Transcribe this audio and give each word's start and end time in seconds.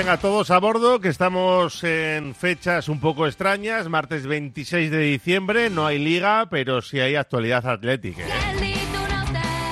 Venga, 0.00 0.16
todos 0.16 0.50
a 0.50 0.58
bordo, 0.58 0.98
que 0.98 1.10
estamos 1.10 1.84
en 1.84 2.34
fechas 2.34 2.88
un 2.88 3.00
poco 3.00 3.26
extrañas. 3.26 3.86
Martes 3.90 4.26
26 4.26 4.90
de 4.90 4.98
diciembre, 4.98 5.68
no 5.68 5.84
hay 5.86 5.98
liga, 5.98 6.48
pero 6.50 6.80
sí 6.80 7.00
hay 7.00 7.16
actualidad 7.16 7.66
atlética. 7.66 8.22
¿eh? 8.22 8.76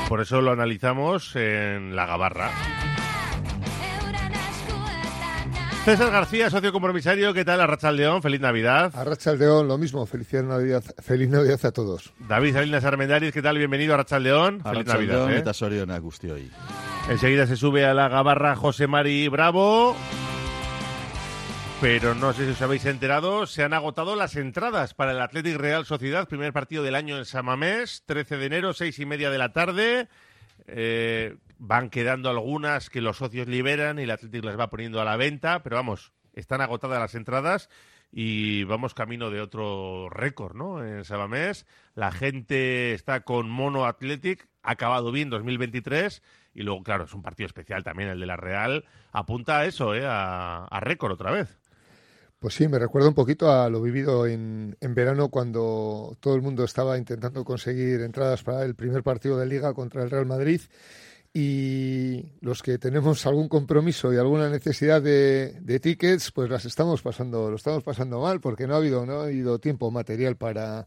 Por 0.06 0.20
eso 0.20 0.42
lo 0.42 0.50
analizamos 0.50 1.34
en 1.34 1.96
la 1.96 2.04
Gabarra. 2.04 2.50
César 5.86 6.10
García, 6.10 6.50
socio 6.50 6.70
compromisario, 6.70 7.32
¿qué 7.32 7.46
tal? 7.46 7.62
Arracha 7.62 7.90
León, 7.90 8.20
feliz 8.20 8.42
Navidad. 8.42 8.92
Arracha 8.94 9.32
León, 9.32 9.66
lo 9.66 9.78
mismo, 9.78 10.04
feliz 10.04 10.30
Navidad, 10.34 10.84
feliz 10.98 11.30
Navidad 11.30 11.64
a 11.64 11.72
todos. 11.72 12.12
David 12.28 12.52
Salinas 12.52 12.84
Armendariz, 12.84 13.32
¿qué 13.32 13.40
tal? 13.40 13.56
Bienvenido 13.56 13.92
a 13.92 13.94
Arracha 13.94 14.18
León, 14.18 14.60
feliz 14.62 14.86
Navidad. 14.86 15.32
¿eh? 15.32 15.42
Enseguida 17.08 17.46
se 17.46 17.56
sube 17.56 17.86
a 17.86 17.94
la 17.94 18.08
gabarra 18.08 18.54
José 18.54 18.86
Mari 18.86 19.28
Bravo. 19.28 19.96
Pero 21.80 22.14
no 22.16 22.32
sé 22.32 22.44
si 22.44 22.50
os 22.50 22.62
habéis 22.62 22.84
enterado, 22.86 23.46
se 23.46 23.62
han 23.62 23.72
agotado 23.72 24.16
las 24.16 24.34
entradas 24.34 24.94
para 24.94 25.12
el 25.12 25.20
Athletic 25.20 25.56
Real 25.56 25.86
Sociedad, 25.86 26.26
primer 26.26 26.52
partido 26.52 26.82
del 26.82 26.96
año 26.96 27.16
en 27.16 27.24
Samamés, 27.24 28.02
13 28.04 28.36
de 28.36 28.46
enero, 28.46 28.72
seis 28.72 28.98
y 28.98 29.06
media 29.06 29.30
de 29.30 29.38
la 29.38 29.52
tarde. 29.52 30.08
Eh, 30.66 31.36
van 31.58 31.88
quedando 31.88 32.30
algunas 32.30 32.90
que 32.90 33.00
los 33.00 33.18
socios 33.18 33.46
liberan 33.46 34.00
y 34.00 34.02
el 34.02 34.10
Athletic 34.10 34.44
las 34.44 34.58
va 34.58 34.70
poniendo 34.70 35.00
a 35.00 35.04
la 35.04 35.16
venta, 35.16 35.62
pero 35.62 35.76
vamos, 35.76 36.12
están 36.32 36.60
agotadas 36.60 36.98
las 36.98 37.14
entradas 37.14 37.70
y 38.10 38.64
vamos 38.64 38.92
camino 38.94 39.30
de 39.30 39.40
otro 39.40 40.08
récord, 40.08 40.56
¿no? 40.56 40.84
En 40.84 41.04
Samamés, 41.04 41.64
la 41.94 42.10
gente 42.10 42.92
está 42.92 43.20
con 43.20 43.48
Mono 43.48 43.84
Athletic, 43.84 44.48
ha 44.62 44.72
acabado 44.72 45.12
bien 45.12 45.30
2023 45.30 46.22
y 46.54 46.62
luego, 46.62 46.82
claro, 46.82 47.04
es 47.04 47.14
un 47.14 47.22
partido 47.22 47.46
especial 47.46 47.84
también 47.84 48.08
el 48.08 48.18
de 48.18 48.26
la 48.26 48.36
Real. 48.36 48.84
Apunta 49.12 49.58
a 49.58 49.64
eso, 49.66 49.94
¿eh? 49.94 50.02
A, 50.04 50.66
récord 50.80 51.12
otra 51.12 51.30
vez. 51.30 51.56
Pues 52.38 52.54
sí, 52.54 52.68
me 52.68 52.78
recuerda 52.78 53.08
un 53.08 53.14
poquito 53.14 53.50
a 53.50 53.68
lo 53.68 53.82
vivido 53.82 54.24
en, 54.26 54.76
en, 54.80 54.94
verano 54.94 55.28
cuando 55.28 56.16
todo 56.20 56.36
el 56.36 56.42
mundo 56.42 56.62
estaba 56.62 56.96
intentando 56.96 57.44
conseguir 57.44 58.00
entradas 58.00 58.44
para 58.44 58.64
el 58.64 58.76
primer 58.76 59.02
partido 59.02 59.36
de 59.38 59.46
liga 59.46 59.74
contra 59.74 60.04
el 60.04 60.10
Real 60.10 60.26
Madrid. 60.26 60.60
Y 61.34 62.32
los 62.40 62.62
que 62.62 62.78
tenemos 62.78 63.26
algún 63.26 63.48
compromiso 63.48 64.12
y 64.12 64.16
alguna 64.16 64.48
necesidad 64.48 65.02
de, 65.02 65.58
de, 65.60 65.80
tickets, 65.80 66.30
pues 66.30 66.48
las 66.48 66.64
estamos 66.64 67.02
pasando, 67.02 67.50
lo 67.50 67.56
estamos 67.56 67.82
pasando 67.82 68.20
mal 68.20 68.40
porque 68.40 68.66
no 68.66 68.74
ha 68.74 68.78
habido, 68.78 69.04
no 69.04 69.20
ha 69.20 69.24
habido 69.24 69.58
tiempo 69.58 69.90
material 69.90 70.36
para, 70.36 70.86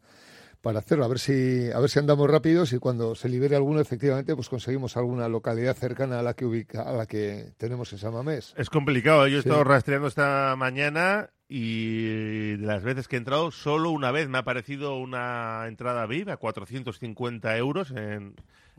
para 0.62 0.80
hacerlo, 0.80 1.06
a 1.06 1.08
ver 1.08 1.20
si 1.20 1.72
a 1.72 1.80
ver 1.80 1.90
si 1.90 2.00
andamos 2.00 2.30
rápidos 2.30 2.72
y 2.74 2.78
cuando 2.78 3.16
se 3.16 3.28
libere 3.28 3.56
alguno 3.56 3.80
efectivamente 3.80 4.36
pues 4.36 4.48
conseguimos 4.48 4.96
alguna 4.96 5.28
localidad 5.28 5.76
cercana 5.76 6.20
a 6.20 6.24
la 6.24 6.34
que 6.36 6.46
ubica 6.46 6.84
a 6.84 6.94
la 6.94 7.06
que 7.08 7.54
tenemos 7.58 7.92
en 7.94 8.00
Samamés. 8.00 8.54
Es 8.58 8.70
complicado, 8.70 9.28
yo 9.28 9.38
he 9.38 9.40
estado 9.40 9.64
rastreando 9.64 10.08
esta 10.08 10.56
mañana 10.58 11.32
y 11.54 12.56
de 12.58 12.66
las 12.66 12.84
veces 12.84 13.08
que 13.08 13.18
he 13.18 13.20
entrado 13.20 13.52
solo 13.52 13.92
una 13.92 14.12
vez 14.12 14.30
me 14.30 14.38
ha 14.38 14.42
aparecido 14.42 14.98
una 14.98 15.66
entrada 15.68 16.06
VIP 16.06 16.30
a 16.30 16.38
450 16.38 17.58
euros 17.58 17.92
en 17.92 18.36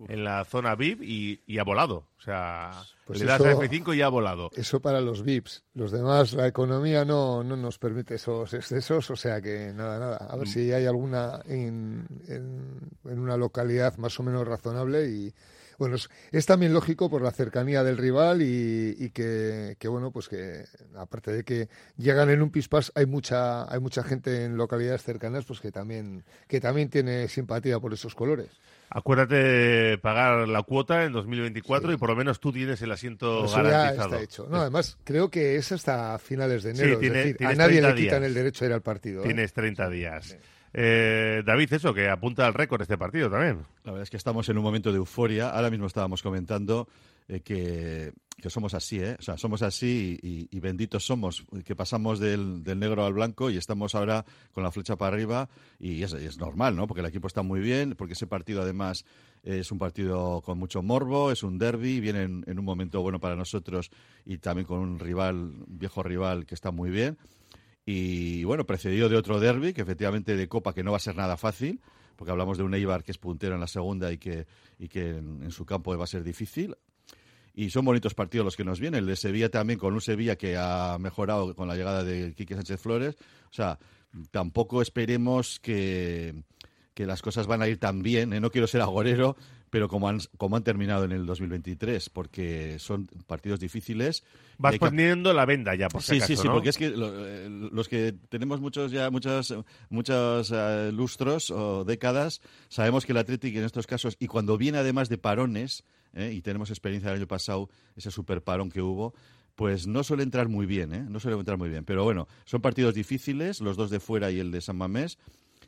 en 0.08 0.24
la 0.24 0.44
zona 0.44 0.74
VIP 0.74 1.02
y, 1.02 1.58
ha 1.58 1.64
volado. 1.64 2.06
O 2.18 2.20
sea, 2.20 2.70
pues 3.04 3.20
le 3.20 3.26
das 3.26 3.40
a 3.40 3.54
F5 3.54 3.96
y 3.96 4.02
ha 4.02 4.08
volado. 4.08 4.50
Eso 4.54 4.80
para 4.80 5.00
los 5.00 5.22
VIPs. 5.22 5.64
Los 5.74 5.90
demás, 5.90 6.32
la 6.34 6.46
economía 6.46 7.04
no, 7.04 7.42
no 7.44 7.56
nos 7.56 7.78
permite 7.78 8.14
esos 8.14 8.52
excesos, 8.54 9.10
o 9.10 9.16
sea 9.16 9.40
que 9.40 9.72
nada, 9.74 9.98
nada. 9.98 10.16
A 10.16 10.36
ver 10.36 10.46
mm. 10.46 10.50
si 10.50 10.72
hay 10.72 10.86
alguna 10.86 11.40
en, 11.46 12.06
en, 12.28 13.18
una 13.18 13.36
localidad 13.36 13.96
más 13.98 14.18
o 14.18 14.22
menos 14.22 14.46
razonable 14.46 15.08
y, 15.08 15.34
bueno, 15.78 15.96
es, 15.96 16.46
también 16.46 16.72
lógico 16.72 17.10
por 17.10 17.22
la 17.22 17.30
cercanía 17.30 17.82
del 17.82 17.96
rival 17.96 18.42
y, 18.42 18.96
y 18.98 19.10
que, 19.10 19.76
que, 19.78 19.88
bueno, 19.88 20.10
pues 20.10 20.28
que 20.28 20.64
aparte 20.96 21.32
de 21.32 21.44
que 21.44 21.68
llegan 21.96 22.30
en 22.30 22.42
un 22.42 22.50
pispas, 22.50 22.92
hay 22.94 23.06
mucha, 23.06 23.70
hay 23.72 23.80
mucha 23.80 24.02
gente 24.02 24.44
en 24.44 24.56
localidades 24.56 25.02
cercanas 25.02 25.44
pues 25.44 25.60
que 25.60 25.70
también, 25.70 26.24
que 26.48 26.60
también 26.60 26.88
tiene 26.88 27.28
simpatía 27.28 27.78
por 27.80 27.92
esos 27.92 28.14
colores. 28.14 28.50
Acuérdate 28.94 29.34
de 29.36 29.98
pagar 29.98 30.46
la 30.48 30.62
cuota 30.64 31.04
en 31.04 31.12
2024 31.12 31.92
y 31.92 31.96
por 31.96 32.10
lo 32.10 32.16
menos 32.16 32.40
tú 32.40 32.52
tienes 32.52 32.82
el 32.82 32.92
asiento 32.92 33.48
garantizado. 33.48 34.18
hecho. 34.18 34.46
No, 34.50 34.58
además, 34.58 34.98
creo 35.02 35.30
que 35.30 35.56
es 35.56 35.72
hasta 35.72 36.18
finales 36.18 36.62
de 36.62 36.72
enero. 36.72 36.98
a 37.46 37.54
nadie 37.54 37.80
le 37.80 37.94
quitan 37.94 38.22
el 38.22 38.34
derecho 38.34 38.64
a 38.64 38.68
ir 38.68 38.74
al 38.74 38.82
partido. 38.82 39.22
¿eh? 39.22 39.28
Tienes 39.28 39.54
30 39.54 39.88
días. 39.88 40.36
Eh, 40.74 41.42
David, 41.44 41.72
eso, 41.72 41.92
que 41.92 42.08
apunta 42.08 42.46
al 42.46 42.54
récord 42.54 42.80
este 42.80 42.96
partido 42.96 43.30
también. 43.30 43.58
La 43.84 43.92
verdad 43.92 44.04
es 44.04 44.10
que 44.10 44.16
estamos 44.16 44.48
en 44.48 44.56
un 44.56 44.64
momento 44.64 44.90
de 44.90 44.98
euforia. 44.98 45.50
Ahora 45.50 45.70
mismo 45.70 45.86
estábamos 45.86 46.22
comentando 46.22 46.88
eh, 47.28 47.40
que, 47.40 48.12
somos 48.48 48.74
así, 48.74 48.98
¿eh? 48.98 49.16
O 49.18 49.22
sea, 49.22 49.36
somos 49.36 49.62
así 49.62 50.18
y, 50.22 50.60
benditos 50.60 51.04
somos, 51.04 51.44
que 51.64 51.76
pasamos 51.76 52.18
del, 52.18 52.62
negro 52.64 53.04
al 53.04 53.12
blanco 53.12 53.50
y 53.50 53.56
estamos 53.56 53.94
ahora 53.94 54.24
con 54.52 54.64
la 54.64 54.70
flecha 54.70 54.96
para 54.96 55.14
arriba 55.14 55.48
y 55.78 56.02
es, 56.02 56.12
es 56.14 56.38
normal, 56.38 56.74
¿no? 56.74 56.86
Porque 56.86 57.00
el 57.00 57.06
equipo 57.06 57.26
está 57.26 57.42
muy 57.42 57.60
bien, 57.60 57.94
porque 57.96 58.14
ese 58.14 58.26
partido 58.26 58.62
además 58.62 59.04
es 59.42 59.72
un 59.72 59.78
partido 59.78 60.40
con 60.40 60.58
mucho 60.58 60.82
morbo, 60.82 61.32
es 61.32 61.42
un 61.42 61.58
derby, 61.58 62.00
viene 62.00 62.22
en, 62.22 62.58
un 62.58 62.64
momento 62.64 63.02
bueno 63.02 63.20
para 63.20 63.36
nosotros 63.36 63.90
y 64.24 64.38
también 64.38 64.66
con 64.66 64.78
un 64.78 64.98
rival, 64.98 65.52
viejo 65.66 66.02
rival 66.02 66.46
que 66.46 66.54
está 66.54 66.70
muy 66.70 66.90
bien. 66.90 67.18
Y 67.84 68.44
bueno, 68.44 68.64
precedido 68.64 69.08
de 69.08 69.16
otro 69.16 69.40
derby, 69.40 69.72
que 69.72 69.82
efectivamente 69.82 70.36
de 70.36 70.48
Copa, 70.48 70.72
que 70.72 70.84
no 70.84 70.92
va 70.92 70.98
a 70.98 71.00
ser 71.00 71.16
nada 71.16 71.36
fácil, 71.36 71.80
porque 72.16 72.30
hablamos 72.30 72.58
de 72.58 72.64
un 72.64 72.74
Eibar 72.74 73.02
que 73.02 73.10
es 73.10 73.18
puntero 73.18 73.54
en 73.54 73.60
la 73.60 73.66
segunda 73.66 74.12
y 74.12 74.18
que, 74.18 74.46
y 74.78 74.88
que 74.88 75.10
en, 75.10 75.50
su 75.50 75.64
campo 75.66 75.96
va 75.96 76.04
a 76.04 76.08
ser 76.08 76.22
difícil. 76.22 76.76
Y 77.54 77.70
son 77.70 77.84
bonitos 77.84 78.14
partidos 78.14 78.44
los 78.44 78.56
que 78.56 78.64
nos 78.64 78.80
vienen. 78.80 79.00
El 79.00 79.06
de 79.06 79.16
Sevilla 79.16 79.50
también, 79.50 79.78
con 79.78 79.92
un 79.92 80.00
Sevilla 80.00 80.36
que 80.36 80.56
ha 80.56 80.96
mejorado 80.98 81.54
con 81.54 81.68
la 81.68 81.76
llegada 81.76 82.02
de 82.02 82.32
Quique 82.34 82.54
Sánchez 82.54 82.80
Flores. 82.80 83.16
O 83.50 83.54
sea, 83.54 83.78
tampoco 84.30 84.80
esperemos 84.80 85.60
que, 85.60 86.34
que 86.94 87.04
las 87.04 87.20
cosas 87.20 87.46
van 87.46 87.60
a 87.60 87.68
ir 87.68 87.78
tan 87.78 88.02
bien. 88.02 88.32
¿eh? 88.32 88.40
No 88.40 88.50
quiero 88.50 88.66
ser 88.66 88.80
agorero, 88.80 89.36
pero 89.72 89.88
como 89.88 90.06
han, 90.06 90.18
como 90.36 90.56
han 90.56 90.64
terminado 90.64 91.06
en 91.06 91.12
el 91.12 91.24
2023, 91.24 92.10
porque 92.10 92.78
son 92.78 93.08
partidos 93.26 93.58
difíciles. 93.58 94.22
Vas 94.58 94.76
poniendo 94.76 95.32
la 95.32 95.46
venda 95.46 95.74
ya, 95.74 95.88
por 95.88 96.02
Sí, 96.02 96.20
sí, 96.20 96.36
sí, 96.36 96.46
porque 96.46 96.68
es 96.68 96.76
que 96.76 96.92
eh, 96.94 97.48
los 97.72 97.88
que 97.88 98.14
tenemos 98.28 98.60
muchos 98.60 98.92
ya 98.92 99.08
muchos, 99.08 99.54
muchos 99.88 100.52
eh, 100.54 100.90
lustros 100.92 101.50
o 101.50 101.86
décadas, 101.86 102.42
sabemos 102.68 103.06
que 103.06 103.12
el 103.12 103.18
Atlético 103.18 103.60
en 103.60 103.64
estos 103.64 103.86
casos, 103.86 104.18
y 104.20 104.26
cuando 104.26 104.58
viene 104.58 104.76
además 104.76 105.08
de 105.08 105.16
parones, 105.16 105.84
¿eh? 106.12 106.32
y 106.34 106.42
tenemos 106.42 106.68
experiencia 106.68 107.08
del 107.08 107.20
año 107.20 107.28
pasado, 107.28 107.70
ese 107.96 108.10
super 108.10 108.42
parón 108.42 108.70
que 108.70 108.82
hubo, 108.82 109.14
pues 109.54 109.86
no 109.86 110.04
suele 110.04 110.22
entrar 110.22 110.50
muy 110.50 110.66
bien, 110.66 110.92
¿eh? 110.92 111.06
no 111.08 111.18
suele 111.18 111.38
entrar 111.38 111.56
muy 111.56 111.70
bien. 111.70 111.86
Pero 111.86 112.04
bueno, 112.04 112.28
son 112.44 112.60
partidos 112.60 112.92
difíciles, 112.92 113.62
los 113.62 113.78
dos 113.78 113.88
de 113.88 114.00
fuera 114.00 114.30
y 114.30 114.38
el 114.38 114.50
de 114.50 114.60
San 114.60 114.76
Mamés. 114.76 115.16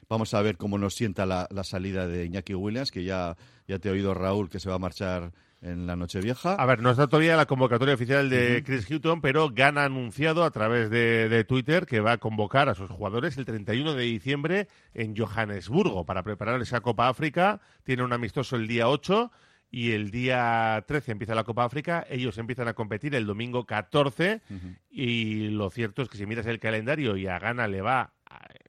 Vamos 0.09 0.35
a 0.35 0.43
ver 0.43 0.57
cómo 0.57 0.79
nos 0.79 0.95
sienta 0.95 1.27
la, 1.27 1.49
salida 1.65 2.07
de 2.07 2.27
Iñaki 2.27 2.55
Williams, 2.55 2.91
que 2.91 3.05
ya, 3.05 3.37
ya 3.67 3.79
te 3.79 3.89
he 3.89 3.93
oído, 3.93 4.15
Raúl, 4.15 4.49
que 4.49 4.61
se 4.61 4.69
va 4.69 4.77
a 4.77 4.79
marchar 4.79 5.33
en 5.65 5.87
la 5.87 5.97
noche 5.97 6.21
vieja. 6.21 6.55
A 6.55 6.67
ver, 6.67 6.83
no 6.83 6.91
está 6.91 7.07
todavía 7.07 7.37
la 7.37 7.47
convocatoria 7.47 7.95
oficial 7.95 8.29
de 8.29 8.63
Chris 8.65 8.89
Hutton, 8.91 9.21
pero 9.21 9.49
Gana 9.51 9.83
ha 9.83 9.85
anunciado 9.87 10.45
a 10.45 10.51
través 10.51 10.91
de, 10.91 11.45
Twitter 11.49 11.87
que 11.87 12.01
va 12.01 12.13
a 12.13 12.19
convocar 12.19 12.69
a 12.69 12.75
sus 12.75 12.91
jugadores 12.91 13.37
el 13.39 13.47
31 13.47 13.95
de 13.95 14.05
diciembre 14.05 14.69
en 14.93 15.17
Johannesburgo 15.17 16.05
para 16.05 16.23
preparar 16.23 16.61
esa 16.61 16.81
Copa 16.81 17.09
África. 17.09 17.61
Tiene 17.83 18.03
un 18.03 18.13
amistoso 18.13 18.57
el 18.57 18.69
día 18.69 18.89
8 18.89 19.33
y 19.71 19.93
el 19.93 20.11
día 20.11 20.85
13 20.87 21.13
empieza 21.13 21.35
la 21.35 21.45
Copa 21.45 21.65
África. 21.65 22.07
Ellos 22.11 22.37
empiezan 22.37 22.69
a 22.69 22.75
competir 22.75 23.15
el 23.15 23.27
domingo 23.27 23.65
14 23.65 24.43
y 24.91 25.49
lo 25.49 25.71
cierto 25.71 26.03
es 26.03 26.09
que 26.09 26.19
si 26.19 26.27
miras 26.27 26.47
el 26.47 26.61
calendario 26.61 27.17
y 27.17 27.27
a 27.27 27.39
Gana 27.39 27.69
le 27.69 27.81
va 27.81 28.13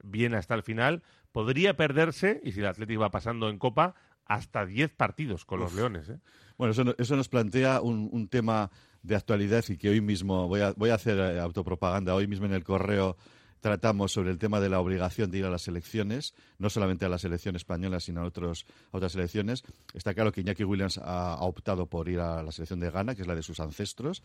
bien 0.04 0.34
hasta 0.34 0.56
el 0.56 0.64
final, 0.64 1.04
podría 1.36 1.76
perderse, 1.76 2.40
y 2.46 2.54
si 2.54 2.62
el 2.62 2.68
Atlético 2.68 3.02
va 3.02 3.12
pasando 3.12 3.50
en 3.50 3.60
Copa, 3.60 3.94
hasta 4.26 4.66
10 4.66 4.94
partidos 4.94 5.44
con 5.44 5.60
los 5.60 5.74
Leones. 5.74 6.08
¿eh? 6.08 6.18
Bueno, 6.58 6.72
eso, 6.72 6.96
eso, 6.98 7.18
nos 7.18 7.28
plantea 7.28 7.82
un, 7.82 8.30
tema 8.30 8.72
de 9.04 9.18
actualidad 9.18 9.62
y 9.68 9.76
que 9.76 9.90
hoy 9.90 10.00
mismo 10.00 10.48
voy 10.48 10.62
a, 10.62 10.72
voy 10.78 10.92
a 10.92 10.94
hacer 10.94 11.20
eh, 11.20 11.42
autopropaganda. 11.42 12.16
Hoy 12.16 12.26
mismo 12.28 12.46
en 12.46 12.54
el 12.54 12.64
correo 12.64 13.18
tratamos 13.60 14.14
sobre 14.14 14.32
el 14.32 14.38
tema 14.38 14.62
de 14.62 14.70
la 14.70 14.80
obligación 14.80 15.30
de 15.30 15.40
ir 15.40 15.46
a 15.46 15.50
las 15.50 15.68
elecciones, 15.68 16.36
no 16.58 16.70
solamente 16.70 17.04
a 17.04 17.10
la 17.10 17.18
selección 17.18 17.58
española, 17.58 18.00
sino 18.00 18.22
a, 18.22 18.24
otros, 18.24 18.66
otras 18.92 19.12
selecciones. 19.12 19.66
Está 19.94 20.14
claro 20.14 20.32
que 20.32 20.40
Iñaki 20.40 20.64
Williams 20.64 21.02
ha, 21.04 21.36
optado 21.42 21.86
por 21.88 22.08
ir 22.08 22.22
a 22.22 22.44
la 22.44 22.54
selección 22.54 22.80
de 22.80 22.92
Ghana, 22.92 23.14
que 23.14 23.24
es 23.24 23.28
la 23.28 23.36
de 23.36 23.44
sus 23.44 23.60
ancestros. 23.60 24.24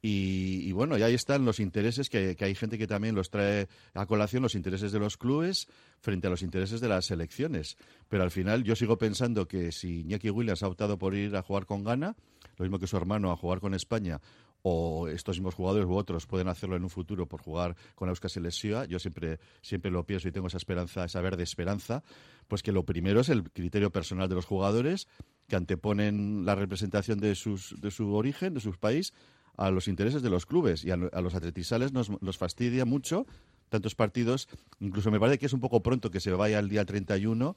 Y, 0.00 0.70
bueno, 0.72 0.96
y 0.96 1.02
ahí 1.02 1.14
están 1.14 1.44
los 1.44 1.58
intereses, 1.58 2.08
que, 2.08 2.36
hay 2.38 2.54
gente 2.54 2.78
que 2.78 2.86
también 2.86 3.16
los 3.16 3.30
trae 3.30 3.68
a 3.94 4.06
colación, 4.06 4.44
los 4.44 4.54
intereses 4.54 4.92
de 4.92 5.00
los 5.00 5.16
clubes 5.16 5.66
frente 5.98 6.28
a 6.28 6.30
los 6.30 6.42
intereses 6.42 6.80
de 6.80 6.88
las 6.88 7.06
selecciones. 7.06 7.76
Pero 8.08 8.22
al 8.22 8.30
final 8.30 8.62
yo 8.62 8.76
sigo 8.76 8.96
pensando 8.96 9.48
que 9.48 9.72
si 9.72 10.02
Iñaki 10.02 10.30
Williams 10.30 10.62
ha 10.62 10.68
optado 10.68 10.98
por 10.98 11.14
ir 11.14 11.34
a 11.34 11.42
jugar 11.42 11.66
con 11.66 11.82
Ghana, 11.82 12.14
lo 12.56 12.64
mismo 12.64 12.78
que 12.78 12.86
su 12.86 12.96
hermano 12.96 13.32
a 13.32 13.36
jugar 13.36 13.58
con 13.58 13.74
España, 13.74 14.20
o 14.62 15.08
estos 15.08 15.36
mismos 15.36 15.54
jugadores 15.54 15.86
u 15.86 15.94
otros 15.94 16.26
pueden 16.26 16.48
hacerlo 16.48 16.76
en 16.76 16.82
un 16.82 16.90
futuro 16.90 17.26
por 17.26 17.40
jugar 17.40 17.76
con 17.94 18.08
Euskal 18.08 18.30
Selección, 18.30 18.86
yo 18.88 18.98
siempre, 18.98 19.38
siempre 19.62 19.90
lo 19.90 20.04
pienso 20.04 20.28
y 20.28 20.32
tengo 20.32 20.48
esa 20.48 20.56
esperanza, 20.56 21.04
esa 21.04 21.20
verde 21.20 21.42
esperanza, 21.42 22.02
pues 22.48 22.62
que 22.62 22.72
lo 22.72 22.84
primero 22.84 23.20
es 23.20 23.28
el 23.28 23.50
criterio 23.50 23.90
personal 23.90 24.28
de 24.28 24.34
los 24.34 24.46
jugadores, 24.46 25.06
que 25.48 25.56
anteponen 25.56 26.44
la 26.44 26.54
representación 26.54 27.20
de, 27.20 27.34
sus, 27.34 27.74
de 27.80 27.90
su 27.90 28.12
origen, 28.14 28.54
de 28.54 28.60
su 28.60 28.72
país, 28.72 29.14
a 29.58 29.70
los 29.70 29.88
intereses 29.88 30.22
de 30.22 30.30
los 30.30 30.46
clubes 30.46 30.84
y 30.84 30.90
a, 30.90 30.96
los 30.96 31.34
atletisales 31.34 31.92
nos, 31.92 32.10
nos 32.22 32.38
fastidia 32.38 32.84
mucho 32.84 33.26
tantos 33.68 33.94
partidos. 33.94 34.48
Incluso 34.80 35.10
me 35.10 35.20
parece 35.20 35.38
que 35.38 35.46
es 35.46 35.52
un 35.52 35.60
poco 35.60 35.82
pronto 35.82 36.10
que 36.10 36.20
se 36.20 36.30
vaya 36.32 36.58
el 36.58 36.68
día 36.68 36.84
31, 36.84 37.56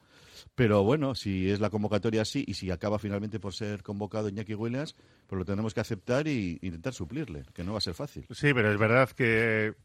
pero 0.56 0.84
bueno, 0.84 1.16
si 1.16 1.50
es 1.50 1.60
la 1.60 1.70
convocatoria 1.70 2.24
así 2.24 2.44
y 2.48 2.56
si 2.56 2.70
acaba 2.72 3.00
finalmente 3.00 3.40
por 3.40 3.54
ser 3.54 3.84
convocado 3.84 4.28
Iñaki 4.28 4.56
Williams, 4.56 4.96
pues 5.28 5.38
lo 5.40 5.46
tenemos 5.46 5.74
que 5.74 5.80
aceptar 5.80 6.28
e 6.28 6.60
intentar 6.62 6.94
suplirle, 6.94 7.44
que 7.54 7.64
no 7.64 7.72
va 7.72 7.78
a 7.78 7.82
ser 7.82 7.94
fácil. 7.94 8.26
Sí, 8.32 8.54
pero 8.54 8.72
es 8.72 8.78
verdad 8.78 9.10
que, 9.12 9.76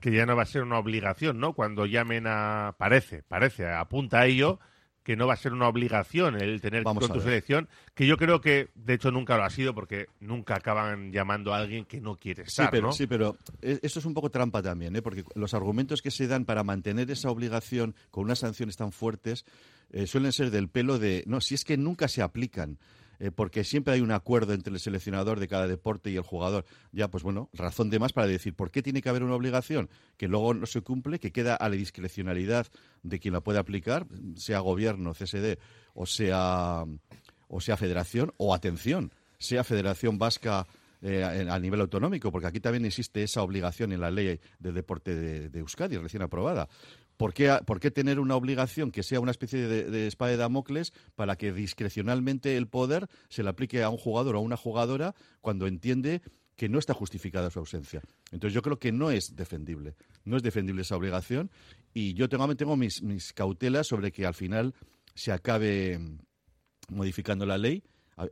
que 0.00 0.12
ya 0.12 0.26
no 0.26 0.36
va 0.36 0.42
a 0.42 0.46
ser 0.46 0.62
una 0.62 0.78
obligación, 0.78 1.38
¿no? 1.38 1.54
Cuando 1.54 1.86
llamen 1.86 2.26
a... 2.26 2.74
Parece, 2.78 3.22
parece, 3.22 3.68
apunta 3.68 4.20
a 4.20 4.26
ello 4.26 4.60
que 5.02 5.16
no 5.16 5.26
va 5.26 5.34
a 5.34 5.36
ser 5.36 5.52
una 5.52 5.68
obligación 5.68 6.40
el 6.40 6.60
tener 6.60 6.82
con 6.84 6.98
tu 6.98 7.20
selección, 7.20 7.68
que 7.94 8.06
yo 8.06 8.16
creo 8.16 8.40
que 8.40 8.68
de 8.74 8.94
hecho 8.94 9.10
nunca 9.10 9.36
lo 9.36 9.44
ha 9.44 9.50
sido 9.50 9.74
porque 9.74 10.06
nunca 10.20 10.56
acaban 10.56 11.12
llamando 11.12 11.54
a 11.54 11.58
alguien 11.58 11.84
que 11.84 12.00
no 12.00 12.16
quiere 12.16 12.42
estar, 12.42 12.66
sí, 12.66 12.70
pero, 12.70 12.86
¿no? 12.88 12.92
Sí, 12.92 13.06
pero 13.06 13.36
esto 13.62 13.98
es 13.98 14.04
un 14.04 14.14
poco 14.14 14.30
trampa 14.30 14.62
también, 14.62 14.94
¿eh? 14.96 15.02
porque 15.02 15.24
los 15.34 15.54
argumentos 15.54 16.02
que 16.02 16.10
se 16.10 16.26
dan 16.26 16.44
para 16.44 16.64
mantener 16.64 17.10
esa 17.10 17.30
obligación 17.30 17.94
con 18.10 18.24
unas 18.24 18.40
sanciones 18.40 18.76
tan 18.76 18.92
fuertes 18.92 19.44
eh, 19.90 20.06
suelen 20.06 20.32
ser 20.32 20.50
del 20.50 20.68
pelo 20.68 20.98
de, 20.98 21.24
no, 21.26 21.40
si 21.40 21.54
es 21.54 21.64
que 21.64 21.76
nunca 21.76 22.08
se 22.08 22.22
aplican. 22.22 22.78
Eh, 23.20 23.30
porque 23.30 23.64
siempre 23.64 23.94
hay 23.94 24.00
un 24.00 24.12
acuerdo 24.12 24.54
entre 24.54 24.72
el 24.72 24.80
seleccionador 24.80 25.38
de 25.38 25.46
cada 25.46 25.68
deporte 25.68 26.10
y 26.10 26.16
el 26.16 26.22
jugador. 26.22 26.64
Ya, 26.90 27.08
pues 27.08 27.22
bueno, 27.22 27.50
razón 27.52 27.90
de 27.90 27.98
más 27.98 28.12
para 28.12 28.26
decir 28.26 28.54
por 28.54 28.70
qué 28.70 28.82
tiene 28.82 29.02
que 29.02 29.10
haber 29.10 29.22
una 29.22 29.34
obligación 29.34 29.90
que 30.16 30.26
luego 30.26 30.54
no 30.54 30.66
se 30.66 30.80
cumple, 30.80 31.18
que 31.18 31.30
queda 31.30 31.54
a 31.54 31.68
la 31.68 31.76
discrecionalidad 31.76 32.66
de 33.02 33.18
quien 33.20 33.34
la 33.34 33.42
puede 33.42 33.58
aplicar, 33.58 34.06
sea 34.36 34.60
gobierno, 34.60 35.12
CSD 35.12 35.58
o 35.94 36.06
sea, 36.06 36.84
o 37.48 37.60
sea 37.60 37.76
federación, 37.76 38.32
o 38.38 38.54
atención, 38.54 39.12
sea 39.38 39.64
Federación 39.64 40.18
Vasca 40.18 40.66
eh, 41.02 41.46
a 41.48 41.58
nivel 41.58 41.80
autonómico, 41.80 42.30
porque 42.30 42.46
aquí 42.46 42.60
también 42.60 42.84
existe 42.84 43.22
esa 43.22 43.42
obligación 43.42 43.92
en 43.92 44.00
la 44.00 44.10
ley 44.10 44.38
de 44.58 44.72
deporte 44.72 45.14
de, 45.14 45.48
de 45.48 45.58
Euskadi, 45.60 45.96
recién 45.96 46.22
aprobada. 46.22 46.68
¿Por 47.20 47.34
qué, 47.34 47.90
tener 47.90 48.18
una 48.18 48.34
obligación 48.34 48.90
que 48.90 49.02
sea 49.02 49.20
una 49.20 49.30
especie 49.30 49.68
de, 49.68 50.06
espada 50.06 50.30
de 50.30 50.38
Damocles 50.38 50.94
para 51.16 51.36
que 51.36 51.52
discrecionalmente 51.52 52.56
el 52.56 52.66
poder 52.66 53.08
se 53.28 53.42
le 53.42 53.50
aplique 53.50 53.82
a 53.82 53.90
un 53.90 53.98
jugador 53.98 54.36
o 54.36 54.38
a 54.38 54.40
una 54.40 54.56
jugadora 54.56 55.14
cuando 55.42 55.66
entiende 55.66 56.22
que 56.56 56.70
no 56.70 56.78
está 56.78 56.94
justificada 56.94 57.50
su 57.50 57.58
ausencia? 57.58 58.00
Entonces 58.32 58.54
yo 58.54 58.62
creo 58.62 58.78
que 58.78 58.90
no 58.90 59.10
es 59.10 59.36
defendible, 59.36 59.96
no 60.24 60.38
es 60.38 60.42
defendible 60.42 60.80
esa 60.80 60.96
obligación 60.96 61.50
y 61.92 62.14
yo 62.14 62.30
tengo, 62.30 62.56
tengo 62.56 62.74
mis, 62.78 63.02
cautelas 63.34 63.86
sobre 63.86 64.12
que 64.12 64.24
al 64.24 64.34
final 64.34 64.74
se 65.14 65.30
acabe 65.30 66.00
modificando 66.88 67.44
la 67.44 67.58
ley 67.58 67.84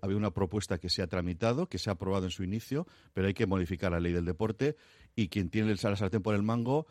había 0.02 0.17
una 0.17 0.32
propuesta 0.32 0.79
que 0.79 0.91
se 0.91 1.02
ha 1.02 1.06
tramitado, 1.06 1.67
que 1.67 1.79
se 1.79 1.88
ha 1.88 1.94
aprobado 1.94 2.25
en 2.25 2.31
su 2.31 2.43
inicio, 2.43 2.87
pero 3.14 3.26
hay 3.26 3.34
que 3.34 3.46
modificar 3.46 3.93
la 3.93 4.00
ley 4.00 4.12
del 4.12 4.26
deporte 4.26 4.76
y 5.14 5.29
quien 5.29 5.49
tiene 5.49 5.70
el 5.73 5.79
sartén 5.79 6.23
por 6.23 6.34
el 6.34 6.43
mango 6.43 6.87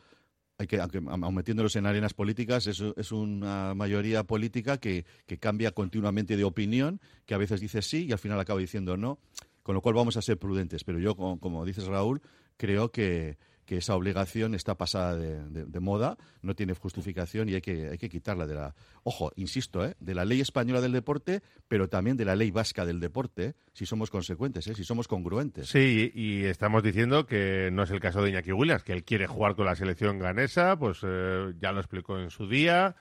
hay 0.57 0.67
que, 0.67 0.79
aunque 0.79 1.01
metiéndolos 1.01 1.75
en 1.75 1.85
arenas 1.85 2.13
políticas, 2.13 2.65
es, 2.67 3.11
una 3.11 3.73
mayoría 3.75 4.23
política 4.23 4.77
que, 4.77 5.05
que, 5.27 5.37
cambia 5.37 5.71
continuamente 5.71 6.35
de 6.35 6.43
opinión, 6.43 6.99
que 7.25 7.35
a 7.35 7.37
veces 7.37 7.61
dice 7.61 7.81
sí 7.81 8.05
y 8.05 8.11
al 8.11 8.17
final 8.17 8.39
acaba 8.39 8.59
diciendo 8.59 8.97
no, 8.97 9.19
con 9.61 9.75
lo 9.75 9.81
cual 9.81 9.95
vamos 9.95 10.17
a 10.17 10.21
ser 10.21 10.37
prudentes. 10.37 10.83
Pero 10.83 10.99
yo, 10.99 11.15
como 11.15 11.63
dices 11.63 11.85
Raúl, 11.85 12.21
creo 12.57 12.91
que, 12.91 13.37
que 13.67 13.77
esa 13.77 13.95
obligación 13.95 14.55
está 14.55 14.75
pasada 14.75 15.15
de, 15.15 15.79
moda, 15.81 16.17
no 16.41 16.55
tiene 16.55 16.73
justificación 16.73 17.49
y 17.49 17.55
hay 17.55 17.61
que, 17.61 17.89
hay 17.89 17.97
que 17.97 18.07
quitarla 18.07 18.47
de 18.47 18.55
la, 18.55 18.73
ojo, 19.03 19.33
insisto, 19.35 19.85
¿eh? 19.85 19.95
de 19.99 20.15
la 20.15 20.23
ley 20.23 20.39
española 20.39 20.79
del 20.79 20.93
deporte, 20.93 21.43
pero 21.67 21.89
también 21.89 22.15
de 22.15 22.23
la 22.23 22.37
ley 22.37 22.49
vasca 22.49 22.85
del 22.85 23.01
deporte, 23.01 23.55
si 23.73 23.85
somos 23.85 24.09
consecuentes, 24.09 24.65
¿eh? 24.67 24.73
si 24.73 24.85
somos 24.85 25.09
congruentes. 25.09 25.67
Sí, 25.67 26.09
y 26.15 26.45
estamos 26.45 26.81
diciendo 26.81 27.25
que 27.25 27.69
no 27.73 27.83
es 27.83 27.91
el 27.91 27.99
caso 27.99 28.21
de 28.21 28.29
Iñaki 28.29 28.53
Williams, 28.53 28.83
que 28.83 28.93
él 28.93 29.03
quiere 29.03 29.27
jugar 29.27 29.55
con 29.55 29.65
la 29.65 29.75
selección 29.75 30.17
ganesa, 30.17 30.79
pues 30.79 30.99
eh, 31.03 31.53
ya 31.59 31.73
lo 31.73 31.81
explicó 31.81 32.17
en 32.17 32.29
su 32.29 32.47
día. 32.47 32.95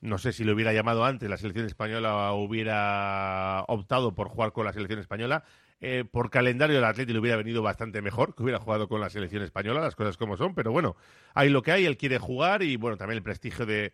No 0.00 0.18
sé 0.18 0.32
si 0.32 0.44
lo 0.44 0.54
hubiera 0.54 0.72
llamado 0.72 1.04
antes, 1.04 1.28
la 1.28 1.36
selección 1.36 1.66
española 1.66 2.32
hubiera 2.32 3.64
optado 3.66 4.14
por 4.14 4.28
jugar 4.28 4.52
con 4.52 4.64
la 4.64 4.72
selección 4.72 5.00
española. 5.00 5.42
Eh, 5.84 6.04
por 6.08 6.30
calendario 6.30 6.78
el 6.78 6.84
Atlético 6.84 7.14
le 7.14 7.18
hubiera 7.18 7.36
venido 7.36 7.60
bastante 7.60 8.02
mejor 8.02 8.36
que 8.36 8.44
hubiera 8.44 8.60
jugado 8.60 8.88
con 8.88 9.00
la 9.00 9.10
selección 9.10 9.42
española, 9.42 9.80
las 9.80 9.96
cosas 9.96 10.16
como 10.16 10.36
son, 10.36 10.54
pero 10.54 10.70
bueno, 10.70 10.94
hay 11.34 11.48
lo 11.48 11.62
que 11.62 11.72
hay, 11.72 11.86
él 11.86 11.96
quiere 11.96 12.18
jugar 12.18 12.62
y 12.62 12.76
bueno, 12.76 12.96
también 12.96 13.16
el 13.16 13.24
prestigio 13.24 13.66
de, 13.66 13.92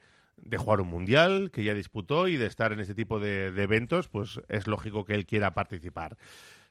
jugar 0.59 0.83
un 0.83 0.89
mundial 0.89 1.51
que 1.51 1.65
ya 1.65 1.73
disputó 1.73 2.29
y 2.29 2.37
de 2.37 2.45
estar 2.45 2.75
en 2.75 2.81
este 2.81 2.95
tipo 2.95 3.19
de, 3.19 3.47
eventos, 3.47 4.09
pues 4.09 4.39
es 4.51 4.67
lógico 4.67 5.07
que 5.07 5.15
él 5.15 5.25
quiera 5.25 5.55
participar. 5.55 6.19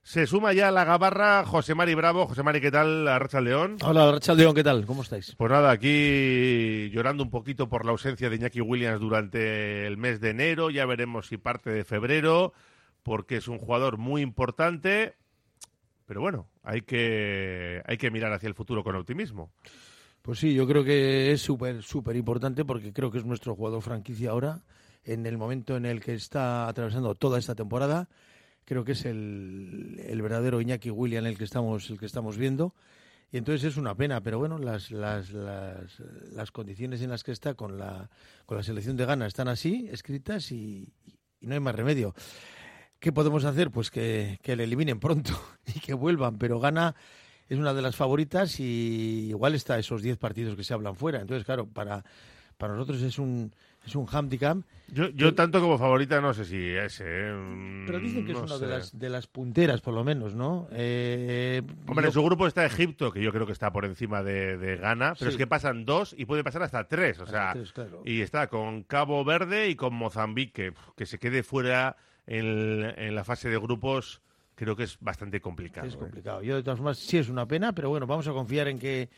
Se 0.04 0.28
suma 0.28 0.54
ya 0.54 0.68
a 0.68 0.72
la 0.72 0.86
gabarra 0.86 1.44
José 1.46 1.74
Mari 1.74 1.96
Bravo. 1.96 2.28
José 2.28 2.44
Mari, 2.44 2.62
¿qué 2.62 2.72
tal? 2.72 3.08
Arracha 3.08 3.42
León. 3.42 3.78
Hola, 3.82 4.08
Arracha 4.08 4.36
León, 4.36 4.54
¿qué 4.54 4.64
tal? 4.64 4.86
¿Cómo 4.86 5.02
estáis? 5.02 5.36
Pues 5.36 5.52
nada, 5.52 5.72
aquí 5.72 6.90
llorando 6.92 7.24
un 7.24 7.32
poquito 7.32 7.68
por 7.68 7.86
la 7.86 7.92
ausencia 7.92 8.30
de 8.30 8.36
Iñaki 8.36 8.62
Williams 8.62 9.02
durante 9.02 9.86
el 9.88 9.98
mes 9.98 10.22
de 10.22 10.30
enero. 10.30 10.70
Ya 10.70 10.86
veremos 10.86 11.28
si 11.28 11.38
parte 11.38 11.72
de 11.72 11.84
febrero 11.84 12.54
porque 13.08 13.38
es 13.38 13.48
un 13.48 13.58
jugador 13.58 13.98
muy 13.98 14.22
importante, 14.22 15.16
pero 16.06 16.20
bueno, 16.20 16.50
hay 16.62 16.82
que, 16.82 17.82
hay 17.86 17.98
que 17.98 18.12
mirar 18.12 18.34
hacia 18.34 18.48
el 18.48 18.54
futuro 18.54 18.84
con 18.84 18.98
optimismo. 18.98 19.54
Pues 20.22 20.40
sí, 20.40 20.54
yo 20.54 20.68
creo 20.68 20.84
que 20.84 21.32
es 21.32 21.42
súper, 21.42 21.84
súper 21.84 22.18
importante 22.18 22.66
porque 22.66 22.92
creo 22.92 23.10
que 23.10 23.20
es 23.20 23.26
nuestro 23.26 23.56
jugador 23.56 23.82
franquicia 23.82 24.32
ahora, 24.32 24.62
en 25.06 25.26
el 25.26 25.38
momento 25.38 25.78
en 25.78 25.86
el 25.86 26.02
que 26.02 26.16
está 26.16 26.68
atravesando 26.68 27.16
toda 27.16 27.40
esta 27.40 27.56
temporada. 27.56 28.10
Creo 28.66 28.84
que 28.84 28.92
es 28.92 29.06
el, 29.06 30.02
el 30.06 30.22
verdadero 30.22 30.60
Iñaki 30.60 30.90
William 30.90 31.26
el 31.28 31.38
que 31.38 31.46
estamos, 31.46 31.90
el 31.90 31.98
que 31.98 32.08
estamos 32.08 32.38
viendo. 32.38 32.76
Y 33.32 33.38
entonces 33.38 33.64
es 33.64 33.78
una 33.78 33.96
pena, 33.96 34.20
pero 34.20 34.38
bueno, 34.38 34.60
las, 34.60 34.92
las, 34.92 35.32
las, 35.32 35.98
las 36.34 36.52
condiciones 36.52 37.02
en 37.02 37.12
las 37.12 37.24
que 37.24 37.32
está 37.32 37.54
con 37.54 37.78
la, 37.78 38.10
con 38.46 38.58
la 38.58 38.64
selección 38.64 38.98
de 38.98 39.06
Ghana 39.06 39.28
están 39.28 39.48
así, 39.48 39.88
escritas, 39.90 40.52
y, 40.52 40.94
y 41.40 41.48
no 41.48 41.54
hay 41.54 41.62
más 41.62 41.76
remedio. 41.76 42.14
¿Qué 43.00 43.12
podemos 43.12 43.46
hacer? 43.46 43.72
Pues 43.72 43.92
que, 43.92 44.40
le 44.44 44.64
eliminen 44.64 45.00
pronto 45.00 45.40
y 45.76 45.80
que 45.80 45.94
vuelvan, 45.94 46.38
pero 46.38 46.60
gana 46.60 46.96
es 47.50 47.58
una 47.58 47.74
de 47.74 47.82
las 47.82 47.96
favoritas 47.96 48.60
y 48.60 49.28
igual 49.30 49.56
está 49.56 49.80
esos 49.80 50.02
10 50.02 50.18
partidos 50.18 50.56
que 50.56 50.64
se 50.64 50.74
hablan 50.74 50.96
fuera. 50.96 51.22
Entonces, 51.22 51.46
claro, 51.46 51.66
para, 51.68 52.04
para 52.58 52.74
nosotros 52.74 53.02
es 53.02 53.20
un, 53.20 53.54
es 53.86 53.96
un 53.96 54.06
handicap. 54.06 54.58
Yo, 54.90 55.10
yo 55.10 55.34
tanto 55.34 55.62
como 55.62 55.78
favorita 55.78 56.20
no 56.20 56.34
sé 56.34 56.44
si 56.44 56.58
es. 56.58 57.02
¿eh? 57.02 57.84
Pero 57.86 58.00
dicen 58.00 58.26
que 58.26 58.34
es 58.34 58.38
una 58.38 58.58
de 58.58 58.68
las, 58.68 58.98
de 58.98 59.10
las 59.10 59.28
punteras, 59.28 59.80
por 59.80 59.94
lo 59.94 60.04
menos, 60.04 60.36
¿no? 60.36 60.68
Eh, 60.72 61.62
Hombre, 61.88 62.08
en 62.08 62.12
su 62.12 62.24
grupo 62.24 62.48
está 62.48 62.66
Egipto, 62.66 63.12
que 63.12 63.22
yo 63.22 63.32
creo 63.32 63.46
que 63.46 63.54
está 63.54 63.72
por 63.72 63.86
encima 63.86 64.24
de, 64.24 64.58
de 64.58 64.78
Ghana, 64.78 65.14
pero 65.18 65.32
es 65.32 65.38
que 65.38 65.48
pasan 65.48 65.86
dos 65.86 66.16
y 66.18 66.26
puede 66.26 66.44
pasar 66.44 66.64
hasta 66.64 66.86
tres. 66.88 67.20
O 67.20 67.26
sea, 67.26 67.54
y 68.04 68.22
está 68.22 68.48
con 68.48 68.84
Cabo 68.84 69.24
Verde 69.24 69.70
y 69.70 69.76
con 69.76 69.94
Mozambique, 69.94 70.74
que 70.98 71.06
se 71.06 71.20
quede 71.20 71.44
fuera 71.44 71.96
en, 72.28 73.16
la 73.16 73.24
fase 73.24 73.50
de 73.50 73.58
grupos 73.58 74.22
creo 74.56 74.76
que 74.76 74.84
es 74.84 74.98
bastante 75.00 75.40
complicado. 75.42 75.88
Es 75.88 75.96
¿eh? 75.96 75.98
complicado. 75.98 76.44
Yo, 76.44 76.56
de 76.56 76.64
todas 76.64 76.78
formas, 76.78 76.98
sí 76.98 77.18
es 77.18 77.30
una 77.30 77.48
pena, 77.48 77.74
pero 77.74 77.90
bueno, 77.90 78.06
vamos 78.06 78.28
a 78.28 78.34
confiar 78.34 78.68
en 78.68 78.80
que 78.80 79.10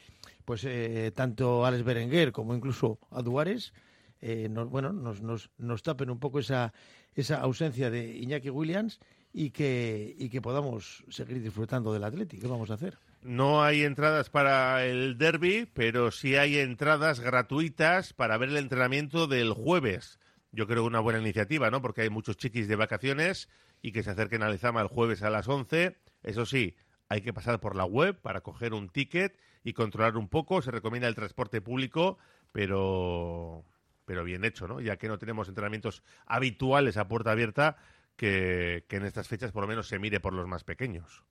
pues 0.45 0.63
eh, 0.65 1.11
tanto 1.15 1.65
Alex 1.65 1.83
Berenguer 1.83 2.31
como 2.31 2.55
incluso 2.55 2.99
Aduares 3.11 3.73
eh, 4.21 4.49
nos, 4.49 4.69
bueno, 4.69 4.91
nos, 4.91 5.21
nos, 5.21 5.49
nos, 5.57 5.83
tapen 5.83 6.09
un 6.09 6.19
poco 6.19 6.39
esa, 6.39 6.73
esa 7.15 7.39
ausencia 7.39 7.89
de 7.89 8.17
Iñaki 8.17 8.49
Williams 8.49 8.99
y 9.31 9.51
que, 9.51 10.15
y 10.17 10.29
que 10.29 10.41
podamos 10.41 11.03
seguir 11.09 11.41
disfrutando 11.41 11.93
del 11.93 12.03
Atlético. 12.03 12.41
¿Qué 12.41 12.47
vamos 12.47 12.69
a 12.71 12.73
hacer? 12.73 12.97
No 13.21 13.63
hay 13.63 13.83
entradas 13.83 14.29
para 14.29 14.85
el 14.85 15.17
derby, 15.17 15.69
pero 15.73 16.11
sí 16.11 16.35
hay 16.35 16.57
entradas 16.57 17.19
gratuitas 17.19 18.13
para 18.13 18.37
ver 18.37 18.49
el 18.49 18.57
entrenamiento 18.57 19.27
del 19.27 19.53
jueves 19.53 20.19
yo 20.51 20.67
creo 20.67 20.83
que 20.83 20.87
una 20.87 20.99
buena 20.99 21.19
iniciativa, 21.19 21.69
¿no? 21.69 21.81
Porque 21.81 22.01
hay 22.01 22.09
muchos 22.09 22.37
chiquis 22.37 22.67
de 22.67 22.75
vacaciones 22.75 23.49
y 23.81 23.91
que 23.91 24.03
se 24.03 24.11
acerquen 24.11 24.43
a 24.43 24.49
Lezama 24.49 24.81
el 24.81 24.87
jueves 24.87 25.21
a 25.23 25.29
las 25.29 25.47
11. 25.47 25.97
Eso 26.23 26.45
sí, 26.45 26.75
hay 27.07 27.21
que 27.21 27.33
pasar 27.33 27.59
por 27.59 27.75
la 27.75 27.85
web 27.85 28.19
para 28.21 28.41
coger 28.41 28.73
un 28.73 28.89
ticket 28.89 29.37
y 29.63 29.73
controlar 29.73 30.17
un 30.17 30.27
poco. 30.27 30.61
Se 30.61 30.71
recomienda 30.71 31.07
el 31.07 31.15
transporte 31.15 31.61
público, 31.61 32.17
pero, 32.51 33.65
pero 34.05 34.23
bien 34.23 34.43
hecho, 34.43 34.67
¿no? 34.67 34.81
Ya 34.81 34.97
que 34.97 35.07
no 35.07 35.19
tenemos 35.19 35.47
entrenamientos 35.47 36.03
habituales 36.25 36.97
a 36.97 37.07
puerta 37.07 37.31
abierta, 37.31 37.77
que, 38.15 38.85
que 38.87 38.97
en 38.97 39.05
estas 39.05 39.27
fechas 39.27 39.51
por 39.51 39.63
lo 39.63 39.67
menos 39.67 39.87
se 39.87 39.99
mire 39.99 40.19
por 40.19 40.33
los 40.33 40.47
más 40.47 40.63
pequeños. 40.63 41.23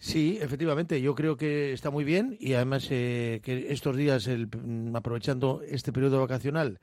Sí, 0.00 0.38
efectivamente, 0.40 1.00
yo 1.02 1.14
creo 1.16 1.36
que 1.36 1.72
está 1.72 1.90
muy 1.90 2.04
bien 2.04 2.36
y 2.38 2.54
además 2.54 2.86
eh, 2.90 3.40
que 3.42 3.72
estos 3.72 3.96
días, 3.96 4.28
el, 4.28 4.48
aprovechando 4.94 5.60
este 5.66 5.92
periodo 5.92 6.20
vacacional, 6.20 6.78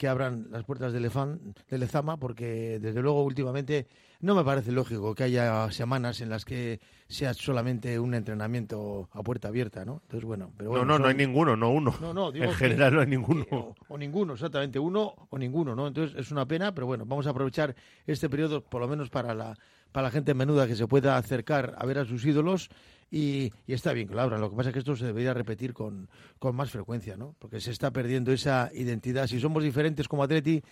que 0.00 0.08
abran 0.08 0.46
las 0.50 0.64
puertas 0.64 0.94
del, 0.94 1.02
del 1.02 1.80
Lezama, 1.80 2.16
porque 2.16 2.78
desde 2.80 3.02
luego 3.02 3.22
últimamente 3.22 3.86
no 4.20 4.34
me 4.34 4.42
parece 4.42 4.72
lógico 4.72 5.14
que 5.14 5.24
haya 5.24 5.70
semanas 5.72 6.22
en 6.22 6.30
las 6.30 6.46
que 6.46 6.80
sea 7.06 7.34
solamente 7.34 8.00
un 8.00 8.14
entrenamiento 8.14 9.10
a 9.12 9.22
puerta 9.22 9.48
abierta, 9.48 9.84
¿no? 9.84 10.00
Entonces, 10.04 10.24
bueno, 10.24 10.52
pero 10.56 10.72
no, 10.72 10.86
no, 10.86 10.98
no 10.98 11.08
hay 11.08 11.14
ninguno, 11.14 11.54
no 11.54 11.68
uno. 11.68 11.94
No, 12.00 12.14
no, 12.14 12.34
en 12.34 12.50
general 12.54 12.94
no 12.94 13.02
hay 13.02 13.08
ninguno. 13.08 13.44
O, 13.50 13.74
o, 13.88 13.98
ninguno, 13.98 14.32
exactamente, 14.32 14.78
uno 14.78 15.12
o 15.28 15.38
ninguno, 15.38 15.76
¿no? 15.76 15.88
Entonces 15.88 16.16
es 16.18 16.30
una 16.30 16.46
pena, 16.46 16.74
pero 16.74 16.86
bueno, 16.86 17.04
vamos 17.04 17.26
a 17.26 17.30
aprovechar 17.30 17.76
este 18.06 18.30
periodo 18.30 18.62
por 18.62 18.80
lo 18.80 18.88
menos 18.88 19.10
para 19.10 19.34
la 19.34 19.54
para 19.92 20.06
la 20.06 20.10
gente 20.10 20.34
menuda 20.34 20.66
que 20.66 20.76
se 20.76 20.86
pueda 20.86 21.16
acercar 21.16 21.74
a 21.76 21.84
ver 21.84 21.98
a 21.98 22.04
sus 22.04 22.24
ídolos 22.24 22.70
y, 23.10 23.52
está 23.66 23.92
bien 23.92 24.08
que 24.08 24.14
lo 24.14 24.20
abran. 24.20 24.40
Lo 24.40 24.50
que 24.50 24.56
pasa 24.56 24.68
es 24.70 24.72
que 24.72 24.78
esto 24.78 24.94
se 24.94 25.06
debería 25.06 25.34
repetir 25.34 25.74
con, 25.74 26.08
con 26.38 26.54
más 26.54 26.70
frecuencia, 26.70 27.16
¿no? 27.16 27.34
Porque 27.38 27.60
se 27.60 27.72
está 27.72 27.90
perdiendo 27.90 28.32
esa 28.32 28.70
identidad. 28.72 29.26
Si 29.26 29.40
somos 29.40 29.62
diferentes 29.62 30.06
como 30.06 30.22
Atleti, 30.22 30.62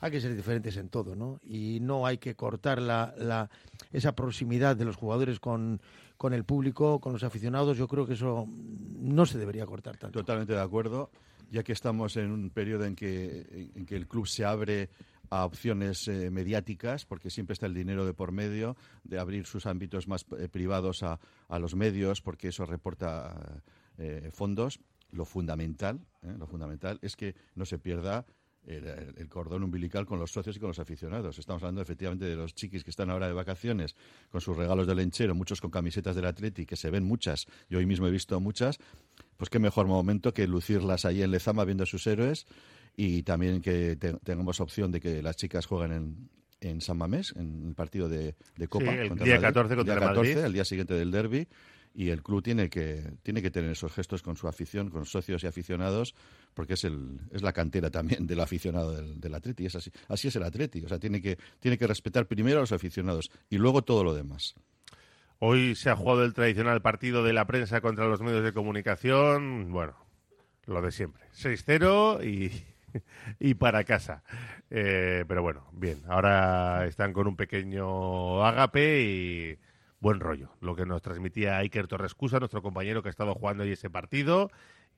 hay 0.00 0.10
que 0.10 0.20
ser 0.20 0.36
diferentes 0.36 0.76
en 0.76 0.90
todo, 0.90 1.16
¿no? 1.16 1.40
Y 1.42 1.78
no 1.80 2.06
hay 2.06 2.18
que 2.18 2.34
cortar 2.34 2.82
la, 2.82 3.14
la, 3.16 3.48
esa 3.92 4.14
proximidad 4.14 4.76
de 4.76 4.84
los 4.84 4.96
jugadores 4.96 5.40
con, 5.40 5.80
con 6.18 6.34
el 6.34 6.44
público, 6.44 7.00
con 7.00 7.14
los 7.14 7.22
aficionados. 7.22 7.78
Yo 7.78 7.88
creo 7.88 8.06
que 8.06 8.12
eso 8.12 8.46
no 8.46 9.24
se 9.24 9.38
debería 9.38 9.64
cortar 9.64 9.96
tanto. 9.96 10.18
Totalmente 10.18 10.52
de 10.52 10.60
acuerdo, 10.60 11.10
ya 11.50 11.62
que 11.62 11.72
estamos 11.72 12.16
en 12.18 12.30
un 12.30 12.50
periodo 12.50 12.84
en 12.84 12.94
que, 12.94 13.70
en 13.74 13.86
que 13.86 13.96
el 13.96 14.06
club 14.06 14.26
se 14.26 14.44
abre 14.44 14.90
a 15.30 15.44
opciones 15.44 16.08
eh, 16.08 16.30
mediáticas, 16.30 17.04
porque 17.04 17.30
siempre 17.30 17.54
está 17.54 17.66
el 17.66 17.74
dinero 17.74 18.06
de 18.06 18.14
por 18.14 18.32
medio, 18.32 18.76
de 19.04 19.18
abrir 19.18 19.46
sus 19.46 19.66
ámbitos 19.66 20.08
más 20.08 20.26
eh, 20.38 20.48
privados 20.48 21.02
a, 21.02 21.18
a, 21.48 21.58
los 21.58 21.74
medios, 21.74 22.20
porque 22.22 22.48
eso 22.48 22.64
reporta 22.66 23.62
eh, 23.98 24.30
fondos. 24.32 24.80
Lo 25.12 25.24
fundamental, 25.24 26.00
lo 26.20 26.48
fundamental 26.48 26.98
es 27.00 27.14
que 27.14 27.36
no 27.54 27.64
se 27.64 27.78
pierda 27.78 28.26
el, 28.66 29.14
el, 29.16 29.28
cordón 29.28 29.62
umbilical 29.62 30.04
con 30.04 30.18
los 30.18 30.32
socios 30.32 30.56
y 30.56 30.60
con 30.60 30.68
los 30.68 30.80
aficionados. 30.80 31.38
Estamos 31.38 31.62
hablando 31.62 31.80
efectivamente 31.80 32.24
de 32.24 32.34
los 32.34 32.54
chiquis 32.54 32.82
que 32.82 32.90
están 32.90 33.10
ahora 33.10 33.28
de 33.28 33.32
vacaciones 33.32 33.94
con 34.30 34.40
sus 34.40 34.56
regalos 34.56 34.86
del 34.88 34.96
lenchero, 34.96 35.34
muchos 35.34 35.60
con 35.60 35.70
camisetas 35.70 36.16
del 36.16 36.26
Atleti, 36.26 36.66
que 36.66 36.76
se 36.76 36.90
ven 36.90 37.04
muchas, 37.04 37.46
yo 37.70 37.78
hoy 37.78 37.86
mismo 37.86 38.08
he 38.08 38.10
visto 38.10 38.40
muchas, 38.40 38.78
pues 39.36 39.48
qué 39.48 39.60
mejor 39.60 39.86
momento 39.86 40.34
que 40.34 40.48
lucirlas 40.48 41.04
ahí 41.04 41.22
en 41.22 41.30
Lezama 41.30 41.64
viendo 41.64 41.84
a 41.84 41.86
sus 41.86 42.06
héroes 42.08 42.46
y 42.96 43.22
también 43.22 43.60
que 43.60 43.96
te, 43.96 44.14
tengamos 44.14 44.60
opción 44.60 44.90
de 44.90 45.00
que 45.00 45.22
las 45.22 45.36
chicas 45.36 45.66
jueguen 45.66 45.92
en, 45.92 46.30
en 46.60 46.80
San 46.80 46.96
Mamés, 46.96 47.34
en 47.36 47.66
el 47.68 47.74
partido 47.74 48.08
de, 48.08 48.34
de 48.56 48.68
Copa. 48.68 48.90
Sí, 48.90 48.98
el 48.98 49.08
contra 49.08 49.24
día 49.26 49.40
14 49.40 49.76
contra 49.76 49.94
el 49.94 50.00
día 50.00 50.08
14, 50.08 50.46
el 50.46 50.52
día 50.52 50.64
siguiente 50.64 50.94
del 50.94 51.10
derby. 51.10 51.46
Y 51.94 52.10
el 52.10 52.22
club 52.22 52.42
tiene 52.42 52.68
que, 52.68 53.10
tiene 53.22 53.40
que 53.40 53.50
tener 53.50 53.70
esos 53.70 53.90
gestos 53.90 54.22
con 54.22 54.36
su 54.36 54.46
afición, 54.48 54.90
con 54.90 55.06
socios 55.06 55.42
y 55.44 55.46
aficionados, 55.46 56.14
porque 56.52 56.74
es, 56.74 56.84
el, 56.84 57.20
es 57.32 57.40
la 57.40 57.54
cantera 57.54 57.90
también 57.90 58.26
del 58.26 58.40
aficionado 58.40 58.92
del, 58.92 59.18
del 59.18 59.34
Atleti. 59.34 59.64
Es 59.64 59.76
así, 59.76 59.90
así 60.08 60.28
es 60.28 60.36
el 60.36 60.42
Atleti. 60.42 60.84
O 60.84 60.88
sea, 60.88 60.98
tiene 60.98 61.22
que, 61.22 61.38
tiene 61.58 61.78
que 61.78 61.86
respetar 61.86 62.26
primero 62.26 62.58
a 62.58 62.60
los 62.60 62.72
aficionados 62.72 63.30
y 63.48 63.56
luego 63.56 63.82
todo 63.82 64.04
lo 64.04 64.12
demás. 64.12 64.54
Hoy 65.38 65.74
se 65.74 65.88
ha 65.88 65.96
jugado 65.96 66.24
el 66.24 66.34
tradicional 66.34 66.82
partido 66.82 67.22
de 67.24 67.32
la 67.32 67.46
prensa 67.46 67.80
contra 67.80 68.06
los 68.06 68.20
medios 68.20 68.44
de 68.44 68.52
comunicación. 68.52 69.72
Bueno, 69.72 69.96
lo 70.66 70.82
de 70.82 70.92
siempre. 70.92 71.24
6-0 71.34 72.26
y, 72.26 72.75
y 73.40 73.54
para 73.54 73.84
casa. 73.84 74.22
Eh, 74.70 75.24
pero 75.28 75.42
bueno, 75.42 75.68
bien, 75.72 76.02
ahora 76.08 76.86
están 76.86 77.12
con 77.12 77.26
un 77.26 77.36
pequeño 77.36 78.44
ágape 78.44 79.02
y 79.02 79.58
buen 80.00 80.20
rollo. 80.20 80.50
Lo 80.60 80.76
que 80.76 80.86
nos 80.86 81.02
transmitía 81.02 81.58
Iker 81.58 81.88
Torrescusa, 81.88 82.38
nuestro 82.38 82.62
compañero 82.62 83.02
que 83.02 83.08
ha 83.08 83.10
estado 83.10 83.34
jugando 83.34 83.64
ahí 83.64 83.72
ese 83.72 83.90
partido. 83.90 84.50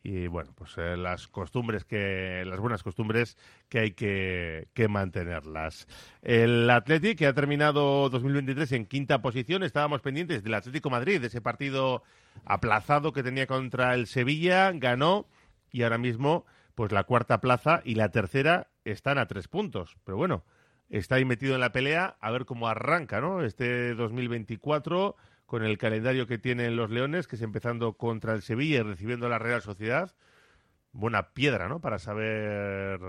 Y 0.02 0.28
bueno, 0.28 0.52
pues 0.54 0.74
eh, 0.78 0.96
las 0.96 1.26
costumbres 1.26 1.84
que, 1.84 2.44
las 2.46 2.60
buenas 2.60 2.82
costumbres 2.82 3.36
que 3.68 3.80
hay 3.80 3.90
que, 3.92 4.68
que 4.72 4.86
mantenerlas. 4.86 5.88
El 6.22 6.70
Athletic 6.70 7.18
que 7.18 7.26
ha 7.26 7.34
terminado 7.34 8.08
2023 8.08 8.72
en 8.72 8.86
quinta 8.86 9.20
posición, 9.20 9.64
estábamos 9.64 10.00
pendientes 10.00 10.44
del 10.44 10.54
Atlético 10.54 10.88
Madrid, 10.88 11.20
de 11.20 11.26
ese 11.26 11.40
partido 11.40 12.04
aplazado 12.44 13.12
que 13.12 13.24
tenía 13.24 13.48
contra 13.48 13.94
el 13.94 14.06
Sevilla, 14.06 14.70
ganó 14.72 15.26
y 15.72 15.82
ahora 15.82 15.98
mismo 15.98 16.46
pues 16.78 16.92
la 16.92 17.02
cuarta 17.02 17.40
plaza 17.40 17.82
y 17.84 17.96
la 17.96 18.12
tercera 18.12 18.68
están 18.84 19.18
a 19.18 19.26
tres 19.26 19.48
puntos. 19.48 19.96
Pero 20.04 20.16
bueno, 20.16 20.44
está 20.88 21.16
ahí 21.16 21.24
metido 21.24 21.56
en 21.56 21.60
la 21.60 21.72
pelea 21.72 22.16
a 22.20 22.30
ver 22.30 22.44
cómo 22.44 22.68
arranca, 22.68 23.20
¿no? 23.20 23.42
Este 23.42 23.96
2024 23.96 25.16
con 25.44 25.64
el 25.64 25.76
calendario 25.76 26.28
que 26.28 26.38
tienen 26.38 26.76
los 26.76 26.88
Leones, 26.90 27.26
que 27.26 27.34
es 27.34 27.42
empezando 27.42 27.94
contra 27.94 28.32
el 28.32 28.42
Sevilla 28.42 28.78
y 28.78 28.82
recibiendo 28.82 29.28
la 29.28 29.40
Real 29.40 29.60
Sociedad. 29.60 30.14
Buena 30.92 31.30
piedra, 31.30 31.68
¿no? 31.68 31.80
Para 31.80 31.98
saber 31.98 33.00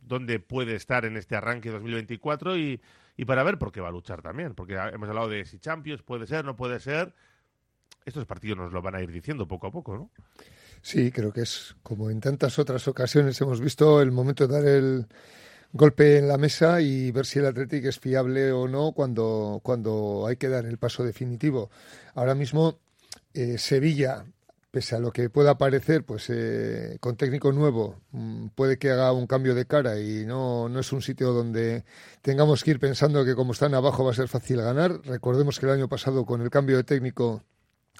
dónde 0.00 0.40
puede 0.40 0.74
estar 0.74 1.04
en 1.04 1.18
este 1.18 1.36
arranque 1.36 1.70
2024 1.70 2.56
y, 2.56 2.80
y 3.18 3.26
para 3.26 3.42
ver 3.42 3.58
por 3.58 3.72
qué 3.72 3.82
va 3.82 3.88
a 3.88 3.92
luchar 3.92 4.22
también. 4.22 4.54
Porque 4.54 4.72
hemos 4.72 5.10
hablado 5.10 5.28
de 5.28 5.44
si 5.44 5.58
Champions 5.58 6.02
puede 6.02 6.26
ser, 6.26 6.46
no 6.46 6.56
puede 6.56 6.80
ser. 6.80 7.12
Estos 8.06 8.24
partidos 8.24 8.56
nos 8.56 8.72
lo 8.72 8.80
van 8.80 8.94
a 8.94 9.02
ir 9.02 9.10
diciendo 9.10 9.48
poco 9.48 9.66
a 9.66 9.72
poco, 9.72 9.96
¿no? 9.96 10.10
Sí, 10.80 11.10
creo 11.10 11.32
que 11.32 11.40
es 11.40 11.74
como 11.82 12.08
en 12.08 12.20
tantas 12.20 12.56
otras 12.60 12.86
ocasiones 12.86 13.40
hemos 13.40 13.60
visto 13.60 14.00
el 14.00 14.12
momento 14.12 14.46
de 14.46 14.54
dar 14.54 14.64
el 14.64 15.06
golpe 15.72 16.18
en 16.18 16.28
la 16.28 16.38
mesa 16.38 16.80
y 16.80 17.10
ver 17.10 17.26
si 17.26 17.40
el 17.40 17.46
Atlético 17.46 17.88
es 17.88 17.98
fiable 17.98 18.52
o 18.52 18.68
no 18.68 18.92
cuando, 18.92 19.58
cuando 19.64 20.24
hay 20.28 20.36
que 20.36 20.48
dar 20.48 20.64
el 20.66 20.78
paso 20.78 21.02
definitivo. 21.02 21.68
Ahora 22.14 22.36
mismo 22.36 22.78
eh, 23.34 23.58
Sevilla, 23.58 24.24
pese 24.70 24.94
a 24.94 25.00
lo 25.00 25.10
que 25.10 25.28
pueda 25.28 25.58
parecer, 25.58 26.04
pues 26.04 26.30
eh, 26.30 26.98
con 27.00 27.16
técnico 27.16 27.50
nuevo 27.50 28.02
mmm, 28.12 28.46
puede 28.54 28.78
que 28.78 28.92
haga 28.92 29.10
un 29.10 29.26
cambio 29.26 29.52
de 29.56 29.66
cara 29.66 29.98
y 29.98 30.24
no, 30.24 30.68
no 30.68 30.78
es 30.78 30.92
un 30.92 31.02
sitio 31.02 31.32
donde 31.32 31.84
tengamos 32.22 32.62
que 32.62 32.70
ir 32.70 32.78
pensando 32.78 33.24
que 33.24 33.34
como 33.34 33.52
están 33.52 33.74
abajo 33.74 34.04
va 34.04 34.12
a 34.12 34.14
ser 34.14 34.28
fácil 34.28 34.62
ganar. 34.62 35.00
Recordemos 35.04 35.58
que 35.58 35.66
el 35.66 35.72
año 35.72 35.88
pasado 35.88 36.24
con 36.24 36.40
el 36.40 36.50
cambio 36.50 36.76
de 36.76 36.84
técnico 36.84 37.42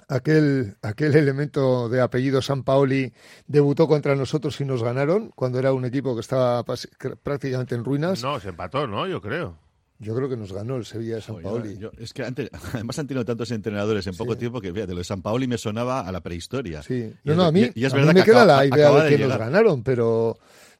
aquel, 0.07 0.75
aquel 0.81 1.15
elemento 1.15 1.89
de 1.89 2.01
apellido 2.01 2.41
San 2.41 2.63
Paoli 2.63 3.13
debutó 3.47 3.87
contra 3.87 4.15
nosotros 4.15 4.59
y 4.61 4.65
nos 4.65 4.83
ganaron 4.83 5.31
cuando 5.35 5.59
era 5.59 5.73
un 5.73 5.85
equipo 5.85 6.15
que 6.15 6.21
estaba 6.21 6.63
prácticamente 6.63 7.75
en 7.75 7.83
ruinas. 7.83 8.23
No, 8.23 8.39
se 8.39 8.49
empató, 8.49 8.87
¿no? 8.87 9.07
Yo 9.07 9.21
creo. 9.21 9.57
Yo 9.99 10.15
creo 10.15 10.29
que 10.29 10.37
nos 10.37 10.53
ganó 10.53 10.75
el 10.75 10.85
Sevilla 10.85 11.15
de 11.15 11.21
San 11.21 11.41
Paoli. 11.41 11.77
Yo, 11.77 11.91
yo, 11.91 12.03
es 12.03 12.13
que 12.13 12.23
antes, 12.23 12.49
además 12.73 12.99
han 12.99 13.07
tenido 13.07 13.25
tantos 13.25 13.49
entrenadores 13.51 14.05
en 14.05 14.15
poco 14.15 14.33
sí. 14.33 14.39
tiempo 14.39 14.61
que, 14.61 14.71
fíjate, 14.71 14.93
lo 14.93 14.99
de 14.99 15.03
San 15.03 15.21
Paoli 15.21 15.47
me 15.47 15.57
sonaba 15.57 16.01
a 16.01 16.11
la 16.11 16.21
prehistoria. 16.21 16.83
Sí. 16.83 17.11
No, 17.23 17.35
no, 17.35 17.43
a 17.45 17.51
mí, 17.51 17.71
y 17.73 17.85
es 17.85 17.93
a 17.93 17.97
mí 17.97 18.03
me 18.03 18.23
queda 18.23 18.43
acaba, 18.43 18.45
la 18.45 18.65
idea 18.65 18.91
de 18.91 19.09
que 19.09 19.17
de 19.17 19.27
nos 19.27 19.37
ganaron, 19.37 19.83
pero... 19.83 20.37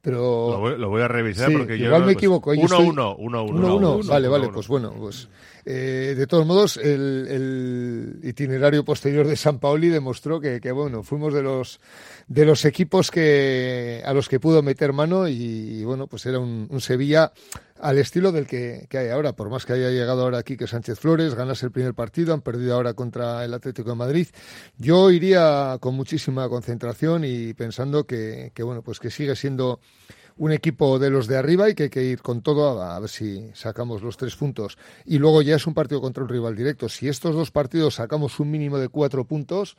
Pero... 0.08 0.52
Lo 0.52 0.60
voy, 0.62 0.78
lo 0.78 0.88
voy 0.88 1.02
a 1.02 1.10
revisar 1.10 1.50
sí, 1.50 1.58
porque 1.58 1.78
yo 1.78 1.88
igual 1.88 2.04
me 2.04 2.06
pues, 2.06 2.16
equivoco. 2.16 2.52
Uno, 2.52 2.62
estoy... 2.62 2.88
uno, 2.88 3.16
uno, 3.18 3.44
uno, 3.44 3.58
uno, 3.58 3.76
uno. 3.76 3.76
uno, 3.98 4.08
Vale, 4.08 4.28
uno, 4.28 4.32
vale, 4.32 4.46
uno. 4.46 4.54
pues 4.54 4.68
bueno, 4.70 4.94
pues 4.98 5.28
eh, 5.66 6.16
de 6.18 6.28
todos 6.28 6.46
modos, 6.46 6.78
el, 6.78 7.28
el, 7.30 8.20
itinerario 8.24 8.86
posterior 8.86 9.28
de 9.28 9.36
San 9.36 9.60
Paoli 9.60 9.90
demostró 9.90 10.40
que, 10.40 10.62
que, 10.62 10.72
bueno, 10.72 11.04
fuimos 11.04 11.34
de 11.34 11.44
los 11.44 11.82
de 12.28 12.46
los 12.46 12.66
equipos 12.66 13.10
que 13.10 14.04
a 14.06 14.14
los 14.14 14.28
que 14.28 14.40
pudo 14.40 14.62
meter 14.62 14.92
mano 14.92 15.28
y, 15.28 15.84
bueno, 15.86 16.08
pues 16.08 16.26
era 16.26 16.40
un, 16.40 16.68
un, 16.70 16.82
Sevilla 16.82 17.32
al 17.80 17.98
estilo 17.98 18.32
del 18.32 18.48
que, 18.48 18.86
que, 18.90 18.98
hay 18.98 19.10
ahora, 19.10 19.34
por 19.34 19.50
más 19.50 19.66
que 19.66 19.74
haya 19.74 19.90
llegado 19.90 20.24
ahora 20.24 20.40
aquí 20.40 20.58
que 20.58 20.68
Sánchez 20.68 21.00
Flores, 21.00 21.36
ganas 21.36 21.64
el 21.64 21.72
primer 21.72 21.94
partido, 21.94 22.34
han 22.34 22.42
perdido 22.42 22.76
ahora 22.76 22.94
contra 22.94 23.46
el 23.46 23.54
Atlético 23.54 23.92
de 23.92 23.96
Madrid. 23.96 24.28
Yo 24.78 25.10
iría 25.10 25.78
con 25.80 25.96
muchísima 25.96 26.50
concentración 26.50 27.24
y 27.24 27.54
pensando 27.54 28.06
que, 28.06 28.52
que 28.54 28.64
bueno, 28.64 28.82
pues 28.82 29.00
que 29.00 29.10
sigue 29.10 29.36
siendo 29.36 29.80
un 30.38 30.52
equipo 30.52 31.00
de 31.00 31.10
los 31.10 31.28
de 31.28 31.38
arriba 31.38 31.70
y 31.70 31.76
que 31.76 31.84
hay 31.84 31.90
que 31.90 32.04
ir 32.04 32.22
con 32.22 32.42
todo 32.42 32.82
a, 32.82 33.00
ver 33.00 33.10
si 33.10 33.50
sacamos 33.54 34.02
los 34.02 34.18
tres 34.18 34.36
puntos. 34.36 34.78
Y 35.06 35.18
luego 35.18 35.42
ya 35.42 35.56
es 35.56 35.66
un 35.66 35.74
partido 35.74 36.02
contra 36.02 36.24
un 36.24 36.30
rival 36.30 36.56
directo. 36.56 36.90
Si 36.90 37.08
estos 37.08 37.36
dos 37.36 37.52
partidos 37.52 37.96
sacamos 37.96 38.40
un 38.40 38.52
mínimo 38.52 38.78
de 38.78 38.90
cuatro 38.90 39.26
puntos, 39.26 39.78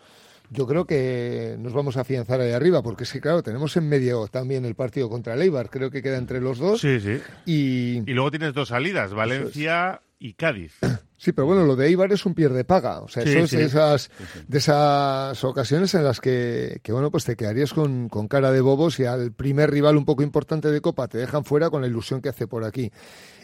yo 0.50 0.66
creo 0.66 0.84
que 0.86 1.56
nos 1.58 1.72
vamos 1.72 1.96
a 1.96 2.00
afianzar 2.02 2.40
ahí 2.40 2.52
arriba, 2.52 2.82
porque 2.82 3.04
es 3.04 3.12
que, 3.12 3.20
claro, 3.20 3.42
tenemos 3.42 3.76
en 3.76 3.88
medio 3.88 4.26
también 4.28 4.64
el 4.64 4.74
partido 4.74 5.08
contra 5.08 5.34
el 5.34 5.42
Eibar, 5.42 5.70
creo 5.70 5.90
que 5.90 6.02
queda 6.02 6.16
entre 6.18 6.40
los 6.40 6.58
dos. 6.58 6.80
Sí, 6.80 7.00
sí. 7.00 7.20
Y, 7.46 7.98
y 8.10 8.14
luego 8.14 8.30
tienes 8.30 8.54
dos 8.54 8.68
salidas, 8.68 9.12
Valencia 9.14 10.00
y 10.18 10.34
Cádiz. 10.34 10.74
Sí, 11.20 11.32
pero 11.32 11.46
bueno, 11.48 11.64
lo 11.64 11.74
de 11.74 11.88
Eibar 11.88 12.12
es 12.12 12.24
un 12.26 12.34
pierde 12.34 12.62
paga. 12.62 13.00
O 13.00 13.08
sea, 13.08 13.24
Sí, 13.24 13.30
eso 13.30 13.40
es 13.40 13.50
sí. 13.50 13.56
de 13.56 13.64
esas, 13.64 14.10
de 14.46 14.58
esas 14.58 15.42
ocasiones 15.42 15.92
en 15.94 16.04
las 16.04 16.20
que, 16.20 16.78
que 16.80 16.92
bueno, 16.92 17.10
pues 17.10 17.24
te 17.24 17.34
quedarías 17.34 17.74
con, 17.74 18.08
con 18.08 18.28
cara 18.28 18.52
de 18.52 18.60
bobos 18.60 19.00
y 19.00 19.04
al 19.04 19.32
primer 19.32 19.68
rival 19.72 19.96
un 19.96 20.04
poco 20.04 20.22
importante 20.22 20.70
de 20.70 20.80
Copa 20.80 21.08
te 21.08 21.18
dejan 21.18 21.44
fuera 21.44 21.70
con 21.70 21.80
la 21.82 21.88
ilusión 21.88 22.22
que 22.22 22.28
hace 22.28 22.46
por 22.46 22.62
aquí. 22.62 22.92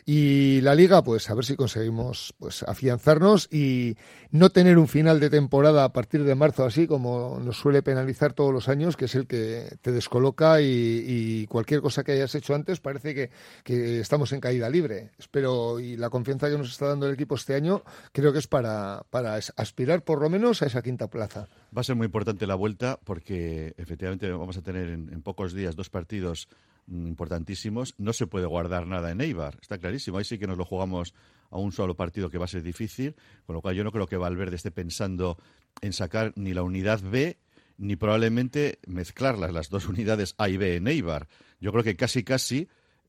Y 0.06 0.61
la 0.61 0.75
liga, 0.75 1.02
pues 1.02 1.30
a 1.30 1.34
ver 1.34 1.44
si 1.44 1.56
conseguimos 1.56 2.34
pues 2.38 2.62
afianzarnos 2.64 3.49
y 3.50 3.96
no 4.30 4.50
tener 4.50 4.76
un 4.76 4.88
final 4.88 5.18
de 5.18 5.30
temporada 5.30 5.84
a 5.84 5.92
partir 5.92 6.25
de 6.25 6.34
marzo 6.34 6.64
así 6.64 6.87
como 6.87 7.40
nos 7.42 7.56
suele 7.56 7.82
penalizar 7.82 8.34
todos 8.34 8.52
los 8.52 8.68
años, 8.68 8.96
que 8.96 9.06
es 9.06 9.14
el 9.14 9.26
que 9.26 9.76
te 9.80 9.92
descoloca 9.92 10.61
y, 10.61 11.46
cualquier 11.49 11.80
cosa 11.80 12.04
que 12.04 12.12
hayas 12.12 12.34
hecho 12.34 12.54
antes 12.54 12.80
parece 12.80 13.14
que, 13.14 13.30
que, 13.62 14.00
estamos 14.00 14.32
en 14.32 14.40
caída 14.40 14.68
libre. 14.68 15.12
Espero 15.18 15.80
y 15.80 15.96
la 15.96 16.11
confianza 16.11 16.50
que 16.50 16.58
nos 16.58 16.70
está 16.70 16.88
dando 16.88 17.06
el 17.06 17.14
equipo 17.14 17.37
este 17.37 17.54
año 17.54 17.82
creo 18.12 18.32
que 18.32 18.38
es 18.38 18.46
para, 18.46 19.04
para 19.11 19.37
aspirar 19.56 20.02
por 20.02 20.20
lo 20.20 20.28
menos 20.28 20.62
a 20.62 20.66
esa 20.66 20.82
quinta 20.82 21.08
plaza. 21.08 21.49
Va 21.76 21.80
a 21.80 21.84
ser 21.84 21.96
muy 21.96 22.06
importante 22.06 22.46
la 22.46 22.54
vuelta 22.54 22.99
porque 23.04 23.75
efectivamente 23.78 24.30
vamos 24.30 24.56
a 24.56 24.62
tener 24.62 24.88
en, 24.88 25.23
pocos 25.23 25.54
días 25.54 25.76
dos 25.76 25.90
partidos 25.90 26.49
importantísimos. 26.88 27.95
No 27.99 28.12
se 28.12 28.26
puede 28.26 28.47
guardar 28.47 28.87
nada 28.87 29.11
en 29.11 29.21
Eibar, 29.21 29.59
está 29.61 29.79
clarísimo. 29.79 30.19
Ahí 30.19 30.25
sí 30.25 30.38
que 30.38 30.47
nos 30.47 30.59
lo 30.59 30.64
jugamos 30.64 31.14
a 31.50 31.59
un 31.59 31.73
solo 31.73 31.95
partido 31.95 32.31
que 32.31 32.38
va 32.38 32.47
a 32.47 32.49
ser 32.49 32.62
difícil, 32.62 33.14
con 33.47 33.55
lo 33.55 33.62
cual 33.62 33.75
yo 33.75 33.85
no 33.85 33.93
creo 33.93 34.07
que 34.07 34.17
Valverde 34.17 34.57
esté 34.57 34.71
pensando 34.71 35.38
en 35.81 35.93
sacar 35.93 36.33
ni 36.37 36.55
la 36.55 36.62
unidad 36.62 37.00
B 37.03 37.38
ni 37.76 37.97
probablemente 37.97 38.79
mezclarlas, 38.87 39.53
las 39.53 39.69
dos 39.69 39.88
unidades 39.88 40.35
A 40.38 40.49
y 40.49 40.57
B 40.57 40.76
en 40.76 40.88
Eibar. 40.88 41.29
Yo 41.61 41.73
creo 41.73 41.85
que 41.85 41.97
casi 41.97 42.25
casi 42.25 42.69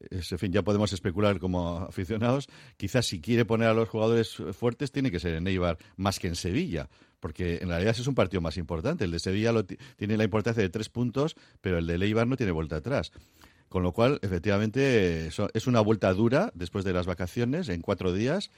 en 0.10 0.40
fin, 0.40 0.52
ya 0.52 0.62
podemos 0.62 0.92
especular 0.94 1.40
como 1.40 1.78
aficionados. 1.78 2.48
Quizás 2.78 3.06
si 3.06 3.22
quiere 3.22 3.46
poner 3.46 3.70
a 3.70 3.74
los 3.74 3.90
jugadores 3.90 4.36
fuertes, 4.54 4.92
tiene 4.92 5.12
que 5.12 5.20
ser 5.20 5.36
en 5.36 5.48
Eibar 5.48 5.78
más 5.96 6.20
que 6.20 6.28
en 6.28 6.36
Sevilla, 6.36 6.90
porque 7.20 7.60
en 7.62 7.70
realidad 7.70 7.96
es 7.98 8.08
un 8.08 8.16
partido 8.16 8.42
más 8.42 8.58
importante. 8.58 9.06
El 9.06 9.12
de 9.12 9.20
Sevilla 9.20 9.54
tiene 9.96 10.18
la 10.18 10.24
importancia 10.24 10.62
de 10.62 10.70
tres 10.70 10.90
puntos, 10.90 11.36
pero 11.62 11.78
el 11.78 11.88
de 11.88 11.96
Eibar 11.96 12.28
no 12.28 12.38
tiene 12.38 12.52
vuelta 12.52 12.78
atrás. 12.78 13.12
Con 13.76 13.84
lo 13.84 13.92
cual, 13.92 14.20
efectivamente, 14.22 15.28
es 15.28 15.68
una 15.68 15.82
vuelta 15.82 16.14
dura 16.14 16.50
después 16.56 16.86
de 16.86 16.94
las 16.94 17.08
vacaciones, 17.08 17.68
en 17.68 17.82
cuatro 17.82 18.14
días. 18.14 18.50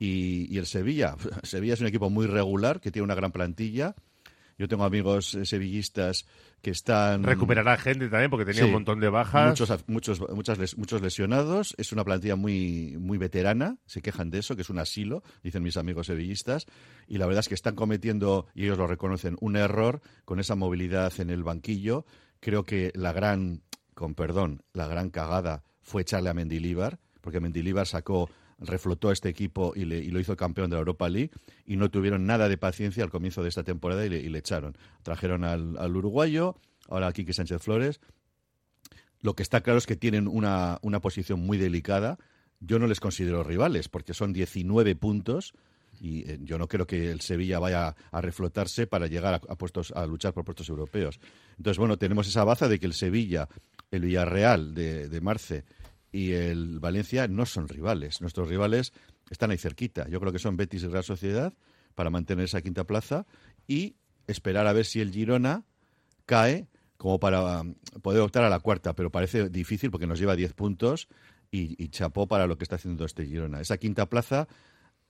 Y, 0.00 0.52
y 0.52 0.58
el 0.58 0.66
Sevilla, 0.66 1.14
Sevilla 1.44 1.74
es 1.74 1.80
un 1.80 1.86
equipo 1.86 2.10
muy 2.10 2.26
regular, 2.26 2.80
que 2.80 2.90
tiene 2.90 3.04
una 3.04 3.14
gran 3.14 3.30
plantilla 3.30 3.94
yo 4.58 4.68
tengo 4.68 4.84
amigos 4.84 5.34
eh, 5.34 5.44
sevillistas 5.44 6.26
que 6.62 6.70
están... 6.70 7.24
Recuperará 7.24 7.76
gente 7.76 8.08
también 8.08 8.30
porque 8.30 8.44
tenía 8.44 8.64
un 8.64 8.72
montón 8.72 9.00
de 9.00 9.08
bajas. 9.08 9.48
Muchos, 9.48 9.84
muchos, 9.86 10.20
muchas, 10.30 10.78
muchos 10.78 11.02
lesionados. 11.02 11.74
Es 11.76 11.92
una 11.92 12.04
plantilla 12.04 12.36
muy, 12.36 12.96
muy 12.98 13.18
veterana. 13.18 13.76
Se 13.86 14.00
quejan 14.00 14.30
de 14.30 14.38
eso, 14.38 14.54
que 14.54 14.62
es 14.62 14.70
un 14.70 14.78
asilo, 14.78 15.22
dicen 15.42 15.62
mis 15.62 15.76
amigos 15.76 16.06
sevillistas. 16.06 16.66
Y 17.06 17.18
la 17.18 17.26
verdad 17.26 17.40
es 17.40 17.48
que 17.48 17.54
están 17.54 17.74
cometiendo, 17.74 18.46
y 18.54 18.64
ellos 18.64 18.78
lo 18.78 18.86
reconocen, 18.86 19.36
un 19.40 19.56
error 19.56 20.00
con 20.24 20.40
esa 20.40 20.54
movilidad 20.54 21.12
en 21.18 21.30
el 21.30 21.42
banquillo. 21.42 22.06
Creo 22.40 22.64
que 22.64 22.92
la 22.94 23.12
gran, 23.12 23.62
con 23.94 24.14
perdón, 24.14 24.62
la 24.72 24.86
gran 24.86 25.10
cagada 25.10 25.62
fue 25.82 26.02
echarle 26.02 26.30
a 26.30 26.34
Mendilíbar, 26.34 26.98
porque 27.20 27.40
Mendilíbar 27.40 27.86
sacó 27.86 28.28
reflotó 28.58 29.10
este 29.12 29.28
equipo 29.28 29.72
y, 29.74 29.84
lo 29.84 30.20
hizo 30.20 30.36
campeón 30.36 30.70
de 30.70 30.76
la 30.76 30.80
Europa 30.80 31.08
League 31.08 31.30
y 31.66 31.76
no 31.76 31.90
tuvieron 31.90 32.26
nada 32.26 32.48
de 32.48 32.56
paciencia 32.56 33.04
al 33.04 33.10
comienzo 33.10 33.42
de 33.42 33.48
esta 33.48 33.62
temporada 33.62 34.04
y 34.06 34.08
le, 34.08 34.38
echaron. 34.38 34.76
Trajeron 35.02 35.44
al, 35.44 35.96
uruguayo, 35.96 36.56
ahora 36.88 37.08
a 37.08 37.12
Quique 37.12 37.32
Sánchez 37.32 37.62
Flores. 37.62 38.00
Lo 39.20 39.34
que 39.34 39.42
está 39.42 39.62
claro 39.62 39.78
es 39.78 39.86
que 39.86 39.96
tienen 39.96 40.28
una, 40.28 40.78
posición 41.00 41.40
muy 41.40 41.58
delicada. 41.58 42.18
Yo 42.60 42.78
no 42.78 42.86
les 42.86 43.00
considero 43.00 43.42
rivales 43.42 43.88
porque 43.88 44.14
son 44.14 44.32
19 44.32 44.94
puntos 44.96 45.54
y 46.00 46.28
eh, 46.28 46.38
yo 46.42 46.58
no 46.58 46.66
creo 46.66 46.86
que 46.86 47.10
el 47.10 47.20
Sevilla 47.20 47.58
vaya 47.58 47.94
a 48.10 48.20
reflotarse 48.20 48.86
para 48.86 49.06
llegar 49.06 49.34
a, 49.34 49.56
puestos 49.56 49.92
a 49.92 50.06
luchar 50.06 50.32
por 50.32 50.44
puestos 50.44 50.68
europeos. 50.68 51.20
Entonces, 51.56 51.78
bueno, 51.78 51.96
tenemos 51.98 52.26
esa 52.26 52.44
baza 52.44 52.68
de 52.68 52.78
que 52.78 52.86
el 52.86 52.94
Sevilla, 52.94 53.48
el 53.94 54.02
Villarreal 54.02 54.74
de, 54.74 55.08
de 55.08 55.20
Marce 55.20 55.64
y 56.12 56.32
el 56.32 56.78
Valencia 56.80 57.26
no 57.28 57.46
son 57.46 57.68
rivales. 57.68 58.20
Nuestros 58.20 58.48
rivales 58.48 58.92
están 59.30 59.50
ahí 59.50 59.58
cerquita. 59.58 60.08
Yo 60.08 60.20
creo 60.20 60.32
que 60.32 60.38
son 60.38 60.56
Betis 60.56 60.84
y 60.84 60.88
Real 60.88 61.04
Sociedad 61.04 61.52
para 61.94 62.10
mantener 62.10 62.44
esa 62.44 62.62
quinta 62.62 62.84
plaza 62.84 63.26
y 63.66 63.96
esperar 64.26 64.66
a 64.66 64.72
ver 64.72 64.84
si 64.84 65.00
el 65.00 65.10
Girona 65.10 65.64
cae 66.26 66.68
como 66.96 67.18
para 67.18 67.60
um, 67.60 67.74
poder 68.02 68.22
optar 68.22 68.44
a 68.44 68.48
la 68.48 68.60
cuarta, 68.60 68.94
pero 68.94 69.10
parece 69.10 69.48
difícil 69.48 69.90
porque 69.90 70.06
nos 70.06 70.18
lleva 70.18 70.36
10 70.36 70.52
puntos 70.54 71.08
y, 71.50 71.88
chapó 71.88 72.26
para 72.26 72.48
lo 72.48 72.58
que 72.58 72.64
está 72.64 72.76
haciendo 72.76 73.04
este 73.04 73.26
Girona. 73.26 73.60
Esa 73.60 73.78
quinta 73.78 74.08
plaza, 74.08 74.48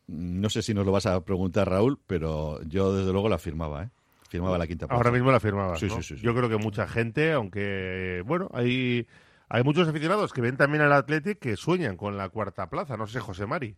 no 0.07 0.51
sé 0.51 0.61
si 0.61 0.75
nos 0.75 0.85
lo 0.85 0.93
vas 0.93 1.07
a 1.07 1.25
preguntar, 1.25 1.71
Raúl, 1.71 1.99
pero 2.07 2.63
yo 2.65 2.95
desde 2.95 3.13
luego 3.13 3.31
la 3.31 3.39
firmaba, 3.39 3.85
¿eh? 3.85 3.91
Firmaba 4.39 4.59
la 4.59 4.67
quinta 4.67 4.87
plaza. 4.87 4.97
Ahora 4.97 5.11
mismo 5.13 5.31
la 5.31 5.41
firmaba. 5.41 5.77
Sí, 5.77 5.89
sí, 5.89 6.03
sí, 6.03 6.17
Yo 6.17 6.35
creo 6.35 6.49
que 6.49 6.57
mucha 6.57 6.89
gente, 6.89 7.33
aunque, 7.33 8.23
bueno, 8.27 8.51
hay 8.53 9.07
hay 9.49 9.63
muchos 9.63 9.87
aficionados 9.87 10.33
que 10.33 10.41
ven 10.41 10.57
también 10.57 10.83
al 10.83 10.93
Athletic 10.93 11.39
que 11.39 11.57
sueñan 11.57 11.97
con 11.97 12.17
la 12.17 12.29
cuarta 12.29 12.69
plaza. 12.69 12.97
No 12.97 13.07
sé, 13.07 13.21
José 13.21 13.47
Mari. 13.47 13.77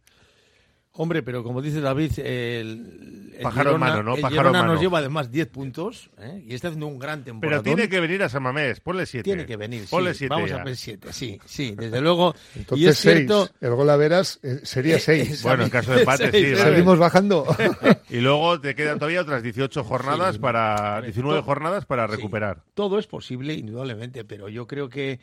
Hombre, 0.99 1.23
pero 1.23 1.43
como 1.45 1.61
dice 1.61 1.81
David, 1.83 2.19
el, 2.21 3.33
el 3.37 3.43
Pájaro 3.43 3.75
Girona, 3.75 4.03
¿no? 4.03 4.17
Pájaro 4.17 4.51
nos 4.51 4.81
lleva 4.81 4.99
además 4.99 5.31
10 5.31 5.49
puntos 5.49 6.11
¿eh? 6.19 6.43
y 6.47 6.55
está 6.55 6.69
haciendo 6.69 6.87
un 6.87 6.99
gran 6.99 7.23
temporada. 7.23 7.63
Pero 7.63 7.77
tiene 7.77 7.91
que 7.91 8.01
venir 8.01 8.23
a 8.23 8.31
San 8.31 8.43
Mamés, 8.43 8.81
ponle 8.81 9.05
7. 9.05 9.23
Tiene 9.23 9.45
que 9.45 9.57
venir, 9.57 9.85
ponle 9.91 10.15
sí. 10.15 10.27
Vamos 10.27 10.51
a 10.53 10.65
ver 10.65 10.75
7, 10.75 11.13
sí, 11.13 11.39
sí, 11.45 11.75
desde 11.77 12.01
luego. 12.01 12.35
Entonces, 12.57 12.87
y 12.87 12.89
es 12.89 12.99
cierto... 12.99 13.49
el 13.61 13.75
gol 13.75 13.91
a 13.91 13.97
veras 13.97 14.41
eh, 14.43 14.61
sería 14.63 14.99
6. 14.99 15.43
bueno, 15.43 15.65
en 15.65 15.71
caso 15.71 15.93
de 15.93 16.01
empate, 16.01 16.31
sí. 16.33 16.57
Seguimos 16.57 16.99
bajando. 16.99 17.45
y 18.09 18.21
luego 18.21 18.59
te 18.61 18.75
quedan 18.75 18.99
todavía 18.99 19.21
otras 19.21 19.43
18 19.43 19.85
jornadas 19.85 20.39
para, 20.39 21.03
19 21.03 21.43
jornadas 21.43 21.85
para 21.85 22.07
recuperar. 22.07 22.63
todo 22.73 22.99
es 22.99 23.07
posible, 23.07 23.53
indudablemente, 23.53 24.25
pero 24.25 24.49
yo 24.49 24.67
creo 24.67 24.89
que 24.89 25.21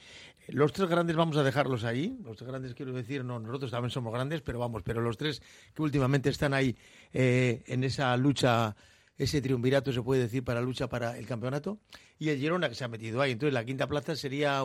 los 0.47 0.73
tres 0.73 0.89
grandes 0.89 1.15
vamos 1.15 1.37
a 1.37 1.43
dejarlos 1.43 1.83
ahí. 1.83 2.17
Los 2.23 2.37
tres 2.37 2.49
grandes 2.49 2.73
quiero 2.73 2.93
decir, 2.93 3.23
no, 3.23 3.39
nosotros 3.39 3.71
también 3.71 3.91
somos 3.91 4.13
grandes, 4.13 4.41
pero 4.41 4.59
vamos, 4.59 4.83
pero 4.83 5.01
los 5.01 5.17
tres 5.17 5.41
que 5.73 5.81
últimamente 5.81 6.29
están 6.29 6.53
ahí 6.53 6.75
eh, 7.13 7.63
en 7.67 7.83
esa 7.83 8.15
lucha, 8.17 8.75
ese 9.17 9.41
triunvirato 9.41 9.93
se 9.93 10.01
puede 10.01 10.21
decir 10.21 10.43
para 10.43 10.61
lucha 10.61 10.87
para 10.87 11.17
el 11.17 11.25
campeonato. 11.25 11.79
Y 12.19 12.29
el 12.29 12.39
Girona 12.39 12.69
que 12.69 12.75
se 12.75 12.83
ha 12.83 12.87
metido 12.87 13.21
ahí. 13.21 13.31
Entonces 13.31 13.53
la 13.53 13.65
quinta 13.65 13.87
plaza 13.87 14.15
sería 14.15 14.61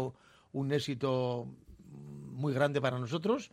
un 0.52 0.72
éxito 0.72 1.46
muy 2.32 2.52
grande 2.52 2.80
para 2.80 2.98
nosotros. 2.98 3.50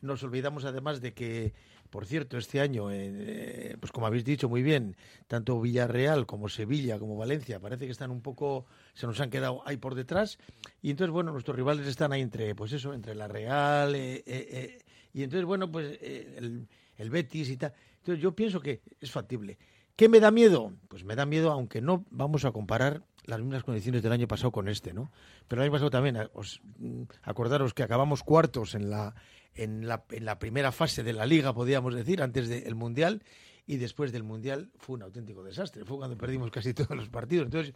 Nos 0.00 0.22
olvidamos 0.22 0.64
además 0.64 1.00
de 1.00 1.12
que 1.12 1.54
por 1.90 2.06
cierto, 2.06 2.36
este 2.38 2.60
año, 2.60 2.90
eh, 2.90 3.76
pues 3.80 3.92
como 3.92 4.06
habéis 4.06 4.24
dicho 4.24 4.48
muy 4.48 4.62
bien, 4.62 4.96
tanto 5.26 5.60
Villarreal 5.60 6.26
como 6.26 6.48
Sevilla 6.48 6.98
como 6.98 7.16
Valencia 7.16 7.60
parece 7.60 7.86
que 7.86 7.92
están 7.92 8.10
un 8.10 8.20
poco, 8.20 8.66
se 8.94 9.06
nos 9.06 9.20
han 9.20 9.30
quedado 9.30 9.62
ahí 9.66 9.76
por 9.76 9.94
detrás. 9.94 10.38
Y 10.82 10.90
entonces, 10.90 11.12
bueno, 11.12 11.32
nuestros 11.32 11.56
rivales 11.56 11.86
están 11.86 12.12
ahí 12.12 12.20
entre, 12.20 12.54
pues 12.54 12.72
eso, 12.72 12.92
entre 12.92 13.14
la 13.14 13.28
Real 13.28 13.94
eh, 13.94 14.22
eh, 14.26 14.78
y 15.12 15.22
entonces, 15.22 15.46
bueno, 15.46 15.70
pues 15.70 15.98
el, 16.02 16.68
el 16.96 17.10
Betis 17.10 17.48
y 17.50 17.56
tal. 17.56 17.72
Entonces 17.98 18.22
yo 18.22 18.32
pienso 18.32 18.60
que 18.60 18.82
es 19.00 19.10
factible. 19.10 19.58
¿Qué 19.96 20.08
me 20.08 20.20
da 20.20 20.30
miedo? 20.30 20.72
Pues 20.88 21.02
me 21.04 21.16
da 21.16 21.26
miedo, 21.26 21.50
aunque 21.50 21.80
no 21.80 22.04
vamos 22.10 22.44
a 22.44 22.52
comparar 22.52 23.02
las 23.24 23.40
mismas 23.40 23.64
condiciones 23.64 24.02
del 24.02 24.12
año 24.12 24.28
pasado 24.28 24.52
con 24.52 24.68
este, 24.68 24.92
¿no? 24.94 25.10
Pero 25.48 25.60
el 25.60 25.66
año 25.66 25.72
pasado 25.72 25.90
también, 25.90 26.16
os, 26.34 26.60
mm, 26.78 27.02
acordaros 27.22 27.74
que 27.74 27.82
acabamos 27.82 28.22
cuartos 28.22 28.74
en 28.74 28.90
la, 28.90 29.14
en 29.58 29.86
la, 29.86 30.04
en 30.10 30.24
la 30.24 30.38
primera 30.38 30.72
fase 30.72 31.02
de 31.02 31.12
la 31.12 31.26
liga, 31.26 31.52
podríamos 31.52 31.94
decir, 31.94 32.22
antes 32.22 32.48
del 32.48 32.74
Mundial, 32.74 33.22
y 33.66 33.76
después 33.76 34.12
del 34.12 34.22
Mundial 34.22 34.70
fue 34.78 34.96
un 34.96 35.02
auténtico 35.02 35.44
desastre. 35.44 35.84
Fue 35.84 35.98
cuando 35.98 36.16
perdimos 36.16 36.50
casi 36.50 36.72
todos 36.74 36.96
los 36.96 37.08
partidos. 37.08 37.46
Entonces, 37.46 37.74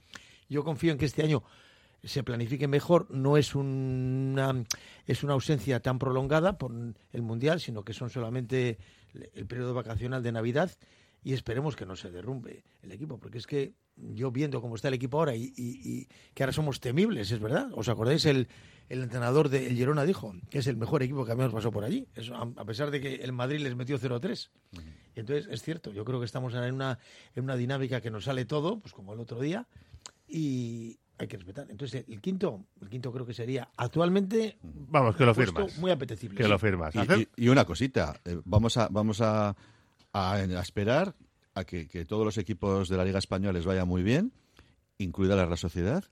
yo 0.49 0.65
confío 0.65 0.93
en 0.93 0.99
que 0.99 1.05
este 1.05 1.23
año 1.23 1.43
se 2.03 2.23
planifique 2.23 2.67
mejor. 2.67 3.11
No 3.11 3.37
es 3.37 3.55
una, 3.55 4.65
es 5.07 5.23
una 5.23 5.35
ausencia 5.35 5.81
tan 5.81 5.99
prolongada 5.99 6.57
por 6.57 6.73
el 7.13 7.23
Mundial, 7.23 7.61
sino 7.61 7.85
que 7.85 7.93
son 7.93 8.11
solamente 8.11 8.79
el 9.35 9.47
periodo 9.47 9.75
vacacional 9.75 10.23
de 10.23 10.33
Navidad 10.33 10.71
y 11.23 11.35
esperemos 11.35 11.77
que 11.77 11.87
no 11.87 11.95
se 11.95 12.11
derrumbe 12.11 12.65
el 12.83 12.91
equipo, 12.91 13.19
porque 13.19 13.39
es 13.39 13.47
que 13.47 13.75
yo 13.97 14.33
viendo 14.33 14.61
cómo 14.61 14.75
está 14.75 14.89
el 14.89 14.95
equipo 14.95 15.19
ahora 15.19 15.37
y, 15.37 15.53
y 15.57 16.09
que 16.35 16.43
ahora 16.43 16.53
somos 16.53 16.81
temibles, 16.81 17.31
es 17.31 17.39
verdad. 17.39 17.71
¿Os 17.75 17.89
acordáis 17.89 18.25
el, 18.25 18.49
el 18.93 19.03
entrenador 19.03 19.49
de 19.49 19.67
El 19.67 19.75
Girona 19.75 20.05
dijo 20.05 20.35
que 20.51 20.59
es 20.59 20.67
el 20.67 20.77
mejor 20.77 21.03
equipo 21.03 21.25
que 21.25 21.33
habíamos 21.33 21.55
pasado 21.55 21.73
por 21.73 21.83
allí, 21.83 22.07
a 22.57 22.65
pesar 22.67 22.91
de 22.91 23.01
que 23.01 23.15
el 23.15 23.33
Madrid 23.33 23.61
les 23.61 23.75
metió 23.75 23.99
0-3. 23.99 24.51
Entonces, 25.15 25.49
es 25.51 25.63
cierto, 25.63 25.93
yo 25.93 26.05
creo 26.05 26.19
que 26.19 26.27
estamos 26.27 26.53
en 26.53 26.75
una, 26.75 26.99
en 27.35 27.45
una 27.45 27.57
dinámica 27.57 28.03
que 28.03 28.11
nos 28.11 28.25
sale 28.25 28.45
todo, 28.45 28.81
pues 28.81 28.93
como 28.93 29.15
el 29.15 29.21
otro 29.21 29.41
día, 29.41 29.67
y 30.29 30.99
hay 31.17 31.27
que 31.27 31.39
respetar. 31.39 31.71
Entonces, 31.71 32.05
el 32.07 32.21
quinto, 32.21 32.67
el 32.83 32.91
quinto 32.91 33.11
creo 33.11 33.25
que 33.25 33.33
sería 33.33 33.71
actualmente. 33.79 34.59
Vamos, 34.63 35.17
que 35.17 35.25
lo 35.25 35.35
firmas. 35.35 35.79
Muy 35.79 35.91
apetecible. 35.91 36.37
Que 36.37 36.47
lo 36.47 36.59
firmas. 36.59 36.95
Y, 37.37 37.49
una 37.49 37.65
cosita, 37.65 38.21
eh, 38.27 38.43
vamos 38.45 38.77
a, 38.77 38.89
vamos 38.89 39.23
a, 39.23 39.57
a, 40.13 40.43
esperar 40.61 41.15
a 41.55 41.65
que, 41.65 41.89
que, 41.89 42.05
todos 42.05 42.27
los 42.27 42.37
equipos 42.37 42.91
de 42.91 42.99
la 42.99 43.07
Liga 43.07 43.21
Española 43.21 43.55
les 43.55 43.65
vaya 43.65 43.87
muy 43.87 44.03
bien, 44.03 44.35
incluida 44.99 45.35
la 45.35 45.47
Real 45.47 45.57
Sociedad, 45.57 46.05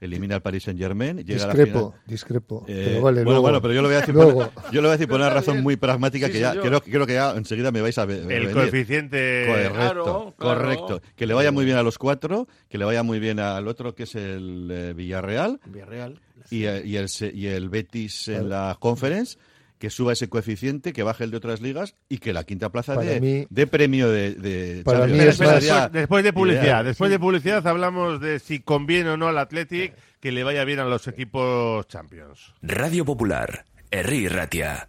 elimina 0.00 0.36
al 0.36 0.42
Paris 0.42 0.64
Saint 0.64 0.78
Germain. 0.78 1.18
Llega 1.18 1.46
discrepo, 1.46 1.78
a 1.78 1.82
la 1.82 1.90
final. 1.90 2.02
discrepo. 2.06 2.64
Eh, 2.68 2.98
bueno, 3.00 3.40
bueno, 3.40 3.60
pero 3.60 3.74
yo 3.74 3.82
lo 3.82 3.88
voy 3.88 3.96
a 3.96 4.00
decir, 4.00 4.14
por, 4.14 4.52
yo 4.72 4.80
lo 4.80 4.88
voy 4.88 4.88
a 4.88 4.92
decir 4.92 5.08
por 5.08 5.20
una 5.20 5.30
razón 5.30 5.62
muy 5.62 5.76
pragmática 5.76 6.28
que 6.30 6.40
ya 6.40 6.52
creo, 6.52 6.80
creo, 6.80 7.06
que 7.06 7.14
ya 7.14 7.32
enseguida 7.32 7.70
me 7.70 7.80
vais 7.80 7.98
a 7.98 8.04
ver. 8.04 8.30
El 8.30 8.50
coeficiente. 8.52 9.46
Correcto, 9.46 10.34
correcto. 10.36 11.02
Que 11.16 11.26
le 11.26 11.34
vaya 11.34 11.52
muy 11.52 11.64
bien 11.64 11.76
a 11.76 11.82
los 11.82 11.98
cuatro, 11.98 12.48
que 12.68 12.78
le 12.78 12.84
vaya 12.84 13.02
muy 13.02 13.18
bien 13.18 13.40
al 13.40 13.68
otro 13.68 13.94
que 13.94 14.04
es 14.04 14.14
el 14.14 14.68
eh, 14.70 14.92
Villarreal. 14.94 15.60
Villarreal. 15.66 16.20
Y, 16.50 16.62
y, 16.62 16.96
el, 16.96 17.08
y 17.34 17.46
el 17.46 17.68
Betis 17.68 18.28
en 18.28 18.48
la 18.48 18.76
Conference 18.80 19.36
que 19.78 19.90
suba 19.90 20.12
ese 20.12 20.28
coeficiente, 20.28 20.92
que 20.92 21.02
baje 21.02 21.24
el 21.24 21.30
de 21.30 21.36
otras 21.36 21.60
ligas 21.60 21.94
y 22.08 22.18
que 22.18 22.32
la 22.32 22.44
quinta 22.44 22.70
plaza 22.70 22.96
de, 22.96 23.20
mí- 23.20 23.46
de 23.48 23.66
premio 23.66 24.08
de, 24.10 24.34
de 24.34 24.82
Para 24.84 25.06
mí 25.06 25.18
es 25.18 25.38
más- 25.40 25.60
después, 25.62 25.92
después 25.92 26.24
de 26.24 26.32
publicidad, 26.32 26.64
Ideal. 26.64 26.84
después 26.86 27.10
de 27.10 27.18
publicidad 27.18 27.66
hablamos 27.66 28.20
de 28.20 28.38
si 28.38 28.60
conviene 28.60 29.10
o 29.10 29.16
no 29.16 29.28
al 29.28 29.38
Athletic 29.38 29.94
que 30.20 30.32
le 30.32 30.42
vaya 30.44 30.64
bien 30.64 30.80
a 30.80 30.84
los 30.84 31.06
equipos 31.08 31.86
Champions. 31.88 32.54
Radio 32.62 33.04
Popular, 33.04 33.64
Herri 33.90 34.26
Ratia. 34.28 34.88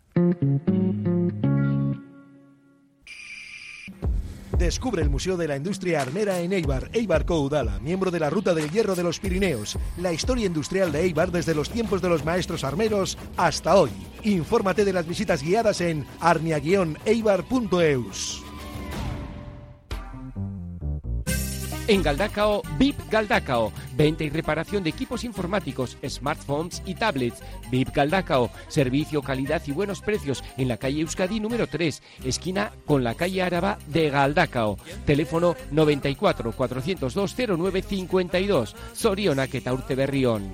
Descubre 4.60 5.02
el 5.02 5.10
Museo 5.10 5.38
de 5.38 5.48
la 5.48 5.56
Industria 5.56 6.02
Armera 6.02 6.42
en 6.42 6.52
Eibar, 6.52 6.90
Eibar 6.92 7.26
Coudala, 7.26 7.80
miembro 7.80 8.12
de 8.12 8.20
la 8.20 8.30
Ruta 8.30 8.54
del 8.54 8.70
Hierro 8.70 8.94
de 8.94 9.04
los 9.04 9.18
Pirineos. 9.18 9.78
La 9.96 10.12
historia 10.12 10.48
industrial 10.48 10.92
de 10.92 11.00
Eibar 11.00 11.32
desde 11.32 11.56
los 11.56 11.70
tiempos 11.70 12.02
de 12.02 12.10
los 12.10 12.26
maestros 12.26 12.66
armeros 12.66 13.18
hasta 13.38 13.78
hoy. 13.78 13.92
Infórmate 14.26 14.84
de 14.84 14.92
las 14.92 15.08
visitas 15.08 15.42
guiadas 15.42 15.80
en 15.80 16.06
arnia-eibar.eus. 16.20 18.49
En 21.90 22.04
Galdacao, 22.04 22.62
VIP 22.78 23.00
Galdacao. 23.10 23.74
Venta 23.98 24.24
y 24.24 24.30
reparación 24.30 24.84
de 24.84 24.92
equipos 24.92 25.24
informáticos, 25.24 25.98
smartphones 26.08 26.84
y 26.86 26.94
tablets. 26.94 27.42
VIP 27.72 27.90
Galdacao. 27.96 28.52
Servicio, 28.68 29.24
calidad 29.24 29.64
y 29.66 29.72
buenos 29.72 30.00
precios 30.02 30.44
en 30.58 30.68
la 30.68 30.78
calle 30.78 31.02
Euskadi 31.02 31.40
número 31.40 31.66
3, 31.66 32.04
esquina 32.26 32.72
con 32.86 33.04
la 33.04 33.16
calle 33.16 33.42
Áraba 33.42 33.80
de 33.88 34.12
Galdacao. 34.12 34.78
Teléfono 35.08 35.56
94 35.72 36.52
402 36.52 37.16
0952. 37.26 38.76
Zorionak 38.94 39.56
eta 39.56 39.74
Urte 39.74 39.96
Berrión. 39.96 40.54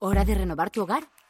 ¿Hora 0.00 0.26
de 0.26 0.34
renovar 0.34 0.68
tu 0.70 0.82
hogar? 0.82 1.08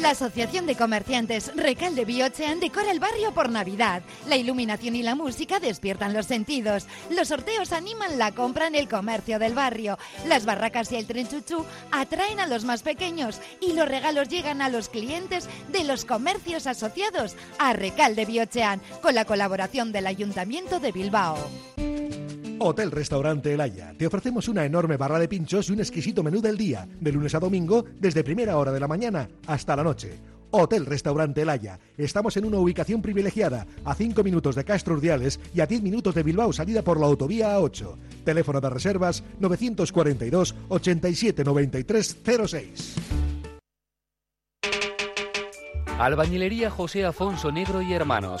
La 0.00 0.10
Asociación 0.10 0.66
de 0.66 0.76
Comerciantes 0.76 1.50
Recalde 1.56 2.04
Biochean 2.04 2.60
decora 2.60 2.92
el 2.92 3.00
barrio 3.00 3.34
por 3.34 3.50
Navidad. 3.50 4.02
La 4.28 4.36
iluminación 4.36 4.94
y 4.94 5.02
la 5.02 5.16
música 5.16 5.58
despiertan 5.58 6.12
los 6.12 6.26
sentidos. 6.26 6.86
Los 7.10 7.28
sorteos 7.28 7.72
animan 7.72 8.16
la 8.16 8.30
compra 8.32 8.68
en 8.68 8.76
el 8.76 8.88
comercio 8.88 9.40
del 9.40 9.54
barrio. 9.54 9.98
Las 10.26 10.44
barracas 10.44 10.92
y 10.92 10.96
el 10.96 11.06
tren 11.06 11.26
chuchú 11.26 11.64
atraen 11.90 12.38
a 12.38 12.46
los 12.46 12.64
más 12.64 12.82
pequeños 12.82 13.40
y 13.60 13.72
los 13.72 13.88
regalos 13.88 14.28
llegan 14.28 14.62
a 14.62 14.68
los 14.68 14.88
clientes 14.88 15.48
de 15.72 15.82
los 15.82 16.04
comercios 16.04 16.68
asociados 16.68 17.34
a 17.58 17.72
Recalde 17.72 18.24
Biochean 18.24 18.80
con 19.02 19.16
la 19.16 19.24
colaboración 19.24 19.90
del 19.90 20.06
Ayuntamiento 20.06 20.78
de 20.78 20.92
Bilbao. 20.92 21.36
Hotel 22.60 22.90
Restaurante 22.90 23.52
El 23.52 23.60
Haya. 23.60 23.94
Te 23.96 24.06
ofrecemos 24.06 24.48
una 24.48 24.64
enorme 24.64 24.96
barra 24.96 25.18
de 25.18 25.28
pinchos 25.28 25.68
y 25.68 25.72
un 25.72 25.80
exquisito 25.80 26.22
menú 26.22 26.40
del 26.40 26.56
día, 26.56 26.88
de 27.00 27.12
lunes 27.12 27.34
a 27.34 27.40
domingo, 27.40 27.84
desde 27.98 28.24
primera 28.24 28.56
hora 28.56 28.72
de 28.72 28.80
la 28.80 28.88
mañana 28.88 29.28
hasta 29.46 29.76
la 29.76 29.84
noche. 29.84 30.18
Hotel 30.50 30.86
Restaurante 30.86 31.42
El 31.42 31.50
Haya. 31.50 31.78
Estamos 31.96 32.36
en 32.36 32.46
una 32.46 32.58
ubicación 32.58 33.02
privilegiada, 33.02 33.66
a 33.84 33.94
5 33.94 34.24
minutos 34.24 34.54
de 34.56 34.64
Castro 34.64 34.94
Urdiales 34.94 35.38
y 35.54 35.60
a 35.60 35.66
10 35.66 35.82
minutos 35.82 36.14
de 36.14 36.22
Bilbao, 36.22 36.52
salida 36.52 36.82
por 36.82 36.98
la 36.98 37.06
autovía 37.06 37.58
A8. 37.58 37.96
Teléfono 38.24 38.60
de 38.60 38.70
reservas 38.70 39.22
942 39.38 40.54
87 40.68 41.44
93 41.44 42.18
06. 42.46 42.94
Albañilería 45.98 46.70
José 46.70 47.04
Afonso 47.04 47.50
Negro 47.50 47.82
y 47.82 47.92
Hermanos. 47.92 48.40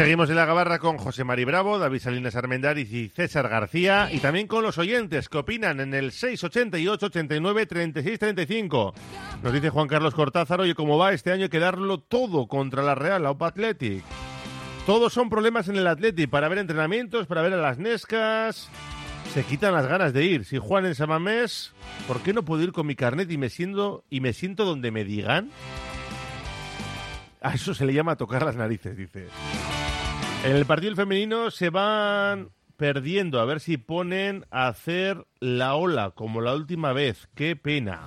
Seguimos 0.00 0.30
en 0.30 0.36
la 0.36 0.46
gabarra 0.46 0.78
con 0.78 0.96
José 0.96 1.24
Mari 1.24 1.44
Bravo, 1.44 1.78
David 1.78 1.98
Salinas 1.98 2.34
Armendariz 2.34 2.90
y 2.90 3.10
César 3.10 3.50
García 3.50 4.08
y 4.10 4.20
también 4.20 4.46
con 4.46 4.62
los 4.62 4.78
oyentes 4.78 5.28
que 5.28 5.36
opinan 5.36 5.78
en 5.78 5.92
el 5.92 6.12
688 6.12 7.06
89 7.06 7.66
36 7.66 8.18
35. 8.18 8.94
Nos 9.42 9.52
dice 9.52 9.68
Juan 9.68 9.88
Carlos 9.88 10.14
Cortázar, 10.14 10.60
oye, 10.60 10.74
¿cómo 10.74 10.96
va 10.96 11.12
este 11.12 11.32
año? 11.32 11.42
Hay 11.42 11.48
que 11.50 11.58
darlo 11.58 11.98
todo 11.98 12.48
contra 12.48 12.82
la 12.82 12.94
Real, 12.94 13.24
la 13.24 13.32
Opa 13.32 13.48
Athletic. 13.48 14.02
Todos 14.86 15.12
son 15.12 15.28
problemas 15.28 15.68
en 15.68 15.76
el 15.76 15.86
Athletic 15.86 16.30
para 16.30 16.48
ver 16.48 16.58
entrenamientos, 16.58 17.26
para 17.26 17.42
ver 17.42 17.52
a 17.52 17.58
las 17.58 17.76
Nescas. 17.76 18.70
Se 19.34 19.44
quitan 19.44 19.74
las 19.74 19.86
ganas 19.86 20.14
de 20.14 20.24
ir. 20.24 20.44
Si 20.46 20.56
Juan 20.56 20.86
en 20.86 20.94
Samamés, 20.94 21.72
¿por 22.08 22.22
qué 22.22 22.32
no 22.32 22.42
puedo 22.42 22.62
ir 22.62 22.72
con 22.72 22.86
mi 22.86 22.94
carnet 22.94 23.30
y 23.30 23.36
me 23.36 23.50
siento, 23.50 24.02
y 24.08 24.20
me 24.20 24.32
siento 24.32 24.64
donde 24.64 24.90
me 24.90 25.04
digan? 25.04 25.50
A 27.40 27.54
eso 27.54 27.74
se 27.74 27.86
le 27.86 27.94
llama 27.94 28.16
tocar 28.16 28.42
las 28.42 28.56
narices, 28.56 28.96
dice. 28.96 29.28
En 30.44 30.56
el 30.56 30.66
partido 30.66 30.94
femenino 30.94 31.50
se 31.50 31.70
van 31.70 32.50
perdiendo. 32.76 33.40
A 33.40 33.44
ver 33.44 33.60
si 33.60 33.76
ponen 33.76 34.46
a 34.50 34.68
hacer 34.68 35.26
la 35.38 35.74
ola 35.74 36.12
como 36.12 36.40
la 36.40 36.54
última 36.54 36.92
vez. 36.92 37.28
Qué 37.34 37.56
pena. 37.56 38.00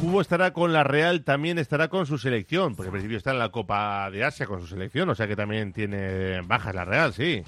Cubo 0.00 0.20
estará 0.20 0.52
con 0.52 0.72
la 0.72 0.84
Real, 0.84 1.24
también 1.24 1.58
estará 1.58 1.88
con 1.88 2.06
su 2.06 2.18
selección, 2.18 2.76
porque 2.76 2.88
al 2.88 2.92
principio 2.92 3.18
está 3.18 3.32
en 3.32 3.40
la 3.40 3.50
Copa 3.50 4.08
de 4.12 4.22
Asia 4.22 4.46
con 4.46 4.60
su 4.60 4.68
selección, 4.68 5.08
o 5.08 5.14
sea 5.16 5.26
que 5.26 5.34
también 5.34 5.72
tiene 5.72 6.40
bajas 6.42 6.72
la 6.72 6.84
Real, 6.84 7.12
sí. 7.12 7.42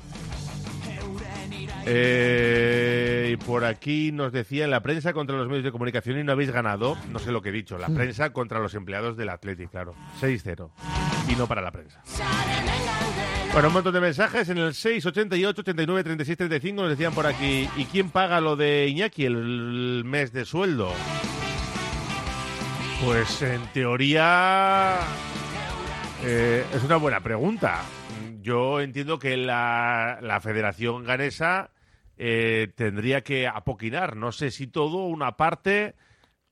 Eh, 1.86 3.30
y 3.32 3.36
por 3.36 3.64
aquí 3.64 4.12
nos 4.12 4.32
decía 4.32 4.64
en 4.64 4.70
la 4.70 4.82
prensa 4.82 5.12
contra 5.12 5.36
los 5.36 5.48
medios 5.48 5.64
de 5.64 5.72
comunicación 5.72 6.18
y 6.18 6.24
no 6.24 6.32
habéis 6.32 6.50
ganado, 6.50 6.96
no 7.10 7.18
sé 7.18 7.32
lo 7.32 7.42
que 7.42 7.48
he 7.48 7.52
dicho, 7.52 7.78
la 7.78 7.88
prensa 7.88 8.32
contra 8.32 8.58
los 8.58 8.74
empleados 8.74 9.16
del 9.16 9.30
Athletic, 9.30 9.70
claro, 9.70 9.94
6-0. 10.20 10.70
Y 11.28 11.36
no 11.36 11.46
para 11.46 11.62
la 11.62 11.70
prensa. 11.70 12.02
Bueno, 13.52 13.68
un 13.68 13.74
montón 13.74 13.94
de 13.94 14.00
mensajes 14.00 14.48
en 14.48 14.58
el 14.58 14.74
688 14.74 15.62
89 15.62 16.04
36 16.04 16.38
35 16.38 16.82
nos 16.82 16.90
decían 16.90 17.12
por 17.12 17.26
aquí, 17.26 17.68
¿y 17.76 17.84
quién 17.86 18.10
paga 18.10 18.40
lo 18.40 18.54
de 18.54 18.86
Iñaki 18.88 19.24
el 19.24 20.02
mes 20.04 20.32
de 20.32 20.44
sueldo? 20.44 20.92
Pues 23.04 23.42
en 23.42 23.60
teoría 23.72 24.98
eh, 26.24 26.64
es 26.74 26.84
una 26.84 26.96
buena 26.96 27.20
pregunta. 27.20 27.80
Yo 28.42 28.80
entiendo 28.80 29.18
que 29.18 29.36
la, 29.36 30.18
la 30.22 30.40
Federación 30.40 31.04
Ganesa 31.04 31.70
eh, 32.16 32.72
tendría 32.74 33.22
que 33.22 33.46
apoquinar. 33.46 34.16
No 34.16 34.32
sé 34.32 34.50
si 34.50 34.66
todo, 34.66 35.06
una 35.06 35.36
parte, 35.36 35.94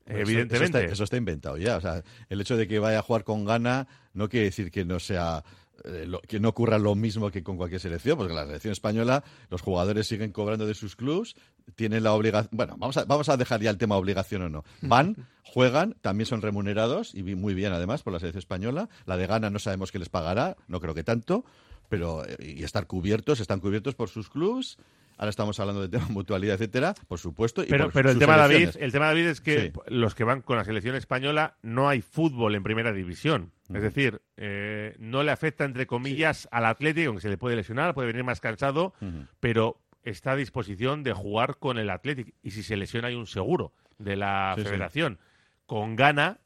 Eso- 0.07 0.19
evidentemente. 0.19 0.79
Eso 0.79 0.79
está, 0.85 0.93
eso 0.93 1.05
está 1.05 1.17
inventado 1.17 1.57
ya. 1.57 1.77
O 1.77 1.81
sea, 1.81 2.03
el 2.29 2.41
hecho 2.41 2.57
de 2.57 2.67
que 2.69 2.79
vaya 2.79 2.99
a 3.01 3.03
jugar 3.03 3.25
con 3.25 3.45
gana 3.45 3.87
no 4.15 4.29
quiere 4.29 4.47
decir 4.47 4.71
que 4.71 4.85
no 4.85 4.99
sea. 5.01 5.43
eh, 5.85 6.07
lo- 6.09 6.21
que 6.23 6.41
no 6.41 6.49
ocurra 6.49 6.77
lo 6.77 6.97
mismo 6.97 7.31
que 7.31 7.45
con 7.45 7.57
cualquier 7.57 7.81
selección, 7.81 8.19
porque 8.19 8.35
la 8.35 8.45
selección 8.47 8.73
española, 8.73 9.23
los 9.49 9.63
jugadores 9.63 10.09
siguen 10.09 10.33
cobrando 10.33 10.67
de 10.67 10.75
sus 10.75 10.97
clubs, 10.97 11.37
tienen 11.77 12.03
la 12.03 12.15
obligación. 12.15 12.51
Bueno, 12.53 12.75
vamos 12.77 12.97
a, 12.97 13.05
vamos 13.05 13.29
a 13.29 13.37
dejar 13.37 13.61
ya 13.61 13.71
el 13.71 13.79
tema 13.79 13.95
obligación 13.97 14.43
o 14.43 14.49
no. 14.49 14.65
Van, 14.83 15.15
juegan, 15.45 15.95
también 16.01 16.27
son 16.27 16.43
remunerados, 16.43 17.15
y 17.15 17.23
muy 17.23 17.55
bien 17.55 17.73
además 17.73 18.03
por 18.03 18.13
la 18.13 18.19
selección 18.19 18.41
española. 18.41 18.89
La 19.07 19.17
de 19.17 19.29
gana 19.29 19.51
no 19.51 19.61
sabemos 19.61 19.93
qué 19.93 20.01
les 20.01 20.09
pagará, 20.09 20.57
no 20.67 20.81
creo 20.81 20.95
que 20.95 21.05
tanto, 21.05 21.45
pero. 21.89 22.25
eh, 22.27 22.37
y 22.41 22.63
estar 22.65 22.87
cubiertos, 22.87 23.41
están 23.41 23.61
cubiertos 23.61 23.95
por 23.95 24.09
sus 24.09 24.29
clubs. 24.31 24.79
Ahora 25.17 25.31
estamos 25.31 25.59
hablando 25.59 25.83
de 25.83 25.89
tema 25.89 26.07
mutualidad, 26.11 26.55
etcétera, 26.55 26.95
por 27.09 27.19
supuesto. 27.19 27.65
y 27.65 27.67
Pero, 27.67 27.85
por 27.87 27.93
pero 27.95 28.11
el 28.11 28.19
tema, 28.19 28.37
David, 28.37 28.71
el 28.79 28.93
tema, 28.93 29.07
David, 29.07 29.27
es 29.27 29.41
que 29.41 29.73
Sí. 29.75 29.81
los 29.89 30.15
que 30.15 30.23
van 30.25 30.43
con 30.43 30.57
la 30.57 30.65
selección 30.65 30.95
española 30.95 31.57
no 31.63 31.89
hay 31.89 32.03
fútbol 32.03 32.55
en 32.55 32.63
primera 32.63 32.93
división. 32.93 33.51
Mm. 33.69 33.77
Es 33.77 33.83
decir, 33.83 34.23
eh, 34.37 34.95
no 35.01 35.23
le 35.25 35.33
afecta, 35.33 35.65
entre 35.65 35.87
comillas, 35.89 36.47
al 36.53 36.67
Atlético, 36.67 37.09
aunque 37.09 37.23
se 37.23 37.29
le 37.31 37.37
puede 37.37 37.57
lesionar, 37.57 37.95
puede 37.95 38.07
venir 38.07 38.23
más 38.23 38.41
cansado, 38.41 38.95
pero 39.41 39.81
está 40.05 40.33
a 40.33 40.37
disposición 40.37 41.03
de 41.03 41.13
jugar 41.13 41.59
con 41.59 41.79
el 41.79 41.91
Atlético. 41.91 42.31
Y 42.43 42.53
si 42.53 42.63
se 42.63 42.77
lesiona 42.77 43.09
hay 43.09 43.15
un 43.17 43.27
seguro 43.27 43.73
de 43.99 44.15
la 44.15 44.55
sí. 44.57 44.63
federación. 44.63 45.19
Con 45.67 45.97
gana 45.97 46.39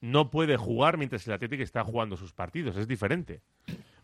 no 0.00 0.30
puede 0.30 0.56
jugar 0.56 0.96
mientras 0.96 1.26
el 1.26 1.32
Atlético 1.34 1.64
está 1.64 1.82
jugando 1.82 2.16
sus 2.16 2.32
partidos. 2.32 2.76
Es 2.76 2.86
diferente. 2.86 3.42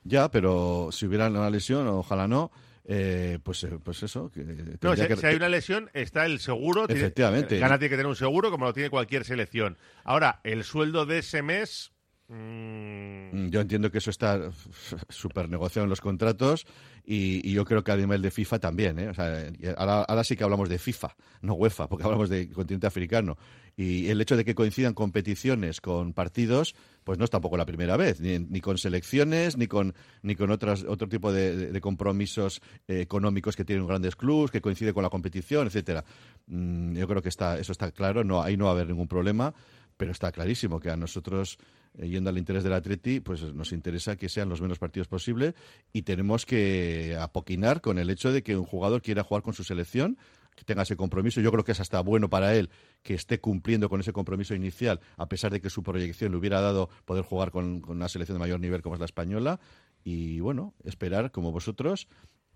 Ya, 0.05 0.31
pero 0.31 0.91
si 0.93 1.07
hubiera 1.07 1.29
una 1.29 1.49
lesión, 1.51 1.89
ojalá 1.89 2.29
no, 2.29 2.53
eh, 2.87 3.39
pues, 3.43 3.65
eh, 3.65 3.79
pues 3.83 4.03
eso. 4.03 4.31
Que 4.31 4.45
No, 4.83 4.95
si, 4.95 5.07
que- 5.07 5.17
si 5.17 5.27
hay 5.27 5.37
una 5.37 5.49
lesión, 5.49 5.91
está 5.95 6.27
el 6.27 6.39
seguro. 6.41 6.87
tiene- 6.87 7.01
Efectivamente. 7.03 7.59
Gana 7.59 7.79
tiene 7.79 7.89
que 7.91 7.97
tener 7.97 8.07
un 8.09 8.17
seguro 8.17 8.51
como 8.51 8.67
lo 8.67 8.75
tiene 8.75 8.91
cualquier 8.91 9.25
selección. 9.25 9.79
Ahora, 10.05 10.41
el 10.45 10.63
sueldo 10.65 11.07
de 11.07 11.19
ese 11.19 11.43
mes. 11.43 11.91
Mm, 12.35 13.49
Yo 13.49 13.61
entiendo 13.61 13.91
que 13.91 13.99
eso 13.99 14.11
está 14.11 14.51
súper 15.09 15.49
negociado 15.49 15.85
en 15.85 15.91
los 15.91 16.01
contratos 16.01 16.67
y, 17.07 17.53
yo 17.53 17.65
creo 17.65 17.85
que 17.85 17.93
a 17.93 17.97
nivel 17.97 18.23
de 18.23 18.31
FIFA 18.31 18.59
también. 18.59 18.99
¿eh? 18.99 19.09
O 19.09 19.15
sea, 19.15 19.53
ahora, 19.77 20.25
sí 20.25 20.37
que 20.37 20.45
hablamos 20.45 20.69
de 20.69 20.79
FIFA, 20.79 21.15
no 21.43 21.55
UEFA, 21.55 21.89
porque 21.89 22.05
hablamos 22.05 22.29
de 22.29 22.49
continente 22.51 22.87
africano. 22.87 23.37
Y 23.77 24.09
el 24.09 24.21
hecho 24.21 24.37
de 24.37 24.45
que 24.45 24.55
coincidan 24.55 24.95
competiciones 24.95 25.81
con 25.81 26.13
partidos, 26.13 26.75
pues 27.03 27.19
no 27.19 27.25
es 27.25 27.31
tampoco 27.31 27.57
la 27.57 27.67
primera 27.67 27.97
vez, 27.97 28.21
ni, 28.21 28.61
con 28.61 28.79
selecciones, 28.79 29.57
ni 29.57 29.67
con, 29.67 29.95
ni 30.23 30.37
con 30.37 30.51
otras, 30.51 30.85
otro 30.85 31.09
tipo 31.09 31.33
de, 31.33 31.79
compromisos 31.81 32.63
eh, 32.89 33.01
económicos 33.01 33.57
que 33.57 33.65
tienen 33.65 33.87
grandes 33.87 34.17
clubes, 34.17 34.51
que 34.51 34.61
coincide 34.61 34.95
con 34.95 35.03
la 35.03 35.11
competición, 35.11 35.67
etcétera. 35.67 36.05
Mm, 36.47 36.95
yo 36.95 37.09
creo 37.09 37.21
que 37.21 37.29
está, 37.29 37.59
eso 37.59 37.73
está 37.73 37.91
claro, 37.91 38.25
no, 38.25 38.43
ahí 38.43 38.57
no 38.57 38.65
va 38.65 38.71
a 38.71 38.75
haber 38.75 38.89
ningún 38.89 39.09
problema. 39.09 39.53
Pero 39.97 40.11
está 40.11 40.33
clarísimo 40.33 40.81
que 40.81 40.91
a 40.91 40.97
nosotros, 40.97 41.59
yendo 41.99 42.31
al 42.31 42.39
interés 42.39 42.65
del 42.65 42.73
Atleti, 42.73 43.21
pues 43.21 43.43
nos 43.55 43.73
interesa 43.73 44.17
que 44.17 44.29
sean 44.29 44.49
los 44.49 44.61
menos 44.61 44.79
partidos 44.79 45.09
posible 45.09 45.55
y 45.93 46.03
tenemos 46.03 46.47
que 46.47 47.17
apoquinar 47.21 47.81
con 47.81 47.99
el 47.99 48.11
hecho 48.11 48.33
de 48.33 48.43
que 48.43 48.57
un 48.57 48.65
jugador 48.65 49.03
quiera 49.03 49.23
jugar 49.23 49.43
con 49.43 49.55
su 49.55 49.65
selección, 49.65 50.19
que 50.55 50.65
tenga 50.65 50.83
ese 50.83 50.97
compromiso. 50.97 51.41
Yo 51.41 51.51
creo 51.51 51.65
que 51.65 51.73
es 51.73 51.81
hasta 51.81 52.01
bueno 52.01 52.29
para 52.31 52.55
él 52.55 52.71
que 53.03 53.15
esté 53.15 53.41
cumpliendo 53.41 53.89
con 53.89 54.01
ese 54.01 54.13
compromiso 54.13 54.55
inicial, 54.55 55.01
a 55.17 55.29
pesar 55.29 55.53
de 55.53 55.61
que 55.61 55.71
su 55.71 55.83
proyección 55.83 56.33
le 56.33 56.39
hubiera 56.39 56.61
dado 56.61 56.89
poder 57.05 57.25
jugar 57.25 57.51
con 57.51 57.83
una 57.89 58.09
selección 58.09 58.37
de 58.37 58.41
mayor 58.41 58.61
nivel 58.61 58.83
como 58.83 58.95
es 58.95 59.01
la 59.01 59.07
española. 59.07 59.61
Y 60.05 60.41
bueno, 60.41 60.75
esperar, 60.85 61.33
como 61.33 61.51
vosotros, 61.51 62.09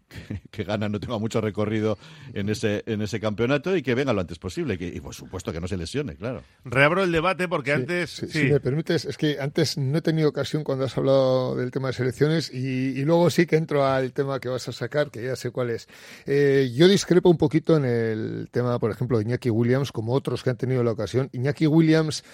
que, 0.09 0.41
que 0.51 0.65
Gana 0.65 0.89
no 0.89 0.99
tenga 1.01 1.19
mucho 1.19 1.41
recorrido 1.41 1.99
en 2.35 2.49
ese, 2.49 2.83
en 2.87 3.03
ese 3.03 3.21
campeonato 3.21 3.77
y 3.77 3.83
que 3.83 3.95
venga 3.95 4.13
lo 4.13 4.21
antes 4.21 4.39
posible. 4.39 4.79
que- 4.79 4.89
y 4.89 5.01
por 5.01 5.15
supuesto 5.15 5.53
que 5.53 5.61
no 5.61 5.69
se 5.69 5.77
lesione, 5.77 6.17
claro. 6.17 6.43
Reabro 6.65 7.05
el 7.05 7.13
debate 7.13 7.49
porque 7.49 7.71
Sí, 7.75 7.77
antes. 7.81 8.11
sí, 8.11 8.27
sí. 8.27 8.39
Si 8.41 8.45
me 8.53 8.61
permites, 8.61 9.05
es 9.05 9.17
que 9.17 9.39
antes 9.41 9.77
no 9.79 9.99
he 9.99 10.03
tenido 10.03 10.29
ocasión 10.29 10.65
cuando 10.65 10.85
has 10.87 10.97
hablado 10.97 11.55
del 11.57 11.71
tema 11.71 11.89
de 11.89 11.95
selecciones 11.95 12.53
y, 12.53 12.59
y 12.99 13.05
luego 13.05 13.31
sí 13.31 13.47
que 13.47 13.57
entro 13.57 13.87
al 13.87 14.13
tema 14.13 14.41
que 14.41 14.49
vas 14.49 14.67
a 14.69 14.73
sacar, 14.73 15.11
que 15.11 15.23
ya 15.25 15.37
sé 15.37 15.51
cuál 15.51 15.71
es. 15.71 15.89
Eh, 16.27 16.71
yo 16.75 16.89
discrepo 16.89 17.29
un 17.31 17.39
poquito 17.39 17.77
en 17.77 17.85
el 17.85 18.49
tema, 18.51 18.79
por 18.79 18.91
ejemplo, 18.91 19.19
de 19.19 19.25
Iñaki 19.25 19.51
Williams, 19.51 19.93
como 19.93 20.13
otros 20.15 20.43
que 20.43 20.51
han 20.51 20.57
tenido 20.57 20.83
la 20.83 20.93
ocasión. 20.93 21.29
Iñaki 21.33 21.67
Williams. 21.67 22.25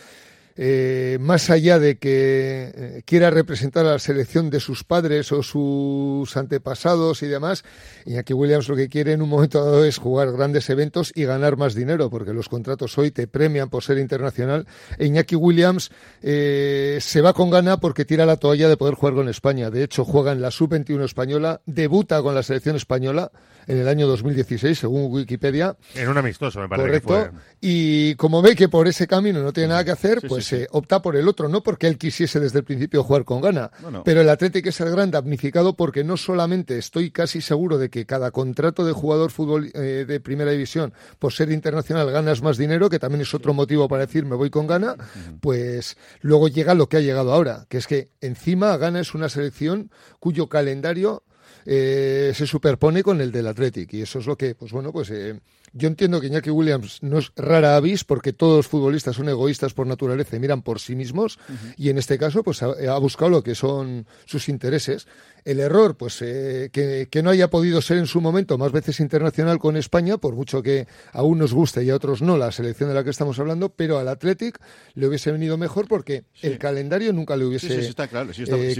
Eh, 0.56 1.18
más 1.20 1.50
allá 1.50 1.78
de 1.78 1.98
que 1.98 2.72
eh, 2.74 3.02
quiera 3.04 3.30
representar 3.30 3.86
a 3.86 3.92
la 3.92 3.98
selección 3.98 4.50
de 4.50 4.60
sus 4.60 4.84
padres 4.84 5.32
o 5.32 5.42
sus 5.42 6.36
antepasados 6.36 7.22
y 7.22 7.26
demás, 7.26 7.64
Iñaki 8.06 8.32
Williams 8.32 8.68
lo 8.68 8.76
que 8.76 8.88
quiere 8.88 9.12
en 9.12 9.22
un 9.22 9.28
momento 9.28 9.64
dado 9.64 9.84
es 9.84 9.98
jugar 9.98 10.32
grandes 10.32 10.70
eventos 10.70 11.12
y 11.14 11.24
ganar 11.24 11.56
más 11.56 11.74
dinero, 11.74 12.08
porque 12.10 12.32
los 12.32 12.48
contratos 12.48 12.96
hoy 12.98 13.10
te 13.10 13.26
premian 13.26 13.68
por 13.68 13.82
ser 13.82 13.98
internacional. 13.98 14.66
E 14.98 15.06
Iñaki 15.06 15.34
Williams 15.34 15.90
eh, 16.22 16.98
se 17.00 17.20
va 17.20 17.32
con 17.32 17.50
gana 17.50 17.78
porque 17.78 18.04
tira 18.04 18.24
la 18.24 18.36
toalla 18.36 18.68
de 18.68 18.76
poder 18.76 18.94
jugar 18.94 19.14
con 19.14 19.28
España. 19.28 19.70
De 19.70 19.82
hecho, 19.82 20.04
juega 20.04 20.32
en 20.32 20.40
la 20.40 20.50
sub-21 20.50 21.04
española, 21.04 21.60
debuta 21.66 22.22
con 22.22 22.34
la 22.34 22.42
selección 22.42 22.76
española 22.76 23.32
en 23.66 23.78
el 23.78 23.88
año 23.88 24.06
2016, 24.06 24.78
según 24.78 25.10
Wikipedia. 25.10 25.76
En 25.94 26.08
un 26.08 26.18
amistoso, 26.18 26.60
me 26.60 26.68
parece 26.68 27.00
Correcto. 27.00 27.08
que 27.08 27.30
fue. 27.30 27.40
Y 27.60 28.14
como 28.16 28.42
ve 28.42 28.54
que 28.54 28.68
por 28.68 28.86
ese 28.86 29.06
camino 29.06 29.42
no 29.42 29.52
tiene 29.52 29.70
nada 29.70 29.84
que 29.84 29.90
hacer, 29.90 30.20
Sí, 30.20 30.28
pues 30.28 30.43
eh, 30.52 30.66
opta 30.70 31.02
por 31.02 31.16
el 31.16 31.28
otro, 31.28 31.48
no 31.48 31.62
porque 31.62 31.86
él 31.86 31.98
quisiese 31.98 32.40
desde 32.40 32.58
el 32.58 32.64
principio 32.64 33.02
jugar 33.02 33.24
con 33.24 33.40
gana. 33.40 33.70
No, 33.82 33.90
no. 33.90 34.04
Pero 34.04 34.20
el 34.20 34.28
Atlético 34.28 34.68
es 34.68 34.80
el 34.80 34.90
gran 34.90 35.10
damnificado 35.10 35.74
porque 35.74 36.04
no 36.04 36.16
solamente 36.16 36.78
estoy 36.78 37.10
casi 37.10 37.40
seguro 37.40 37.78
de 37.78 37.90
que 37.90 38.06
cada 38.06 38.30
contrato 38.30 38.84
de 38.84 38.92
jugador 38.92 39.30
fútbol 39.30 39.70
eh, 39.74 40.04
de 40.06 40.20
primera 40.20 40.50
división, 40.50 40.92
por 41.18 41.32
ser 41.32 41.50
internacional, 41.50 42.10
ganas 42.10 42.42
más 42.42 42.56
dinero, 42.56 42.90
que 42.90 42.98
también 42.98 43.22
es 43.22 43.34
otro 43.34 43.54
motivo 43.54 43.88
para 43.88 44.06
decir 44.06 44.24
me 44.24 44.36
voy 44.36 44.50
con 44.50 44.66
gana, 44.66 44.96
pues 45.40 45.96
luego 46.20 46.48
llega 46.48 46.74
lo 46.74 46.88
que 46.88 46.98
ha 46.98 47.00
llegado 47.00 47.32
ahora, 47.32 47.66
que 47.68 47.78
es 47.78 47.86
que 47.86 48.10
encima 48.20 48.76
gana 48.76 49.00
es 49.00 49.14
una 49.14 49.28
selección 49.28 49.90
cuyo 50.20 50.48
calendario 50.48 51.22
eh, 51.66 52.32
se 52.34 52.46
superpone 52.46 53.02
con 53.02 53.20
el 53.20 53.32
del 53.32 53.46
Athletic 53.46 53.94
y 53.94 54.02
eso 54.02 54.18
es 54.18 54.26
lo 54.26 54.36
que, 54.36 54.54
pues 54.54 54.72
bueno, 54.72 54.92
pues 54.92 55.10
eh, 55.10 55.40
yo 55.74 55.88
entiendo 55.88 56.20
que 56.20 56.28
Iñaki 56.28 56.50
Williams 56.50 57.02
no 57.02 57.18
es 57.18 57.30
rara 57.36 57.76
avis 57.76 58.04
porque 58.04 58.32
todos 58.32 58.56
los 58.56 58.66
futbolistas 58.68 59.16
son 59.16 59.28
egoístas 59.28 59.74
por 59.74 59.86
naturaleza 59.86 60.36
y 60.36 60.40
miran 60.40 60.62
por 60.62 60.80
sí 60.80 60.96
mismos 60.96 61.38
y 61.76 61.90
en 61.90 61.98
este 61.98 62.16
caso 62.16 62.42
pues 62.42 62.62
ha, 62.62 62.68
ha 62.88 62.98
buscado 62.98 63.30
lo 63.30 63.42
que 63.42 63.54
son 63.54 64.06
sus 64.24 64.48
intereses. 64.48 65.06
El 65.44 65.60
error, 65.60 65.94
pues 65.98 66.22
eh, 66.22 66.70
que, 66.72 67.06
que 67.10 67.22
no 67.22 67.28
haya 67.28 67.50
podido 67.50 67.82
ser 67.82 67.98
en 67.98 68.06
su 68.06 68.22
momento 68.22 68.56
más 68.56 68.72
veces 68.72 68.98
internacional 69.00 69.58
con 69.58 69.76
España, 69.76 70.16
por 70.16 70.34
mucho 70.34 70.62
que 70.62 70.86
a 71.12 71.22
unos 71.22 71.52
guste 71.52 71.84
y 71.84 71.90
a 71.90 71.96
otros 71.96 72.22
no 72.22 72.38
la 72.38 72.50
selección 72.50 72.88
de 72.88 72.94
la 72.94 73.04
que 73.04 73.10
estamos 73.10 73.38
hablando, 73.38 73.68
pero 73.68 73.98
al 73.98 74.08
Athletic 74.08 74.58
le 74.94 75.06
hubiese 75.06 75.32
venido 75.32 75.58
mejor 75.58 75.86
porque 75.86 76.24
el 76.40 76.56
calendario 76.58 77.12
nunca 77.12 77.36
le 77.36 77.44
hubiese 77.44 77.68
Sí, 77.68 77.74
sí, 77.74 77.82
sí, 77.82 77.88
está 77.88 78.08
claro. 78.08 78.32
Sí, 78.32 78.44
está- 78.44 78.56
eh, 78.56 78.74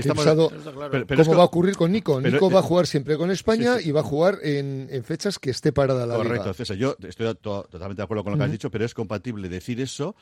Pero- 0.91 1.07
pero 1.07 1.23
es 1.23 1.29
va 1.29 1.43
a 1.43 1.45
ocurrir 1.45 1.77
con 1.77 1.93
Nico. 1.93 2.19
pero- 2.23 2.31
Nico 2.33 2.51
va 2.51 2.61
a 2.61 2.63
eh, 2.63 2.67
jugar 2.67 2.87
siempre 2.87 3.19
con 3.19 3.31
España 3.31 3.77
sí, 3.77 3.83
sí. 3.83 3.89
y 3.91 3.93
va 3.93 4.01
a 4.01 4.05
jugar 4.05 4.39
en, 4.43 4.89
en 4.91 5.05
fechas 5.05 5.39
que 5.39 5.51
esté 5.51 5.73
parada 5.73 6.07
la 6.07 6.17
Correcto, 6.17 6.45
liga. 6.45 6.55
César. 6.55 6.77
Yo 7.01 7.09
estoy 7.09 7.35
to- 7.37 7.67
totalmente 7.71 8.01
de 8.01 8.05
acuerdo 8.05 8.23
con 8.25 8.33
lo 8.33 8.39
que 8.39 8.45
has 8.45 8.53
dicho, 8.53 8.71
pero 8.71 8.85
es 8.85 8.95
compatible 8.95 9.49
decir 9.49 9.81
eso 9.81 10.15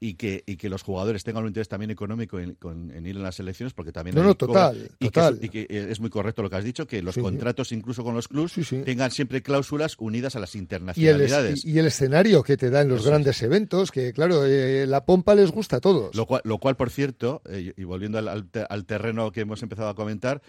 y 0.00 0.14
que, 0.14 0.42
y 0.46 0.56
que 0.56 0.68
los 0.68 0.82
jugadores 0.82 1.22
tengan 1.22 1.44
un 1.44 1.50
interés 1.50 1.68
también 1.68 1.92
económico 1.92 2.40
en, 2.40 2.54
con- 2.56 2.90
en 2.90 3.06
ir 3.06 3.14
en 3.14 3.22
las 3.22 3.36
selecciones, 3.36 3.72
porque 3.72 3.92
también 3.92 4.16
No, 4.16 4.24
no, 4.24 4.34
total, 4.34 4.90
y 4.98 5.04
total. 5.10 5.38
Que, 5.38 5.46
y 5.46 5.48
que 5.48 5.66
es 5.92 6.00
muy 6.00 6.10
correcto 6.10 6.42
lo 6.42 6.50
que 6.50 6.56
has 6.56 6.64
dicho, 6.64 6.88
que 6.88 7.00
los 7.02 7.14
Sí. 7.14 7.20
contratos, 7.20 7.70
incluso 7.70 8.02
con 8.02 8.12
los 8.12 8.26
clubs, 8.26 8.52
Sí, 8.54 8.82
tengan 8.84 9.12
siempre 9.12 9.42
cláusulas 9.42 9.94
unidas 10.00 10.34
a 10.34 10.40
las 10.40 10.56
Y 10.56 10.58
el, 10.58 10.64
es- 10.64 10.64
internacionalidades. 10.64 11.64
y, 11.64 11.70
y 11.70 11.78
el 11.78 11.86
escenario 11.86 12.42
que 12.42 12.56
te 12.56 12.68
da 12.68 12.80
en 12.82 12.88
los 12.88 12.98
Eso 12.98 13.08
es. 13.08 13.10
grandes 13.10 13.42
eventos, 13.42 13.92
que 13.92 14.12
claro, 14.12 14.44
eh, 14.44 14.86
la 14.88 15.04
pompa 15.04 15.36
les 15.36 15.52
gusta 15.52 15.76
a 15.76 15.80
todos. 15.80 16.16
Lo 16.16 16.26
cual, 16.26 16.40
lo 16.44 16.58
cual, 16.58 16.74
por 16.74 16.90
cierto, 16.90 17.40
eh, 17.48 17.72
y 17.76 17.84
volviendo 17.84 18.18
al 18.18 18.84
terreno 18.86 19.30
que 19.30 19.42
hemos 19.42 19.62
empezado 19.62 19.88
a 19.90 19.94
comentar, 19.94 20.42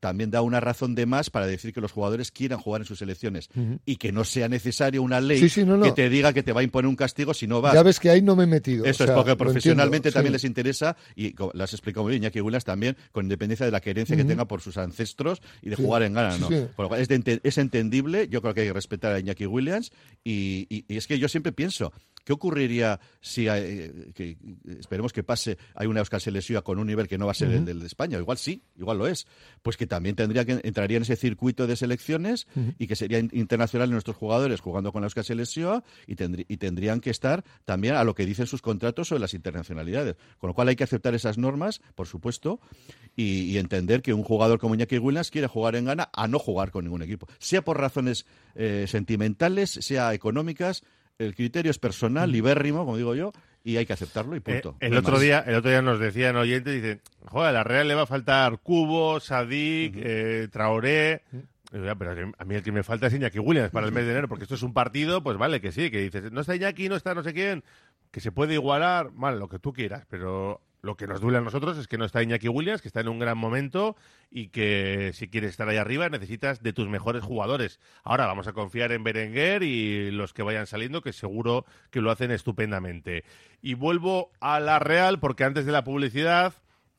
también 0.00 0.30
da 0.30 0.42
una 0.42 0.60
razón 0.60 0.94
de 0.94 1.06
más 1.06 1.30
para 1.30 1.46
decir 1.46 1.72
que 1.72 1.80
los 1.80 1.92
jugadores 1.92 2.30
quieran 2.30 2.58
jugar 2.58 2.82
en 2.82 2.86
sus 2.86 2.98
selecciones 2.98 3.48
Ujú. 3.54 3.78
y 3.84 3.96
que 3.96 4.12
no 4.12 4.24
sea 4.24 4.48
necesaria 4.48 5.00
una 5.00 5.20
ley 5.20 5.38
Sí, 5.40 5.48
sí, 5.48 5.64
no, 5.64 5.76
no. 5.76 5.84
que 5.84 5.92
te 5.92 6.08
diga 6.08 6.32
que 6.32 6.42
te 6.42 6.52
va 6.52 6.60
a 6.60 6.64
imponer 6.64 6.88
un 6.88 6.96
castigo 6.96 7.34
si 7.34 7.46
no 7.46 7.60
vas. 7.60 7.74
Ya 7.74 7.82
ves 7.82 7.98
que 8.00 8.10
ahí 8.10 8.22
no 8.22 8.36
me 8.36 8.44
he 8.44 8.46
metido. 8.46 8.84
Eso 8.84 9.04
o 9.04 9.06
sea, 9.06 9.14
es 9.14 9.18
porque 9.18 9.36
profesionalmente 9.36 10.08
entiendo, 10.08 10.14
también 10.14 10.30
sí. 10.32 10.34
les 10.34 10.44
interesa, 10.44 10.96
y 11.14 11.34
lo 11.36 11.62
has 11.64 11.72
explicado 11.72 12.04
muy 12.04 12.10
bien, 12.12 12.22
Iñaki 12.22 12.40
Williams 12.40 12.64
también, 12.64 12.96
con 13.12 13.24
independencia 13.24 13.66
de 13.66 13.72
la 13.72 13.80
querencia 13.80 14.16
que 14.16 14.24
tenga 14.24 14.46
por 14.46 14.60
sus 14.60 14.76
ancestros 14.76 15.40
y 15.62 15.70
de 15.70 15.76
jugar 15.76 16.02
en 16.02 16.14
gana, 16.14 16.36
¿no? 16.38 16.48
Por 16.48 16.84
lo 16.84 16.88
cual 16.88 17.00
es, 17.00 17.08
de 17.08 17.40
es 17.42 17.58
entendible, 17.58 18.28
yo 18.28 18.40
creo 18.42 18.54
que 18.54 18.60
hay 18.62 18.66
que 18.68 18.72
respetar 18.72 19.12
a 19.12 19.18
Iñaki 19.20 19.46
Williams, 19.46 19.92
y, 20.24 20.66
y- 20.70 20.84
y 20.88 20.96
es 20.96 21.06
que 21.06 21.18
yo 21.18 21.28
siempre 21.28 21.52
pienso 21.52 21.92
¿Qué 22.26 22.32
ocurriría 22.32 22.98
si, 23.20 23.46
eh, 23.46 24.10
que, 24.12 24.36
esperemos 24.80 25.12
que 25.12 25.22
pase, 25.22 25.58
hay 25.76 25.86
una 25.86 26.00
Euskal 26.00 26.20
Selección 26.20 26.60
con 26.62 26.80
un 26.80 26.88
nivel 26.88 27.06
que 27.06 27.18
no 27.18 27.26
va 27.26 27.30
a 27.30 27.34
ser 27.34 27.52
el 27.52 27.64
del 27.64 27.78
de 27.78 27.86
España? 27.86 28.18
Igual 28.18 28.36
sí, 28.36 28.64
igual 28.76 28.98
lo 28.98 29.06
es. 29.06 29.28
Pues 29.62 29.76
que 29.76 29.86
también 29.86 30.16
tendría 30.16 30.44
que 30.44 30.60
entraría 30.64 30.96
en 30.96 31.04
ese 31.04 31.14
circuito 31.14 31.68
de 31.68 31.76
selecciones 31.76 32.48
y 32.80 32.88
que 32.88 32.96
sería 32.96 33.20
internacional 33.20 33.92
nuestros 33.92 34.16
jugadores 34.16 34.60
jugando 34.60 34.90
con 34.90 35.02
la 35.02 35.06
Euskal 35.06 35.24
Selección 35.24 35.84
y, 36.08 36.16
y 36.52 36.56
tendrían 36.56 36.98
que 36.98 37.10
estar 37.10 37.44
también 37.64 37.94
a 37.94 38.02
lo 38.02 38.16
que 38.16 38.26
dicen 38.26 38.48
sus 38.48 38.60
contratos 38.60 39.06
sobre 39.06 39.20
las 39.20 39.32
internacionalidades. 39.32 40.16
Con 40.38 40.48
lo 40.48 40.54
cual 40.54 40.66
hay 40.66 40.74
que 40.74 40.82
aceptar 40.82 41.14
esas 41.14 41.38
normas, 41.38 41.80
por 41.94 42.08
supuesto, 42.08 42.58
y, 43.14 43.56
entender 43.56 44.02
que 44.02 44.12
un 44.12 44.24
jugador 44.24 44.58
como 44.58 44.74
Iñaki 44.74 44.98
Williams 44.98 45.30
quiere 45.30 45.46
jugar 45.46 45.76
en 45.76 45.84
gana 45.84 46.10
a 46.12 46.26
no 46.26 46.40
jugar 46.40 46.72
con 46.72 46.84
ningún 46.84 47.02
equipo. 47.02 47.28
Sea 47.38 47.62
por 47.62 47.80
razones 47.80 48.26
eh, 48.56 48.86
sentimentales, 48.88 49.70
sea 49.70 50.12
económicas, 50.12 50.82
el 51.18 51.34
criterio 51.34 51.70
es 51.70 51.78
personal, 51.78 52.30
libérrimo, 52.30 52.84
como 52.84 52.96
digo 52.96 53.14
yo, 53.14 53.32
y 53.64 53.76
hay 53.76 53.86
que 53.86 53.92
aceptarlo 53.92 54.36
y 54.36 54.40
punto. 54.40 54.76
Eh, 54.80 54.86
el, 54.86 54.96
otro 54.96 55.18
día, 55.18 55.40
el 55.46 55.56
otro 55.56 55.70
día 55.70 55.82
nos 55.82 55.98
decían 55.98 56.36
oyentes, 56.36 56.74
dicen, 56.74 57.00
joder, 57.24 57.50
a 57.50 57.52
la 57.52 57.64
Real 57.64 57.88
le 57.88 57.94
va 57.94 58.02
a 58.02 58.06
faltar 58.06 58.58
Cubo, 58.58 59.20
Sadik, 59.20 59.94
eh, 59.96 60.48
Traoré... 60.50 61.22
Pero 61.68 62.32
a 62.38 62.44
mí 62.44 62.54
el 62.54 62.62
que 62.62 62.70
me 62.70 62.84
falta 62.84 63.08
es 63.08 63.12
Iñaki 63.12 63.40
Williams 63.40 63.70
para 63.70 63.86
el 63.86 63.92
mes 63.92 64.04
de 64.04 64.12
enero, 64.12 64.28
porque 64.28 64.44
esto 64.44 64.54
es 64.54 64.62
un 64.62 64.72
partido, 64.72 65.22
pues 65.22 65.36
vale, 65.36 65.60
que 65.60 65.72
sí, 65.72 65.90
que 65.90 65.98
dices, 65.98 66.30
no 66.30 66.40
está 66.40 66.54
Iñaki, 66.54 66.88
no 66.88 66.94
está 66.94 67.12
no 67.12 67.24
sé 67.24 67.34
quién, 67.34 67.64
que 68.12 68.20
se 68.20 68.30
puede 68.30 68.54
igualar, 68.54 69.10
vale, 69.12 69.38
lo 69.38 69.48
que 69.48 69.58
tú 69.58 69.72
quieras, 69.72 70.06
pero 70.08 70.62
lo 70.82 70.96
que 70.96 71.06
nos 71.06 71.20
duele 71.20 71.38
a 71.38 71.40
nosotros 71.40 71.78
es 71.78 71.88
que 71.88 71.98
no 71.98 72.04
está 72.04 72.22
Iñaki 72.22 72.48
Williams, 72.48 72.82
que 72.82 72.88
está 72.88 73.00
en 73.00 73.08
un 73.08 73.18
gran 73.18 73.36
momento 73.36 73.96
y 74.30 74.48
que 74.48 75.10
si 75.14 75.28
quieres 75.28 75.50
estar 75.50 75.68
ahí 75.68 75.76
arriba 75.76 76.08
necesitas 76.08 76.62
de 76.62 76.72
tus 76.72 76.88
mejores 76.88 77.24
jugadores. 77.24 77.80
Ahora 78.04 78.26
vamos 78.26 78.46
a 78.46 78.52
confiar 78.52 78.92
en 78.92 79.02
Berenguer 79.02 79.62
y 79.62 80.10
los 80.10 80.32
que 80.32 80.42
vayan 80.42 80.66
saliendo, 80.66 81.02
que 81.02 81.12
seguro 81.12 81.64
que 81.90 82.00
lo 82.00 82.10
hacen 82.10 82.30
estupendamente. 82.30 83.24
Y 83.62 83.74
vuelvo 83.74 84.30
a 84.40 84.60
la 84.60 84.78
Real 84.78 85.18
porque 85.18 85.44
antes 85.44 85.66
de 85.66 85.72
la 85.72 85.84
publicidad 85.84 86.54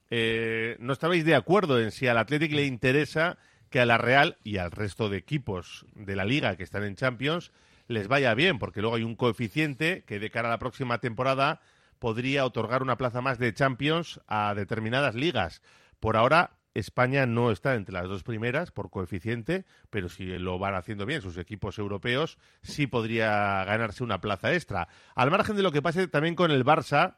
eh, 0.10 0.78
no 0.80 0.94
estabais 0.94 1.26
de 1.26 1.36
acuerdo 1.36 1.80
en 1.80 1.92
si 1.92 2.08
al 2.08 2.18
Athletic 2.18 2.52
le 2.52 2.66
interesa 2.66 3.38
que 3.70 3.80
a 3.80 3.86
la 3.86 3.98
Real 3.98 4.38
y 4.44 4.58
al 4.58 4.72
resto 4.72 5.10
de 5.10 5.18
equipos 5.18 5.86
de 5.96 6.16
la 6.16 6.26
liga 6.26 6.56
que 6.56 6.64
están 6.64 6.84
en 6.84 6.96
Champions 6.96 7.52
les 7.88 8.08
vaya 8.08 8.34
bien, 8.34 8.60
porque 8.60 8.82
luego 8.82 8.98
hay 8.98 9.04
un 9.04 9.16
coeficiente 9.16 10.04
que 10.06 10.20
de 10.20 10.30
cara 10.30 10.50
a 10.50 10.52
la 10.52 10.60
próxima 10.60 11.00
temporada 11.00 11.62
podría 12.00 12.46
otorgar 12.46 12.82
una 12.82 12.98
plaza 12.98 13.22
más 13.22 13.40
de 13.40 13.54
Champions 13.54 14.22
a 14.28 14.54
determinadas 14.56 15.16
ligas. 15.16 15.62
Por 16.00 16.18
ahora, 16.18 16.58
España 16.74 17.26
no 17.26 17.52
está 17.52 17.74
entre 17.74 17.94
las 17.94 18.08
dos 18.08 18.24
primeras 18.24 18.72
por 18.72 18.92
coeficiente, 18.92 19.66
pero 19.90 20.10
si 20.10 20.26
lo 20.38 20.60
van 20.60 20.76
haciendo 20.76 21.06
bien 21.08 21.22
sus 21.22 21.38
equipos 21.38 21.80
europeos, 21.80 22.38
sí 22.62 22.86
podría 22.86 23.64
ganarse 23.66 24.04
una 24.04 24.22
plaza 24.22 24.54
extra. 24.54 24.88
Al 25.16 25.32
margen 25.32 25.56
de 25.56 25.64
lo 25.64 25.72
que 25.72 25.82
pase 25.82 26.08
también 26.08 26.36
con 26.36 26.52
el 26.52 26.64
Barça, 26.64 27.16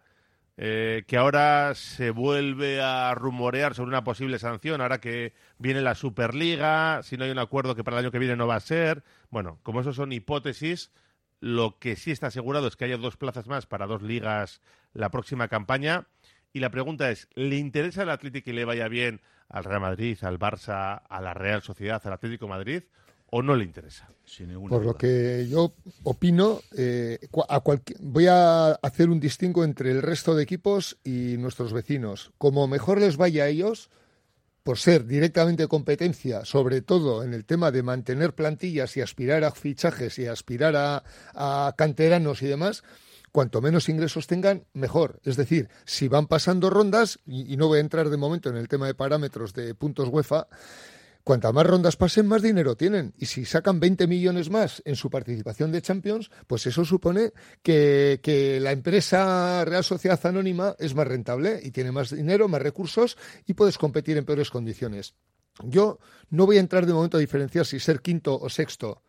eh, 0.62 1.04
que 1.08 1.18
ahora 1.18 1.74
se 1.76 2.12
vuelve 2.12 2.82
a 2.82 3.14
rumorear 3.16 3.76
sobre 3.76 3.90
una 3.90 4.04
posible 4.04 4.40
sanción, 4.40 4.82
ahora 4.82 5.00
que 5.00 5.34
viene 5.58 5.82
la 5.82 5.96
Superliga, 5.96 7.02
si 7.04 7.18
no 7.18 7.26
hay 7.26 7.32
un 7.32 7.40
acuerdo 7.40 7.76
que 7.76 7.84
para 7.84 7.98
el 7.98 8.06
año 8.06 8.12
que 8.12 8.20
viene 8.20 8.36
no 8.36 8.48
va 8.48 8.56
a 8.56 8.62
ser. 8.62 9.04
Bueno, 9.30 9.60
como 9.64 9.82
eso 9.82 9.94
son 9.94 10.12
hipótesis, 10.12 10.92
lo 11.40 11.78
que 11.80 11.96
sí 11.96 12.12
está 12.12 12.28
asegurado 12.28 12.68
es 12.68 12.76
que 12.76 12.86
haya 12.86 12.98
dos 12.98 13.18
plazas 13.18 13.48
más 13.48 13.66
para 13.66 13.88
dos 13.88 14.02
ligas 14.02 14.62
la 14.94 15.10
próxima 15.10 15.48
campaña. 15.48 16.08
Y 16.52 16.60
la 16.60 16.72
pregunta 16.72 17.12
es, 17.12 17.28
¿le 17.36 17.58
interesa 17.58 18.02
al 18.02 18.10
Atlético 18.10 18.46
que 18.46 18.54
le 18.54 18.66
vaya 18.66 18.88
bien 18.88 19.22
al 19.50 19.64
Real 19.64 19.82
Madrid, 19.82 20.18
al 20.22 20.40
Barça, 20.40 21.04
a 21.08 21.22
la 21.22 21.34
Real 21.34 21.62
Sociedad, 21.62 22.02
al 22.06 22.14
Atlético 22.14 22.48
Madrid? 22.48 22.84
¿O 23.32 23.44
no 23.44 23.56
le 23.56 23.64
interesa? 23.64 24.10
Por 24.70 24.84
lo 24.84 24.96
que 24.96 25.48
yo 25.48 25.74
opino, 26.04 26.62
eh, 26.76 27.20
a 27.48 27.62
voy 28.00 28.26
a 28.26 28.72
hacer 28.72 29.10
un 29.10 29.20
distingo 29.20 29.64
entre 29.64 29.92
el 29.92 30.02
resto 30.02 30.36
de 30.36 30.42
equipos 30.42 30.98
y 31.04 31.38
nuestros 31.38 31.72
vecinos. 31.72 32.32
Como 32.40 32.68
mejor 32.68 33.00
les 33.00 33.18
vaya 33.18 33.44
a 33.44 33.48
ellos, 33.48 33.92
por 34.70 34.78
ser 34.78 35.08
directamente 35.08 35.68
competencia, 35.68 36.46
sobre 36.46 36.82
todo 36.82 37.24
en 37.24 37.34
el 37.34 37.44
tema 37.44 37.72
de 37.72 37.82
mantener 37.82 38.36
plantillas 38.36 38.96
y 38.98 39.02
aspirar 39.02 39.44
a 39.44 39.50
fichajes 39.50 40.20
y 40.20 40.28
aspirar 40.28 40.76
a, 41.34 41.74
canteranos 41.76 42.44
y 42.44 42.46
demás, 42.46 42.84
cuanto 43.32 43.64
menos 43.64 43.90
ingresos 43.90 44.28
tengan, 44.28 44.66
mejor. 44.74 45.22
Es 45.24 45.38
decir, 45.38 45.70
si 45.86 46.08
van 46.08 46.28
pasando 46.28 46.70
rondas, 46.70 47.18
y, 47.26 47.52
y, 47.52 47.58
no 47.58 47.68
voy 47.68 47.80
a 47.80 47.82
entrar 47.82 48.12
de 48.12 48.18
momento 48.18 48.52
en 48.52 48.58
el 48.58 48.68
tema 48.68 48.86
de 48.86 48.94
parámetros 48.94 49.56
de 49.56 49.74
puntos 49.74 50.10
UEFA, 50.10 50.46
Cuantas 51.30 51.54
más 51.54 51.68
rondas 51.68 51.96
pasen, 51.96 52.26
más 52.26 52.42
dinero 52.42 52.76
tienen. 52.76 53.14
Y 53.20 53.28
si 53.28 53.46
sacan 53.46 53.80
20 53.80 54.08
millones 54.08 54.50
más 54.50 54.82
en 54.84 54.96
su 54.96 55.12
participación 55.12 55.72
de 55.72 55.80
Champions, 55.80 56.32
pues 56.48 56.66
eso 56.66 56.84
supone 56.84 57.34
que, 57.62 58.20
que, 58.24 58.60
la 58.60 58.72
empresa 58.72 59.64
Real 59.64 59.84
Sociedad 59.84 60.20
Anónima 60.26 60.76
es 60.80 60.96
más 60.96 61.08
rentable 61.08 61.60
y 61.62 61.70
tiene 61.70 61.92
más 61.92 62.10
dinero, 62.10 62.48
más 62.48 62.64
recursos 62.64 63.16
y 63.46 63.54
puedes 63.54 63.78
competir 63.78 64.18
en 64.18 64.26
peores 64.26 64.50
condiciones. 64.50 65.14
Yo 65.62 66.00
no 66.32 66.48
voy 66.48 66.58
a 66.58 66.62
entrar 66.62 66.88
de 66.88 66.94
momento 66.94 67.18
a 67.18 67.20
diferenciar 67.20 67.68
si 67.68 67.80
ser 67.80 68.02
quinto 68.02 68.36
o 68.36 68.50
sexto 68.50 69.04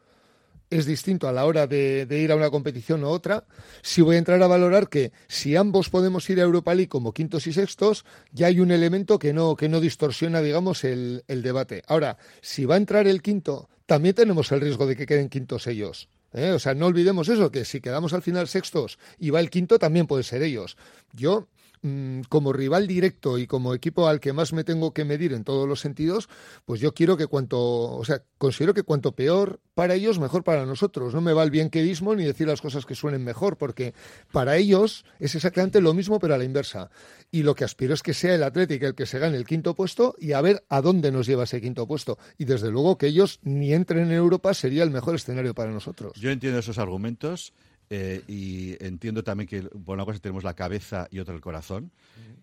es 0.70 0.86
distinto 0.86 1.28
a 1.28 1.32
la 1.32 1.44
hora 1.44 1.66
de, 1.66 2.06
ir 2.10 2.32
a 2.32 2.36
una 2.36 2.50
competición 2.50 3.04
u 3.04 3.08
otra, 3.08 3.44
si 3.82 4.00
voy 4.02 4.16
a 4.16 4.18
entrar 4.18 4.42
a 4.42 4.46
valorar 4.46 4.88
que 4.88 5.12
si 5.28 5.56
ambos 5.56 5.90
podemos 5.90 6.28
ir 6.30 6.40
a 6.40 6.44
Europa 6.44 6.74
League 6.74 6.88
como 6.88 7.12
quintos 7.12 7.46
y 7.46 7.52
sextos, 7.52 8.04
ya 8.32 8.46
hay 8.46 8.60
un 8.60 8.70
elemento 8.70 9.18
que 9.18 9.32
no, 9.32 9.56
que 9.56 9.68
no 9.68 9.80
distorsiona, 9.80 10.40
digamos, 10.40 10.84
el, 10.84 11.24
el 11.28 11.42
debate. 11.42 11.82
Ahora, 11.86 12.18
si 12.40 12.64
va 12.64 12.76
a 12.76 12.78
entrar 12.78 13.06
el 13.06 13.20
quinto, 13.20 13.68
también 13.86 14.14
tenemos 14.14 14.52
el 14.52 14.60
riesgo 14.60 14.86
de 14.86 14.96
que 14.96 15.06
queden 15.06 15.28
quintos 15.28 15.66
ellos. 15.66 16.08
¿eh? 16.32 16.52
O 16.52 16.58
sea, 16.58 16.74
no 16.74 16.86
olvidemos 16.86 17.28
eso, 17.28 17.50
que 17.50 17.64
si 17.64 17.80
quedamos 17.80 18.12
al 18.12 18.22
final 18.22 18.48
sextos 18.48 18.98
y 19.18 19.30
va 19.30 19.40
el 19.40 19.50
quinto, 19.50 19.78
también 19.78 20.06
puede 20.06 20.22
ser 20.22 20.42
ellos. 20.42 20.76
Yo 21.12 21.48
Mm, 21.82 22.20
como 22.28 22.52
rival 22.52 22.86
directo 22.86 23.38
y 23.38 23.46
como 23.46 23.72
equipo 23.72 24.06
al 24.06 24.20
que 24.20 24.34
más 24.34 24.52
me 24.52 24.64
tengo 24.64 24.92
que 24.92 25.06
medir 25.06 25.32
en 25.32 25.44
todos 25.44 25.66
los 25.66 25.80
sentidos, 25.80 26.28
pues 26.66 26.78
yo 26.78 26.92
quiero 26.92 27.16
que 27.16 27.26
cuanto, 27.26 27.58
o 27.58 28.04
sea, 28.04 28.22
considero 28.36 28.74
que 28.74 28.82
cuanto 28.82 29.12
peor 29.12 29.60
para 29.72 29.94
ellos, 29.94 30.18
mejor 30.18 30.44
para 30.44 30.66
nosotros. 30.66 31.14
No 31.14 31.22
me 31.22 31.32
va 31.32 31.42
el 31.42 31.50
bien 31.50 31.70
quedismo 31.70 32.14
ni 32.14 32.24
decir 32.24 32.46
las 32.46 32.60
cosas 32.60 32.84
que 32.84 32.94
suenen 32.94 33.24
mejor, 33.24 33.56
porque 33.56 33.94
para 34.30 34.58
ellos 34.58 35.06
es 35.18 35.34
exactamente 35.34 35.80
lo 35.80 35.94
mismo, 35.94 36.18
pero 36.18 36.34
a 36.34 36.38
la 36.38 36.44
inversa. 36.44 36.90
Y 37.30 37.44
lo 37.44 37.54
que 37.54 37.64
aspiro 37.64 37.94
es 37.94 38.02
que 38.02 38.12
sea 38.12 38.34
el 38.34 38.42
Atlético 38.42 38.84
el 38.84 38.94
que 38.94 39.06
se 39.06 39.18
gane 39.18 39.38
el 39.38 39.46
quinto 39.46 39.74
puesto 39.74 40.14
y 40.18 40.32
a 40.32 40.42
ver 40.42 40.62
a 40.68 40.82
dónde 40.82 41.10
nos 41.10 41.26
lleva 41.26 41.44
ese 41.44 41.62
quinto 41.62 41.86
puesto. 41.86 42.18
Y 42.36 42.44
desde 42.44 42.70
luego 42.70 42.98
que 42.98 43.06
ellos 43.06 43.40
ni 43.42 43.72
entren 43.72 44.04
en 44.04 44.12
Europa 44.12 44.52
sería 44.52 44.82
el 44.82 44.90
mejor 44.90 45.14
escenario 45.14 45.54
para 45.54 45.70
nosotros. 45.70 46.12
Yo 46.20 46.30
entiendo 46.30 46.58
esos 46.58 46.76
argumentos 46.76 47.54
eh, 47.90 48.22
y 48.28 48.76
entiendo 48.84 49.24
también 49.24 49.48
que 49.48 49.62
por 49.62 49.94
una 49.94 50.04
cosa 50.04 50.20
tenemos 50.20 50.44
la 50.44 50.54
cabeza 50.54 51.08
y 51.10 51.18
otra 51.18 51.34
el 51.34 51.40
corazón. 51.40 51.90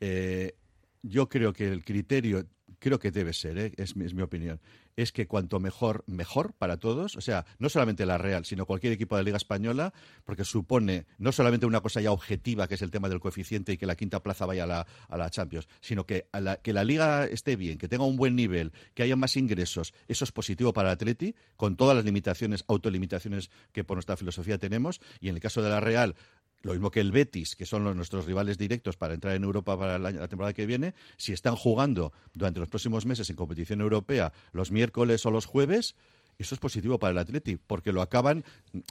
Eh, 0.02 0.56
yo 1.02 1.30
creo 1.30 1.54
que 1.54 1.72
el 1.72 1.86
criterio, 1.86 2.46
creo 2.80 3.00
que 3.00 3.12
debe 3.12 3.32
ser, 3.32 3.58
¿eh? 3.58 3.74
es, 3.78 3.96
es 3.96 4.14
mi 4.14 4.22
opinión, 4.22 4.60
es 4.98 5.12
que 5.12 5.28
cuanto 5.28 5.60
mejor, 5.60 6.04
mejor 6.08 6.54
para 6.54 6.78
todos. 6.78 7.16
O 7.16 7.22
sea, 7.22 7.46
no 7.60 7.70
solamente 7.70 8.06
la 8.06 8.18
Real, 8.18 8.44
sino 8.44 8.66
cualquier 8.66 8.92
equipo 8.92 9.16
de 9.16 9.22
la 9.22 9.26
Liga 9.26 9.38
Española, 9.38 9.94
porque 10.26 10.44
supone 10.44 11.06
no 11.20 11.32
solamente 11.32 11.66
una 11.66 11.82
cosa 11.82 12.02
ya 12.02 12.12
objetiva, 12.12 12.68
que 12.68 12.76
es 12.76 12.82
el 12.82 12.92
tema 12.92 13.08
del 13.08 13.20
coeficiente 13.20 13.72
y 13.72 13.78
que 13.78 13.86
la 13.86 13.96
quinta 13.96 14.22
plaza 14.22 14.46
vaya 14.46 14.64
a 14.64 14.68
la, 14.68 14.88
a 15.08 15.18
la 15.18 15.30
Champions, 15.30 15.68
sino 15.80 16.06
que, 16.06 16.28
la, 16.34 16.58
que 16.58 16.74
la 16.74 16.84
Liga 16.84 17.26
esté 17.26 17.56
bien, 17.56 17.78
que 17.78 17.88
tenga 17.88 18.06
un 18.06 18.18
buen 18.18 18.36
nivel, 18.36 18.74
que 18.96 19.04
haya 19.04 19.16
más 19.16 19.38
ingresos. 19.38 19.94
Eso 20.08 20.24
es 20.26 20.32
positivo 20.32 20.74
para 20.74 20.92
Atleti, 20.92 21.36
con 21.56 21.78
todas 21.78 21.96
las 21.96 22.04
limitaciones, 22.04 22.66
autolimitaciones 22.68 23.52
que 23.72 23.84
por 23.84 23.98
nuestra 23.98 24.18
filosofía 24.18 24.58
tenemos. 24.58 25.00
Y 25.22 25.30
en 25.30 25.36
el 25.36 25.42
caso 25.42 25.62
de 25.62 25.70
la 25.70 25.80
Real, 25.80 26.16
lo 26.64 26.74
mismo 26.74 26.92
que 26.92 27.00
el 27.00 27.12
Betis, 27.12 27.56
que 27.56 27.66
son 27.66 27.84
los, 27.84 27.96
nuestros 27.96 28.26
rivales 28.26 28.58
directos 28.58 28.98
para 28.98 29.14
entrar 29.14 29.36
en 29.36 29.44
Europa 29.44 29.78
para 29.78 30.00
la 30.00 30.28
temporada 30.28 30.54
que 30.54 30.66
viene, 30.66 30.96
si 31.18 31.34
están 31.34 31.56
jugando 31.56 32.14
durante 32.34 32.60
los 32.60 32.70
próximos 32.70 33.06
meses 33.06 33.30
en 33.30 33.36
competición 33.36 33.82
europea 33.82 34.34
los 34.52 34.72
miércoles 34.72 34.87
o 34.96 35.32
los 35.32 35.46
jueves, 35.46 35.96
eso 36.38 36.54
es 36.54 36.60
positivo 36.60 37.00
para 37.00 37.12
el 37.12 37.18
Atleti, 37.18 37.58
porque 37.58 37.92
lo 37.92 38.02
acaban, 38.02 38.44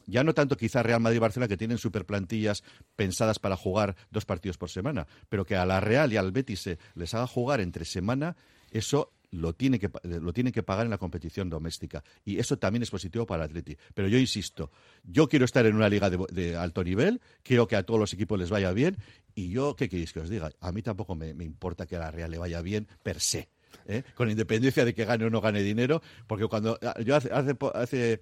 ya 0.07 0.25
no 0.25 0.35
tanto 0.35 0.57
quizá 0.57 0.83
Real 0.83 1.01
Madrid 1.01 1.19
y 1.19 1.21
Barcelona, 1.21 1.49
que 1.49 1.57
tienen 1.57 1.79
superplantillas 1.79 2.65
pensadas 2.97 3.39
para 3.39 3.57
jugar 3.57 3.97
dos 4.11 4.25
partidos 4.25 4.59
por 4.59 4.71
semana, 4.71 5.07
pero 5.29 5.45
que 5.45 5.57
a 5.57 5.65
la 5.67 5.81
Real 5.81 6.13
y 6.13 6.17
al 6.17 6.33
Betis 6.33 6.61
se 6.61 6.79
les 6.95 7.15
haga 7.15 7.27
jugar 7.27 7.61
entre 7.61 7.85
semana, 7.85 8.37
eso 8.71 9.13
lo 9.31 9.55
tiene, 9.55 9.79
que, 9.79 9.91
lo 10.03 10.33
tiene 10.33 10.51
que 10.53 10.63
pagar 10.63 10.87
en 10.87 10.91
la 10.91 10.99
competición 10.99 11.51
doméstica. 11.51 12.03
Y 12.25 12.39
eso 12.39 12.59
también 12.59 12.83
es 12.83 12.91
positivo 12.91 13.27
para 13.27 13.45
el 13.45 13.51
Atleti. 13.51 13.77
Pero 13.95 14.09
yo 14.09 14.19
insisto, 14.19 14.71
yo 15.05 15.29
quiero 15.29 15.45
estar 15.45 15.67
en 15.67 15.77
una 15.77 15.89
liga 15.89 16.11
de, 16.11 16.57
alto 16.57 16.83
nivel, 16.83 17.21
quiero 17.43 17.67
que 17.67 17.77
a 17.77 17.83
todos 17.83 18.01
los 18.01 18.13
equipos 18.13 18.39
les 18.39 18.51
vaya 18.51 18.73
bien. 18.73 18.97
Y 19.35 19.51
yo, 19.51 19.77
¿qué 19.77 19.89
queréis 19.89 20.13
que 20.13 20.21
os 20.21 20.29
diga? 20.29 20.51
A 20.61 20.73
mí 20.73 20.83
tampoco 20.83 21.15
me, 21.15 21.35
me 21.35 21.45
importa 21.45 21.87
que 21.87 21.97
a 21.97 22.01
la 22.01 22.11
Real 22.11 22.31
le 22.31 22.39
vaya 22.39 22.63
bien 22.63 22.89
per 23.03 23.21
se. 23.21 23.49
¿Eh? 23.87 24.03
con 24.15 24.31
independencia 24.31 24.85
de 24.85 24.95
que 24.95 25.05
gane 25.05 25.25
o 25.25 25.31
no 25.31 25.41
gane 25.41 25.63
dinero, 25.63 26.03
porque 26.27 26.47
cuando 26.47 26.79
ah, 26.83 26.95
yo 27.05 27.17
hace, 27.17 27.33
hace, 27.33 27.57
hace, 27.75 28.21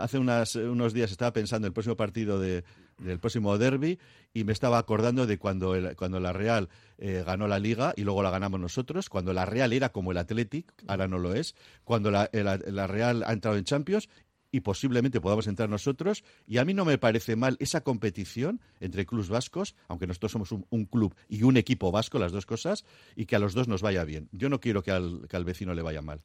hace 0.00 0.18
unos 0.18 0.92
días 0.92 1.10
estaba 1.10 1.32
pensando 1.32 1.66
en 1.66 1.70
el 1.70 1.72
próximo 1.72 1.96
partido 1.96 2.38
de, 2.38 2.64
del 2.98 3.18
próximo 3.18 3.56
derby 3.58 3.98
y 4.32 4.44
me 4.44 4.52
estaba 4.52 4.78
acordando 4.78 5.26
de 5.26 5.38
cuando, 5.38 5.74
cuando 5.96 6.20
la 6.20 6.32
Real 6.32 6.68
eh, 6.98 7.22
ganó 7.26 7.48
la 7.48 7.58
Liga 7.58 7.92
y 7.96 8.02
luego 8.02 8.22
la 8.22 8.30
ganamos 8.30 8.60
nosotros, 8.60 9.08
cuando 9.08 9.32
la 9.32 9.44
Real 9.44 9.72
era 9.72 9.90
como 9.90 10.12
el 10.12 10.18
Athletic, 10.18 10.72
ahora 10.86 11.08
no 11.08 11.18
lo 11.18 11.34
es, 11.34 11.54
cuando 11.84 12.10
la, 12.10 12.28
la 12.32 12.86
Real 12.86 13.24
ha 13.26 13.32
entrado 13.32 13.56
en 13.56 13.64
Champions 13.64 14.08
y 14.54 14.60
posiblemente 14.60 15.20
podamos 15.20 15.48
entrar 15.48 15.68
nosotros. 15.68 16.22
Y 16.46 16.58
a 16.58 16.64
mí 16.64 16.74
no 16.74 16.84
me 16.84 16.96
parece 16.96 17.34
mal 17.34 17.56
esa 17.58 17.80
competición 17.80 18.60
entre 18.78 19.04
clubes 19.04 19.28
vascos, 19.28 19.74
aunque 19.88 20.06
nosotros 20.06 20.30
somos 20.30 20.52
un, 20.52 20.84
club 20.84 21.12
y 21.28 21.42
un 21.42 21.56
equipo 21.56 21.90
vasco, 21.90 22.20
las 22.20 22.30
dos 22.30 22.46
cosas, 22.46 22.84
y 23.16 23.26
que 23.26 23.34
a 23.34 23.40
los 23.40 23.52
dos 23.52 23.66
nos 23.66 23.82
vaya 23.82 24.04
bien. 24.04 24.28
Yo 24.30 24.48
no 24.48 24.60
quiero 24.60 24.84
que 24.84 24.92
al, 24.92 25.26
que 25.28 25.36
al 25.36 25.44
vecino 25.44 25.74
le 25.74 25.82
vaya 25.82 26.02
mal. 26.02 26.20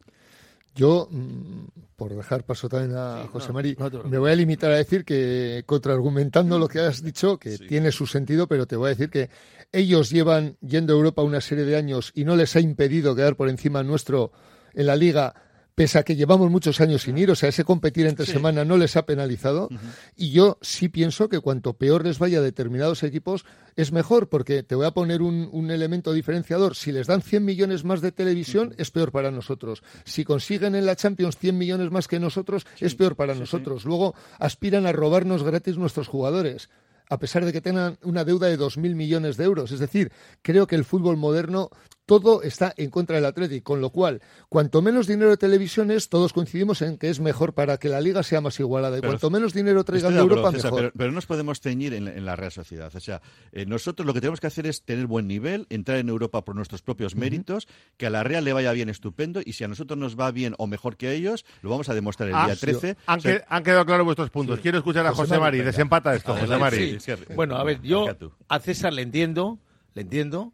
Yo, 0.75 1.07
mm, 1.09 1.95
por 1.95 2.15
dejar 2.15 2.45
paso 2.45 2.69
también 2.69 2.95
a 2.95 3.27
José 3.31 3.51
Mari, 3.51 3.75
me 4.05 4.19
voy 4.19 4.31
a 4.31 4.35
limitar 4.35 4.71
a 4.71 4.77
decir 4.77 5.03
que, 5.03 5.63
contraargumentando 5.65 6.59
lo 6.59 6.67
que 6.67 6.81
has 6.81 7.01
dicho, 7.01 7.39
que 7.39 7.57
tiene 7.57 7.91
su 7.91 8.05
sentido, 8.05 8.47
pero 8.47 8.67
te 8.67 8.75
voy 8.75 8.87
a 8.87 8.89
decir 8.89 9.09
que 9.09 9.31
ellos 9.71 10.11
llevan 10.11 10.55
yendo 10.61 10.93
a 10.93 10.97
Europa 10.97 11.23
una 11.23 11.41
serie 11.41 11.65
de 11.65 11.75
años 11.75 12.11
y 12.13 12.25
no 12.25 12.35
les 12.35 12.55
ha 12.55 12.59
impedido 12.59 13.15
quedar 13.15 13.35
por 13.35 13.49
encima 13.49 13.81
nuestro 13.81 14.31
en 14.75 14.85
la 14.85 14.95
liga 14.95 15.33
pese 15.79 15.97
a 15.97 16.03
que 16.03 16.17
llevamos 16.17 16.51
muchos 16.51 16.81
años 16.81 17.03
sin 17.03 17.17
ir, 17.17 17.31
o 17.31 17.35
sea, 17.35 17.47
ese 17.47 17.63
competir 17.63 18.05
entre 18.05 18.25
semana 18.25 18.65
no 18.65 18.75
les 18.75 18.97
ha 18.97 19.05
penalizado. 19.05 19.69
Y 20.17 20.31
yo 20.31 20.57
sí 20.59 20.89
pienso 20.89 21.29
que 21.29 21.39
cuanto 21.39 21.77
peor 21.77 22.03
les 22.03 22.19
vaya 22.19 22.39
a 22.39 22.41
determinados 22.41 23.01
equipos, 23.03 23.45
es 23.77 23.93
mejor, 23.93 24.27
porque 24.27 24.61
te 24.61 24.75
voy 24.75 24.85
a 24.85 24.91
poner 24.91 25.21
un, 25.21 25.71
elemento 25.71 26.11
diferenciador. 26.11 26.75
Si 26.75 26.91
les 26.91 27.07
dan 27.07 27.21
100 27.21 27.45
millones 27.45 27.85
más 27.85 28.01
de 28.01 28.11
televisión, 28.11 28.75
es 28.77 28.91
peor 28.91 29.13
para 29.13 29.31
nosotros. 29.31 29.81
Si 30.03 30.25
consiguen 30.25 30.75
en 30.75 30.85
la 30.85 30.97
Champions 30.97 31.37
100 31.37 31.57
millones 31.57 31.91
más 31.91 32.09
que 32.09 32.19
nosotros, 32.19 32.67
es 32.81 32.93
peor 32.95 33.15
para 33.15 33.33
nosotros. 33.33 33.85
Luego 33.85 34.15
aspiran 34.37 34.85
a 34.85 34.91
robarnos 34.91 35.43
gratis 35.43 35.77
nuestros 35.77 36.09
jugadores 36.09 36.67
a 37.11 37.17
pesar 37.17 37.43
de 37.43 37.51
que 37.51 37.61
tengan 37.61 37.97
una 38.03 38.23
deuda 38.23 38.47
de 38.47 38.59
2.000 38.59 38.93
millones 38.93 39.35
de 39.35 39.43
euros. 39.45 39.71
Es 39.71 39.79
decir, 39.79 40.11
creo 40.43 40.67
que 40.67 40.75
el 40.75 40.85
fútbol 40.85 41.17
moderno 41.17 41.71
todo 42.09 42.41
está 42.41 42.73
en 42.75 42.89
contra 42.89 43.17
del 43.17 43.25
Atlético, 43.25 43.73
con 43.73 43.81
lo 43.81 43.91
cual, 43.91 44.19
cuanto 44.49 44.81
menos 44.81 45.05
dinero 45.05 45.29
de 45.29 45.37
televisión 45.37 45.91
es, 45.91 46.09
todos 46.09 46.33
coincidimos 46.33 46.81
en 46.81 46.97
que 46.97 47.07
es 47.07 47.19
mejor 47.19 47.53
para 47.53 47.77
que 47.77 47.87
la 47.87 48.01
liga 48.01 48.23
sea 48.23 48.41
más 48.41 48.59
igualada. 48.59 48.97
Y 48.97 49.01
cuanto 49.01 49.29
menos 49.29 49.53
dinero 49.53 49.83
traigan 49.83 50.15
de 50.15 50.19
Europa, 50.19 50.49
mejor. 50.49 50.91
Pero, 50.97 51.11
no 51.11 51.15
nos 51.15 51.27
podemos 51.27 51.61
ceñir 51.61 51.93
en, 51.93 52.25
la 52.25 52.35
Real 52.35 52.51
Sociedad. 52.51 52.91
O 52.95 52.99
sea, 52.99 53.21
eh, 53.51 53.67
nosotros 53.67 54.07
lo 54.07 54.15
que 54.15 54.21
tenemos 54.21 54.39
que 54.39 54.47
hacer 54.47 54.65
es 54.65 54.81
tener 54.81 55.05
buen 55.05 55.27
nivel, 55.27 55.67
entrar 55.69 55.99
en 55.99 56.09
Europa 56.09 56.43
por 56.43 56.55
nuestros 56.55 56.81
propios 56.81 57.15
méritos, 57.15 57.67
que 57.97 58.07
a 58.07 58.09
la 58.09 58.23
Real 58.23 58.43
le 58.43 58.53
vaya 58.53 58.71
bien 58.71 58.89
estupendo, 58.89 59.41
y 59.45 59.53
si 59.53 59.63
a 59.63 59.67
nosotros 59.67 59.99
nos 59.99 60.19
va 60.19 60.31
bien 60.31 60.55
o 60.57 60.65
mejor 60.65 60.97
que 60.97 61.09
a 61.09 61.11
ellos, 61.11 61.45
lo 61.61 61.69
vamos 61.69 61.89
a 61.89 61.93
demostrar 61.93 62.29
el 62.29 62.35
ah, 62.35 62.47
día 62.47 62.55
13. 62.55 62.97
Han, 63.05 63.21
quedado 63.63 63.85
claros 63.85 64.05
vuestros 64.05 64.31
puntos. 64.31 64.59
Quiero 64.61 64.79
escuchar 64.79 65.05
a 65.05 65.13
José, 65.13 65.37
Mari. 65.37 65.59
Desempata 65.59 66.15
esto, 66.15 66.35
José 66.35 66.57
Mari. 66.57 66.97
Bueno, 67.35 67.55
a 67.57 67.63
ver, 67.63 67.83
yo 67.83 68.07
a 68.47 68.59
César 68.59 68.93
le 68.93 69.03
entiendo, 69.03 69.59
le 69.93 70.01
entiendo, 70.01 70.53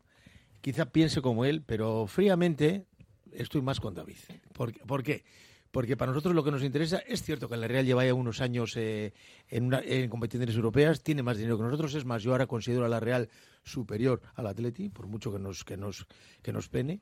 quizá 0.66 0.88
piense 0.88 1.22
como 1.22 1.46
él, 1.46 1.62
pero 1.62 2.08
fríamente 2.08 2.88
estoy 3.32 3.62
más 3.62 3.80
con 3.80 3.94
David. 3.94 4.18
¿Por, 4.52 5.04
qué? 5.04 5.24
Porque 5.70 5.96
para 5.96 6.12
nosotros 6.12 6.34
lo 6.34 6.44
que 6.44 6.50
nos 6.50 6.64
interesa 6.64 7.04
es 7.06 7.22
cierto 7.22 7.48
que 7.48 7.56
la 7.56 7.68
Real 7.68 7.86
lleva 7.86 8.04
ya 8.04 8.16
unos 8.16 8.42
años 8.42 8.76
eh, 8.76 9.14
en, 9.48 9.72
en, 9.72 10.10
competiciones 10.10 10.56
europeas, 10.56 11.04
tiene 11.04 11.22
más 11.22 11.38
dinero 11.38 11.58
que 11.58 11.66
nosotros. 11.66 11.94
Es 11.94 12.04
más, 12.04 12.24
yo 12.24 12.32
ahora 12.32 12.48
considero 12.48 12.84
a 12.84 12.90
la 12.90 13.00
Real 13.00 13.30
superior 13.64 14.24
al 14.34 14.48
Atleti, 14.48 14.90
por 14.90 15.06
mucho 15.06 15.32
que 15.32 15.38
nos, 15.38 15.64
que 15.64 15.78
nos, 15.78 16.08
que 16.42 16.52
nos 16.52 16.68
pene. 16.68 17.00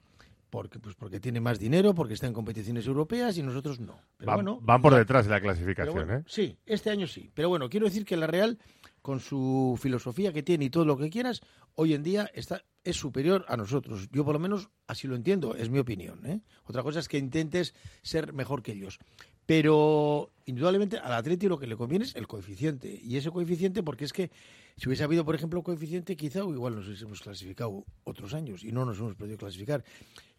Porque, 0.49 0.79
pues 0.79 0.95
porque 0.95 1.21
tiene 1.21 1.39
más 1.39 1.57
dinero, 1.57 1.95
porque 1.95 2.15
está 2.15 2.27
en 2.27 2.33
competiciones 2.33 2.85
europeas 2.85 3.37
y 3.37 3.43
nosotros 3.43 3.79
no. 3.79 3.97
Pero 4.17 4.35
van, 4.35 4.57
van 4.59 4.81
por 4.81 4.93
detrás 4.93 5.25
de 5.25 5.31
la 5.31 5.39
clasificación, 5.39 6.11
¿eh? 6.11 6.23
Sí, 6.27 6.59
este 6.65 6.89
año 6.89 7.07
sí. 7.07 7.31
Pero 7.33 7.47
bueno, 7.47 7.69
quiero 7.69 7.85
decir 7.85 8.03
que 8.03 8.17
la 8.17 8.27
Real 8.27 8.59
con 9.03 9.19
su 9.19 9.77
filosofía 9.79 10.31
que 10.31 10.43
tiene 10.43 10.65
y 10.65 10.69
todo 10.69 10.85
lo 10.85 10.97
que 10.97 11.09
quieras, 11.09 11.41
hoy 11.75 11.93
en 11.93 12.03
día 12.03 12.31
está, 12.33 12.63
es 12.85 12.95
superior 12.95 13.45
a 13.49 13.57
nosotros. 13.57 14.07
Yo 14.11 14.23
por 14.23 14.33
lo 14.33 14.39
menos 14.39 14.69
así 14.87 15.07
lo 15.07 15.15
entiendo, 15.15 15.55
es 15.55 15.69
mi 15.69 15.77
opinión. 15.77 16.25
¿eh? 16.25 16.39
Otra 16.63 16.83
cosa 16.83 16.99
es 16.99 17.09
que 17.09 17.17
intentes 17.17 17.75
ser 18.01 18.31
mejor 18.31 18.63
que 18.63 18.71
ellos. 18.71 18.99
Pero 19.45 20.31
indudablemente 20.45 20.97
al 20.97 21.11
Atleti 21.11 21.49
lo 21.49 21.59
que 21.59 21.67
le 21.67 21.75
conviene 21.75 22.05
es 22.05 22.15
el 22.15 22.27
coeficiente. 22.27 22.97
Y 23.03 23.17
ese 23.17 23.29
coeficiente, 23.29 23.83
porque 23.83 24.05
es 24.05 24.13
que 24.13 24.31
si 24.77 24.87
hubiese 24.87 25.03
habido, 25.03 25.25
por 25.25 25.35
ejemplo, 25.35 25.61
coeficiente, 25.63 26.15
quizá 26.15 26.39
igual 26.39 26.73
nos 26.73 26.87
hubiésemos 26.87 27.21
clasificado 27.21 27.85
otros 28.05 28.33
años 28.33 28.63
y 28.63 28.71
no 28.71 28.85
nos 28.85 28.99
hemos 28.99 29.15
podido 29.15 29.37
clasificar. 29.37 29.83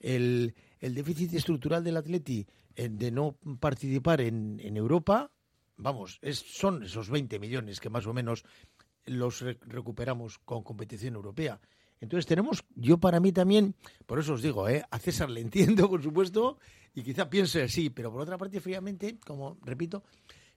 El, 0.00 0.54
el 0.80 0.94
déficit 0.94 1.34
estructural 1.34 1.84
del 1.84 1.98
Atleti 1.98 2.46
de 2.76 3.10
no 3.10 3.36
participar 3.60 4.22
en, 4.22 4.58
en 4.60 4.78
Europa 4.78 5.30
vamos, 5.76 6.18
es, 6.22 6.38
son 6.38 6.82
esos 6.84 7.10
20 7.10 7.38
millones 7.38 7.80
que 7.80 7.90
más 7.90 8.06
o 8.06 8.12
menos 8.12 8.44
los 9.06 9.40
recuperamos 9.40 10.38
con 10.38 10.62
competición 10.62 11.14
europea. 11.14 11.60
Entonces 12.00 12.26
tenemos, 12.26 12.64
yo 12.74 12.98
para 12.98 13.20
mí 13.20 13.32
también, 13.32 13.74
por 14.06 14.18
eso 14.18 14.34
os 14.34 14.42
digo, 14.42 14.68
¿eh? 14.68 14.84
a 14.90 14.98
César 14.98 15.30
le 15.30 15.40
entiendo, 15.40 15.88
por 15.88 16.02
supuesto, 16.02 16.58
y 16.94 17.02
quizá 17.02 17.30
piense 17.30 17.62
así, 17.62 17.90
pero 17.90 18.12
por 18.12 18.20
otra 18.20 18.36
parte, 18.36 18.60
fríamente, 18.60 19.18
como 19.24 19.58
repito, 19.62 20.02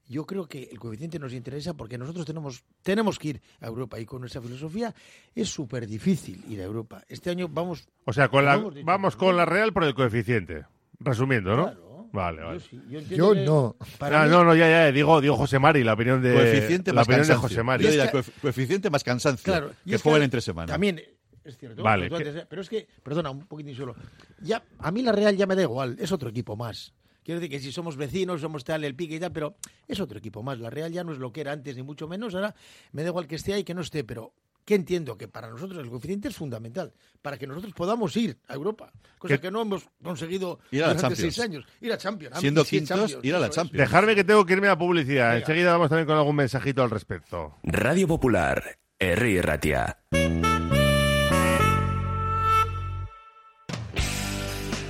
yo 0.07 0.25
creo 0.25 0.47
que 0.47 0.63
el 0.71 0.79
coeficiente 0.79 1.19
nos 1.19 1.33
interesa 1.33 1.73
porque 1.73 1.97
nosotros 1.97 2.25
tenemos, 2.25 2.63
tenemos 2.81 3.19
que 3.19 3.29
ir 3.29 3.41
a 3.59 3.67
Europa 3.67 3.99
y 3.99 4.05
con 4.05 4.21
nuestra 4.21 4.41
filosofía 4.41 4.93
es 5.35 5.49
súper 5.49 5.87
difícil 5.87 6.43
ir 6.49 6.61
a 6.61 6.63
Europa. 6.63 7.03
Este 7.07 7.29
año 7.29 7.47
vamos... 7.49 7.87
O 8.05 8.13
sea, 8.13 8.29
con 8.29 8.45
la, 8.45 8.57
vamos 8.83 9.15
con 9.15 9.35
la 9.35 9.45
Real 9.45 9.73
por 9.73 9.83
el 9.83 9.93
coeficiente, 9.93 10.65
resumiendo, 10.99 11.55
¿no? 11.55 11.86
Vale, 12.11 12.41
vale. 12.41 12.61
Yo, 13.09 13.35
no. 13.35 13.75
Ah, 13.99 14.27
no, 14.27 14.43
no, 14.43 14.55
ya, 14.55 14.69
ya, 14.69 14.91
digo, 14.91 15.21
digo 15.21 15.35
José 15.35 15.59
Mari, 15.59 15.83
la 15.83 15.93
opinión 15.93 16.21
de, 16.21 16.33
coeficiente 16.33 16.91
la 16.91 17.01
más 17.01 17.07
opinión 17.07 17.27
de 17.27 17.35
José 17.35 17.63
Mari. 17.63 17.85
coeficiente 18.41 18.89
más 18.89 19.03
cansancio, 19.03 19.43
claro, 19.43 19.71
que 19.85 19.97
jueguen 19.97 20.23
entre 20.23 20.41
semanas. 20.41 20.71
También 20.71 21.01
es 21.43 21.57
cierto. 21.57 21.81
Vale, 21.83 22.09
pero 22.09 22.61
es 22.61 22.69
que, 22.69 22.87
perdona, 23.03 23.31
un 23.31 23.45
poquitín 23.47 23.75
solo. 23.75 23.95
Ya, 24.41 24.63
a 24.79 24.91
mí 24.91 25.01
la 25.01 25.11
Real 25.11 25.35
ya 25.35 25.45
me 25.45 25.55
da 25.55 25.63
igual, 25.63 25.97
es 25.99 26.11
otro 26.11 26.29
equipo 26.29 26.55
más. 26.55 26.93
Quiero 27.23 27.41
decir 27.41 27.51
que 27.51 27.59
si 27.59 27.73
somos 27.73 27.97
vecinos, 27.97 28.39
somos 28.39 28.63
tal, 28.63 28.85
el 28.85 28.95
pique 28.95 29.15
y 29.15 29.19
tal, 29.19 29.33
pero 29.33 29.57
es 29.85 29.99
otro 29.99 30.17
equipo 30.17 30.43
más. 30.43 30.59
La 30.59 30.69
Real 30.69 30.93
ya 30.93 31.03
no 31.03 31.11
es 31.11 31.17
lo 31.17 31.33
que 31.33 31.41
era 31.41 31.51
antes, 31.51 31.75
ni 31.75 31.83
mucho 31.83 32.07
menos. 32.07 32.33
Ahora 32.33 32.55
me 32.93 33.01
da 33.01 33.09
igual 33.09 33.27
que 33.27 33.35
esté 33.35 33.53
ahí 33.53 33.65
que 33.65 33.73
no 33.73 33.81
esté, 33.81 34.05
pero 34.05 34.33
que 34.67 34.75
entiendo 34.75 35.17
que 35.17 35.29
para 35.29 35.49
nosotros 35.49 35.81
el 35.81 35.89
coeficiente 35.89 36.27
es 36.27 36.35
fundamental, 36.35 36.91
para 37.21 37.37
que 37.37 37.47
nosotros 37.47 37.73
podamos 37.73 38.13
ir 38.17 38.37
a 38.49 38.53
Europa, 38.53 38.91
cosa 39.17 39.37
que 39.37 39.49
no 39.49 39.61
hemos 39.61 39.87
conseguido 40.03 40.59
ir 40.71 40.83
a 40.83 40.93
durante 40.93 41.15
seis 41.15 41.39
años. 41.39 41.65
Ir 41.79 41.93
a 41.93 41.97
Champions. 41.97 42.37
Siendo 42.37 42.65
quintos, 42.65 43.17
ir 43.23 43.33
a 43.33 43.39
la 43.39 43.49
Champions. 43.49 43.79
Dejarme 43.79 44.13
que 44.13 44.25
tengo 44.25 44.45
que 44.45 44.53
irme 44.53 44.67
a 44.67 44.77
publicidad. 44.77 45.37
Enseguida 45.37 45.71
vamos 45.71 45.87
también 45.87 46.05
con 46.05 46.17
algún 46.17 46.35
mensajito 46.35 46.83
al 46.83 46.89
respecto. 46.89 47.55
Radio 47.63 48.09
Popular, 48.09 48.77
R. 48.99 49.41
Ratia. 49.41 49.99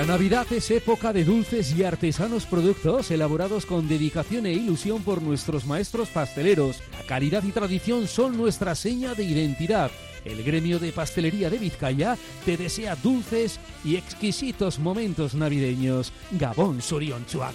La 0.00 0.06
Navidad 0.06 0.50
es 0.50 0.70
época 0.70 1.12
de 1.12 1.26
dulces 1.26 1.76
y 1.76 1.84
artesanos 1.84 2.46
productos 2.46 3.10
elaborados 3.10 3.66
con 3.66 3.86
dedicación 3.86 4.46
e 4.46 4.52
ilusión 4.54 5.02
por 5.02 5.20
nuestros 5.20 5.66
maestros 5.66 6.08
pasteleros. 6.08 6.80
La 6.98 7.04
calidad 7.04 7.42
y 7.42 7.52
tradición 7.52 8.08
son 8.08 8.34
nuestra 8.38 8.74
seña 8.74 9.14
de 9.14 9.24
identidad. 9.24 9.90
El 10.24 10.42
gremio 10.42 10.78
de 10.78 10.92
pastelería 10.92 11.50
de 11.50 11.58
Vizcaya 11.58 12.16
te 12.46 12.56
desea 12.56 12.96
dulces 12.96 13.60
y 13.84 13.96
exquisitos 13.96 14.78
momentos 14.78 15.34
navideños. 15.34 16.14
Gabón 16.30 16.80
Surionchuac. 16.80 17.54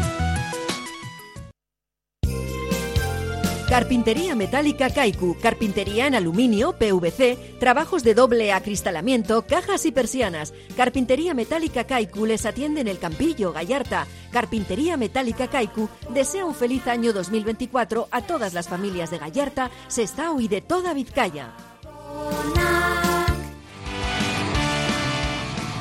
Carpintería 3.71 4.35
metálica 4.35 4.89
Kaiku, 4.89 5.37
carpintería 5.39 6.05
en 6.05 6.15
aluminio, 6.15 6.73
PVC, 6.73 7.57
trabajos 7.57 8.03
de 8.03 8.13
doble 8.13 8.51
acristalamiento, 8.51 9.43
cajas 9.47 9.85
y 9.85 9.93
persianas. 9.93 10.53
Carpintería 10.75 11.33
metálica 11.33 11.85
Kaiku 11.85 12.25
les 12.25 12.45
atiende 12.45 12.81
en 12.81 12.89
el 12.89 12.99
Campillo, 12.99 13.53
Gallarta. 13.53 14.07
Carpintería 14.29 14.97
metálica 14.97 15.47
Kaiku 15.47 15.87
desea 16.09 16.43
un 16.43 16.53
feliz 16.53 16.85
año 16.85 17.13
2024 17.13 18.09
a 18.11 18.21
todas 18.23 18.53
las 18.53 18.67
familias 18.67 19.09
de 19.09 19.19
Gallarta, 19.19 19.71
Sestao 19.87 20.41
y 20.41 20.49
de 20.49 20.59
toda 20.59 20.93
Vizcaya. 20.93 21.53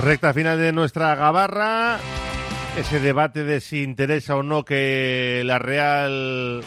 Recta 0.00 0.32
final 0.32 0.60
de 0.60 0.70
nuestra 0.70 1.16
gabarra. 1.16 1.98
Ese 2.78 3.00
debate 3.00 3.42
de 3.42 3.60
si 3.60 3.82
interesa 3.82 4.36
o 4.36 4.44
no 4.44 4.64
que 4.64 5.42
la 5.44 5.58
Real 5.58 6.62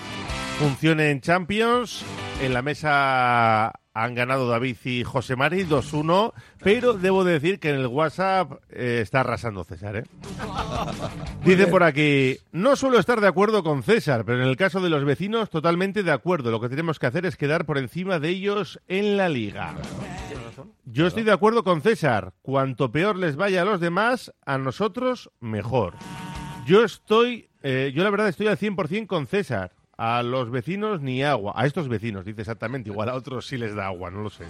funcione 0.59 1.11
en 1.11 1.21
Champions. 1.21 2.03
En 2.41 2.53
la 2.53 2.61
mesa 2.61 3.73
han 3.93 4.15
ganado 4.15 4.47
David 4.47 4.77
y 4.85 5.03
José 5.03 5.35
Mari 5.35 5.65
2-1, 5.65 6.33
pero 6.59 6.93
debo 6.93 7.23
decir 7.23 7.59
que 7.59 7.69
en 7.69 7.75
el 7.75 7.87
WhatsApp 7.87 8.53
eh, 8.69 8.99
está 9.01 9.19
arrasando 9.19 9.63
César. 9.63 9.97
¿eh? 9.97 10.03
Dicen 11.45 11.69
por 11.69 11.83
aquí, 11.83 12.37
no 12.51 12.75
suelo 12.75 12.99
estar 12.99 13.21
de 13.21 13.27
acuerdo 13.27 13.63
con 13.63 13.83
César, 13.83 14.25
pero 14.25 14.41
en 14.41 14.49
el 14.49 14.57
caso 14.57 14.81
de 14.81 14.89
los 14.89 15.05
vecinos 15.05 15.49
totalmente 15.49 16.03
de 16.03 16.11
acuerdo. 16.11 16.51
Lo 16.51 16.59
que 16.59 16.69
tenemos 16.69 16.99
que 16.99 17.05
hacer 17.05 17.25
es 17.25 17.37
quedar 17.37 17.65
por 17.65 17.77
encima 17.77 18.19
de 18.19 18.29
ellos 18.29 18.79
en 18.87 19.15
la 19.17 19.29
liga. 19.29 19.75
Yo 20.85 21.07
estoy 21.07 21.23
de 21.23 21.31
acuerdo 21.31 21.63
con 21.63 21.81
César. 21.81 22.33
Cuanto 22.41 22.91
peor 22.91 23.15
les 23.17 23.35
vaya 23.35 23.61
a 23.61 23.65
los 23.65 23.79
demás, 23.79 24.33
a 24.45 24.57
nosotros 24.57 25.31
mejor. 25.39 25.95
Yo 26.65 26.83
estoy, 26.83 27.49
eh, 27.61 27.91
yo 27.93 28.03
la 28.03 28.09
verdad 28.09 28.27
estoy 28.27 28.47
al 28.47 28.57
100% 28.57 29.07
con 29.07 29.27
César. 29.27 29.71
A 29.97 30.23
los 30.23 30.49
vecinos 30.49 31.01
ni 31.01 31.23
agua. 31.23 31.53
A 31.55 31.65
estos 31.65 31.87
vecinos, 31.87 32.25
dice 32.25 32.41
exactamente. 32.41 32.89
Igual 32.89 33.09
a 33.09 33.15
otros 33.15 33.45
sí 33.45 33.57
les 33.57 33.75
da 33.75 33.87
agua, 33.87 34.09
no 34.09 34.21
lo 34.21 34.29
sé. 34.29 34.45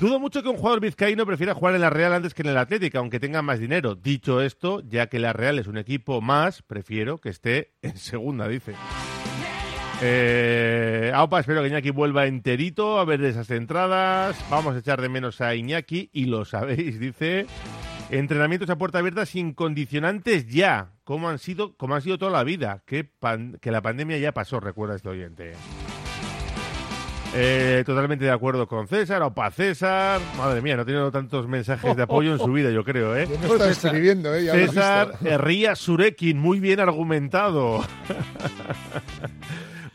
Dudo 0.00 0.18
mucho 0.18 0.42
que 0.42 0.48
un 0.48 0.56
jugador 0.56 0.80
vizcaíno 0.80 1.24
prefiera 1.24 1.54
jugar 1.54 1.74
en 1.74 1.80
la 1.80 1.90
Real 1.90 2.12
antes 2.12 2.34
que 2.34 2.42
en 2.42 2.48
el 2.48 2.58
Atlético, 2.58 2.98
aunque 2.98 3.20
tenga 3.20 3.42
más 3.42 3.60
dinero. 3.60 3.94
Dicho 3.94 4.40
esto, 4.42 4.82
ya 4.86 5.06
que 5.06 5.18
la 5.18 5.32
Real 5.32 5.58
es 5.58 5.68
un 5.68 5.78
equipo 5.78 6.20
más, 6.20 6.62
prefiero 6.62 7.18
que 7.18 7.28
esté 7.28 7.74
en 7.82 7.96
segunda, 7.96 8.48
dice. 8.48 8.74
Eh, 10.02 11.10
Aupa, 11.14 11.40
espero 11.40 11.62
que 11.62 11.68
Iñaki 11.68 11.90
vuelva 11.90 12.26
enterito 12.26 12.98
a 12.98 13.04
ver 13.04 13.24
esas 13.24 13.50
entradas. 13.50 14.36
Vamos 14.50 14.74
a 14.74 14.78
echar 14.80 15.00
de 15.00 15.08
menos 15.08 15.40
a 15.40 15.54
Iñaki 15.54 16.10
y 16.12 16.26
lo 16.26 16.44
sabéis, 16.44 17.00
dice. 17.00 17.46
Entrenamientos 18.10 18.70
a 18.70 18.76
puerta 18.78 18.98
abierta 18.98 19.26
sin 19.26 19.52
condicionantes 19.52 20.46
ya, 20.46 20.92
como 21.04 21.28
han 21.28 21.38
sido, 21.38 21.76
como 21.76 21.94
han 21.96 22.02
sido 22.02 22.18
toda 22.18 22.30
la 22.30 22.44
vida. 22.44 22.82
Que, 22.86 23.02
pan- 23.04 23.58
que 23.60 23.70
la 23.72 23.82
pandemia 23.82 24.16
ya 24.18 24.32
pasó, 24.32 24.60
recuerda 24.60 24.94
este 24.94 25.08
oyente. 25.08 25.52
Eh, 27.34 27.82
totalmente 27.84 28.24
de 28.24 28.30
acuerdo 28.30 28.66
con 28.68 28.86
César, 28.88 29.20
Opa 29.22 29.50
César. 29.50 30.20
Madre 30.38 30.62
mía, 30.62 30.76
no 30.76 30.82
ha 30.82 30.84
tenido 30.86 31.10
tantos 31.10 31.48
mensajes 31.48 31.96
de 31.96 32.02
apoyo 32.04 32.32
en 32.32 32.38
su 32.38 32.50
vida, 32.52 32.70
yo 32.70 32.84
creo, 32.84 33.14
¿eh? 33.16 33.26
Me 33.26 33.34
está 33.46 33.68
escribiendo, 33.70 34.32
¿eh? 34.34 34.44
Ya 34.44 34.52
César. 34.52 35.14
Herría 35.24 35.74
Surekin, 35.74 36.38
muy 36.38 36.60
bien 36.60 36.78
argumentado. 36.80 37.84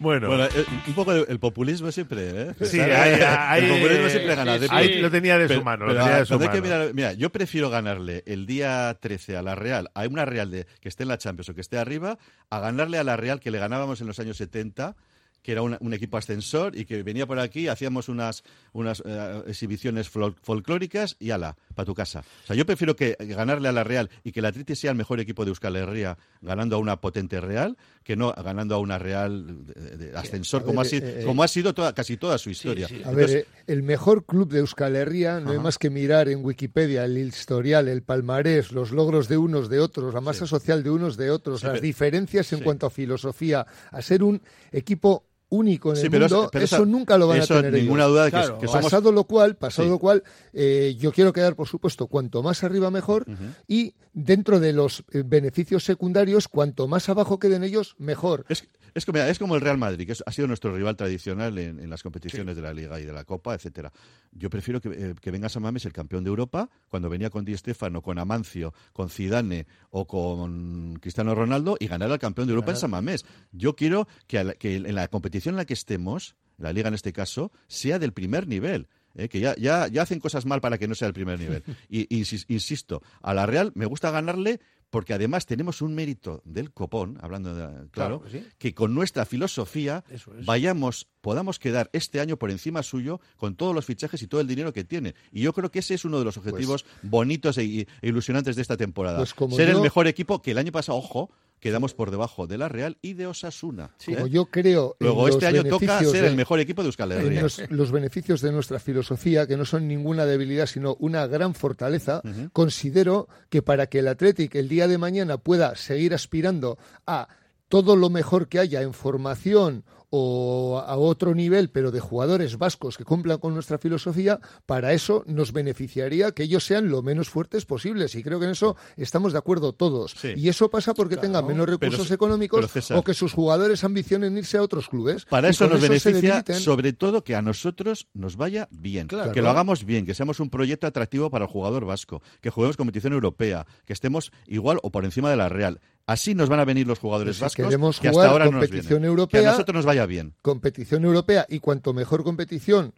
bueno, 0.02 0.28
Bueno, 0.28 0.46
eh, 0.46 0.66
un 0.88 0.94
poco 0.94 1.14
el, 1.14 1.26
el 1.30 1.40
populismo 1.40 1.92
siempre, 1.92 2.30
¿eh? 2.30 2.54
Sí, 2.62 2.78
¿Sabes? 2.78 2.96
ahí- 2.98 3.22
ahí- 3.24 3.64
el 3.66 3.70
populismo 3.80 4.10
siempre 4.10 4.36
gana. 4.36 4.60
sí, 4.60 4.66
ahí 4.70 5.00
lo 5.00 5.10
tenía 5.12 5.38
de 5.38 5.46
su 5.46 5.50
Pero- 5.50 5.64
mano, 5.64 5.86
lo 5.86 5.92
pero, 5.94 6.04
tenía 6.04 6.20
de 6.20 6.26
su 6.26 6.34
hay 6.34 6.40
que 6.40 6.48
mano. 6.48 6.62
mirar- 6.64 6.94
mira, 6.94 7.14
yo 7.14 7.30
prefiero 7.32 7.70
ganarle 7.70 8.24
el 8.26 8.46
día 8.46 8.98
13 9.00 9.38
a 9.38 9.42
la 9.42 9.56
Real, 9.56 9.90
a 9.94 10.08
una 10.08 10.26
Real 10.26 10.52
de, 10.52 10.66
que 10.82 10.90
esté 10.90 11.04
en 11.04 11.10
la 11.10 11.18
Champions 11.18 11.50
o 11.50 11.56
que 11.56 11.62
esté 11.62 11.78
arriba, 11.78 12.18
a 12.50 12.60
ganarle 12.60 12.98
a 12.98 13.04
la 13.04 13.16
Real 13.16 13.40
que 13.40 13.52
le 13.52 13.60
ganábamos 13.60 14.02
en 14.02 14.08
los 14.08 14.20
años 14.20 14.38
70 14.38 14.96
que 15.42 15.54
era 15.54 15.62
un 15.64 15.94
equipo 15.94 16.18
ascensor 16.18 16.78
y 16.78 16.86
que 16.86 17.02
venía 17.04 17.26
por 17.26 17.40
aquí, 17.40 17.68
hacíamos 17.68 18.10
unas, 18.10 18.44
unas 18.74 19.02
eh, 19.06 19.42
exhibiciones 19.48 20.12
fol- 20.14 20.36
folclóricas 20.44 21.16
y 21.20 21.32
ala, 21.32 21.58
para 21.74 21.86
tu 21.86 21.96
casa. 21.96 22.24
O 22.44 22.48
sea, 22.48 22.56
yo 22.56 22.66
prefiero 22.66 22.96
que 22.96 23.16
ganarle 23.20 23.68
a 23.68 23.72
la 23.72 23.84
Real 23.84 24.10
y 24.24 24.32
que 24.32 24.40
el 24.40 24.46
Atleti 24.46 24.76
sea 24.76 24.92
el 24.92 24.98
mejor 24.98 25.20
equipo 25.20 25.44
de 25.44 25.50
Euskal 25.50 25.76
Herria 25.76 26.18
ganando 26.42 26.76
a 26.76 26.80
una 26.80 27.02
potente 27.02 27.42
Real 27.42 27.78
que 28.04 28.16
no 28.16 28.34
ganando 28.34 28.76
a 28.76 28.78
una 28.80 29.00
Real 29.00 29.66
de, 29.66 29.98
de 29.98 30.18
ascensor 30.18 30.64
como, 30.64 30.82
ver, 30.82 30.88
ha 30.88 30.90
sido, 30.90 31.08
eh, 31.08 31.22
eh, 31.22 31.26
como 31.26 31.44
ha 31.44 31.48
sido 31.48 31.74
toda, 31.74 31.94
casi 31.94 32.18
toda 32.18 32.38
su 32.38 32.50
historia. 32.50 32.88
A 32.88 32.90
Entonces, 32.90 33.16
ver, 33.34 33.38
eh, 33.38 33.46
el 33.68 33.84
mejor 33.84 34.26
club 34.26 34.50
de 34.52 34.60
Euskal 34.60 34.96
Herria 34.96 35.40
no 35.40 35.52
hay 35.52 35.60
más 35.60 35.78
que 35.78 35.90
mirar 35.90 36.30
en 36.30 36.44
Wikipedia 36.46 37.04
el 37.06 37.18
historial, 37.18 37.88
el 37.88 38.04
palmarés, 38.04 38.72
los 38.72 38.92
logros 38.92 39.28
de 39.28 39.38
unos 39.38 39.70
de 39.70 39.80
otros, 39.80 40.14
la 40.14 40.22
masa 40.22 40.46
social 40.46 40.84
de 40.84 40.90
unos 40.92 41.18
de 41.18 41.32
otros, 41.32 41.62
Sí, 41.62 41.66
las 41.66 41.74
pero- 41.74 41.84
diferencias 41.84 42.52
en 42.54 42.60
sí. 42.60 42.64
cuanto 42.66 42.86
a 42.86 42.90
filosofía, 42.90 43.66
a 43.92 44.02
ser 44.02 44.24
un 44.24 44.42
equipo 44.72 45.26
único 45.52 45.90
en 45.92 45.98
Sí, 45.98 46.06
el 46.06 46.12
pero 46.12 46.26
es- 46.26 46.32
mundo, 46.32 46.50
pero 46.52 46.66
eso 46.66 46.76
esa- 46.78 46.86
nunca 46.86 47.18
lo 47.18 47.28
van 47.28 47.38
eso 47.40 47.54
a 47.54 47.58
tener 47.62 47.74
ninguna 47.74 48.04
ellos. 48.06 48.12
duda 48.14 48.24
de 48.26 48.32
que- 48.32 48.38
Claro. 48.38 48.58
que 48.60 48.68
somos- 48.68 48.84
Pasado 48.86 49.12
lo 49.12 49.26
cual, 49.26 49.56
pasado 49.58 49.86
Sí. 49.88 49.92
lo 49.92 50.00
cual, 50.00 50.24
eh, 50.54 50.96
yo 50.98 51.12
quiero 51.12 51.32
quedar, 51.34 51.56
por 51.56 51.68
supuesto, 51.68 52.08
cuanto 52.08 52.42
más 52.42 52.64
arriba 52.64 52.90
mejor 52.90 53.26
y 53.68 53.94
dentro 54.14 54.60
de 54.60 54.74
los 54.74 55.04
eh, 55.12 55.24
beneficios 55.26 55.84
secundarios, 55.84 56.48
cuanto 56.48 56.88
más 56.88 57.08
abajo 57.10 57.38
queden 57.38 57.64
ellos, 57.64 57.96
mejor. 58.00 58.46
Es, 58.50 58.66
es 58.94 59.06
como, 59.06 59.20
es 59.20 59.40
como 59.40 59.56
el 59.56 59.62
Real 59.62 59.78
Madrid, 59.78 60.06
que 60.08 60.14
ha 60.26 60.32
sido 60.32 60.48
nuestro 60.48 60.76
rival 60.76 60.96
tradicional 60.96 61.58
en, 61.58 61.80
en 61.80 61.90
las 61.90 62.04
competiciones 62.04 62.56
de 62.56 62.62
la 62.62 62.74
Liga 62.74 63.00
y 63.00 63.06
de 63.06 63.14
la 63.14 63.24
Copa, 63.24 63.54
etcétera. 63.56 63.92
Yo 64.32 64.50
prefiero 64.50 64.82
que, 64.82 64.90
eh, 64.90 65.16
que 65.20 65.32
venga 65.32 65.50
San 65.50 65.64
Mames 65.64 65.86
el 65.86 65.94
campeón 65.94 66.24
de 66.24 66.30
Europa, 66.30 66.70
cuando 66.90 67.10
venía 67.10 67.30
con 67.30 67.46
Di 67.46 67.56
Stéfano, 67.58 68.02
con 68.02 68.20
Amancio, 68.20 68.74
con 68.94 69.10
Zidane 69.10 69.68
o 69.90 70.06
con 70.08 70.96
Cristiano 71.02 71.36
Ronaldo 71.36 71.78
y 71.80 71.88
ganar 71.88 72.12
al 72.12 72.20
campeón 72.20 72.48
de 72.48 72.52
Europa 72.54 72.72
en 72.72 72.74
Claro. 72.76 72.82
San 72.82 72.92
Mamés. 72.92 73.26
Yo 73.52 73.76
quiero 73.76 74.08
que, 74.28 74.40
a 74.40 74.44
la- 74.44 74.54
que 74.54 74.76
en 74.76 74.96
la 74.96 75.08
competición 75.08 75.54
en 75.54 75.58
la 75.58 75.66
que 75.66 75.74
estemos, 75.74 76.36
la 76.58 76.74
Liga 76.74 76.88
en 76.90 76.94
este 76.94 77.14
caso, 77.14 77.52
sea 77.68 78.00
del 78.00 78.14
primer 78.14 78.48
nivel. 78.48 78.88
¿eh? 79.16 79.28
que 79.28 79.42
ya, 79.42 79.56
ya, 79.58 79.88
ya 79.90 80.04
hacen 80.04 80.20
cosas 80.22 80.46
mal 80.46 80.62
para 80.62 80.78
que 80.78 80.88
no 80.88 80.96
sea 80.96 81.08
el 81.10 81.14
primer 81.14 81.38
nivel. 81.38 81.64
Y, 81.90 82.08
insis- 82.18 82.46
insisto, 82.48 83.02
a 83.22 83.34
la 83.34 83.46
Real 83.46 83.72
me 83.76 83.86
gusta 83.86 84.10
ganarle 84.10 84.62
porque 84.92 85.14
además 85.16 85.48
tenemos 85.48 85.82
un 85.82 85.96
mérito 85.96 86.42
del 86.46 86.72
copón, 86.72 87.18
hablando 87.22 87.56
de, 87.56 87.64
claro, 87.90 88.20
Claro 88.20 88.22
que 88.22 88.30
sí. 88.30 88.46
que 88.60 88.76
con 88.76 88.94
nuestra 88.94 89.26
filosofía 89.26 90.04
es. 90.10 90.26
vayamos, 90.46 91.08
podamos 91.22 91.58
quedar 91.58 91.90
este 91.94 92.20
año 92.20 92.38
por 92.38 92.52
encima 92.52 92.84
suyo 92.84 93.20
con 93.38 93.56
todos 93.56 93.74
los 93.74 93.86
fichajes 93.86 94.22
y 94.22 94.28
todo 94.28 94.42
el 94.42 94.48
dinero 94.48 94.74
que 94.74 94.84
tiene. 94.84 95.16
Y 95.32 95.42
yo 95.42 95.54
creo 95.54 95.72
que 95.72 95.80
ese 95.80 95.96
es 95.96 96.06
uno 96.06 96.20
de 96.20 96.26
los 96.26 96.38
objetivos 96.38 96.86
bonitos 97.02 97.58
e, 97.58 97.64
e 97.64 97.88
ilusionantes 98.04 98.56
de 98.56 98.62
esta 98.62 98.78
temporada. 98.78 99.18
Pues 99.18 99.34
como 99.34 99.56
Ser 99.56 99.70
el 99.70 99.82
mejor 99.82 100.08
equipo 100.08 100.42
que 100.42 100.52
el 100.52 100.58
año 100.58 100.72
pasado, 100.72 100.98
ojo, 100.98 101.32
quedamos 101.62 101.94
por 101.94 102.12
debajo 102.12 102.48
de 102.48 102.58
la 102.58 102.68
Real 102.68 102.98
y 103.02 103.14
de 103.14 103.28
Osasuna. 103.28 103.92
¿eh? 104.08 104.26
Yo 104.30 104.48
creo 104.48 104.98
Luego 105.00 105.30
este 105.30 105.48
año 105.48 105.64
toca 105.64 106.00
ser 106.00 106.24
de- 106.24 106.28
el 106.28 106.36
mejor 106.36 106.60
equipo 106.60 106.82
de 106.82 106.88
Euskal 106.88 107.14
Herria. 107.14 107.42
los, 107.44 107.62
los 107.70 107.92
beneficios 107.92 108.42
de 108.42 108.52
nuestra 108.52 108.80
filosofía, 108.80 109.48
que 109.48 109.56
no 109.56 109.64
son 109.64 109.88
ninguna 109.88 110.26
debilidad, 110.26 110.66
sino 110.66 110.96
una 111.00 111.26
gran 111.28 111.54
fortaleza, 111.54 112.22
considero 112.52 113.30
que 113.50 113.62
para 113.62 113.88
que 113.88 114.00
el 114.00 114.08
Athletic 114.10 114.56
el 114.56 114.68
día 114.68 114.88
de 114.90 114.98
mañana 114.98 115.38
pueda 115.38 115.76
seguir 115.76 116.14
aspirando 116.14 116.78
a 117.08 117.28
todo 117.70 117.96
lo 117.96 118.10
mejor 118.10 118.50
que 118.50 118.60
haya 118.60 118.82
en 118.82 118.94
formación 118.94 119.86
o 120.14 120.84
a 120.86 120.98
otro 120.98 121.34
nivel, 121.34 121.70
pero 121.70 121.90
de 121.90 122.02
jugadores 122.02 122.58
vascos 122.58 122.98
que 122.98 123.06
cumplan 123.06 123.40
con 123.40 123.54
nuestra 123.54 123.78
filosofía, 123.78 124.40
para 124.66 124.92
eso 124.92 125.24
nos 125.26 125.54
beneficiaría 125.54 126.34
que 126.34 126.44
ellos 126.44 126.66
sean 126.66 126.90
lo 126.90 127.02
menos 127.02 127.30
fuertes 127.30 127.66
posibles. 127.66 128.14
Y 128.16 128.22
creo 128.22 128.38
que 128.38 128.46
en 128.46 128.52
eso 128.52 128.76
estamos 128.98 129.32
de 129.32 129.40
acuerdo 129.40 129.74
todos. 129.74 130.12
Sí. 130.18 130.34
Y 130.36 130.50
eso 130.50 130.70
pasa 130.70 130.94
porque 130.94 131.16
tengan 131.16 131.48
menos 131.48 131.68
recursos 131.68 132.12
económicos 132.12 132.60
pero, 132.60 132.68
César, 132.68 132.98
o 132.98 133.04
que 133.04 133.14
sus 133.14 133.32
jugadores 133.32 133.84
ambicionen 133.86 134.38
irse 134.38 134.58
a 134.58 134.62
otros 134.62 134.90
clubes. 134.90 135.26
Para 135.26 135.48
eso 135.48 135.68
nos 135.68 135.82
beneficia, 135.82 136.44
sobre 136.60 136.92
todo, 136.92 137.24
que 137.24 137.36
a 137.36 137.42
nosotros 137.42 138.10
nos 138.14 138.36
vaya 138.36 138.68
bien. 138.70 139.08
Claro. 139.08 139.32
Que 139.32 139.42
lo 139.42 139.50
hagamos 139.50 139.86
bien, 139.86 140.06
que 140.06 140.14
seamos 140.14 140.42
un 140.42 140.50
proyecto 140.50 140.88
atractivo 140.88 141.30
para 141.30 141.46
el 141.46 141.52
jugador 141.52 141.86
vasco, 141.86 142.22
que 142.42 142.50
juguemos 142.50 142.76
competición 142.76 143.14
europea, 143.14 143.66
que 143.86 143.94
estemos 143.94 144.34
igual 144.46 144.78
o 144.84 144.92
por 144.92 145.06
encima 145.06 145.30
de 145.30 145.38
la 145.38 145.48
Real. 145.48 145.80
Así 146.08 146.36
nos 146.36 146.50
van 146.50 146.60
a 146.60 146.66
venir 146.66 146.88
los 146.88 147.00
jugadores 147.00 147.38
si 147.38 147.42
vascos 147.44 147.66
queremos 147.66 148.00
que 148.00 148.10
hasta 148.10 148.28
jugar 148.30 148.46
no 148.46 148.52
nos 148.52 148.62
competición 148.62 149.06
europea, 149.06 149.42
que 149.42 149.48
a 149.48 149.52
nosotros 149.52 149.76
nos 149.76 149.86
vaya 149.86 150.06
bien. 150.06 150.34
competición 150.42 151.06
europea 151.06 151.46
y 151.48 151.60
cuanto 151.60 151.94
mejor 151.94 152.24
competición 152.24 152.94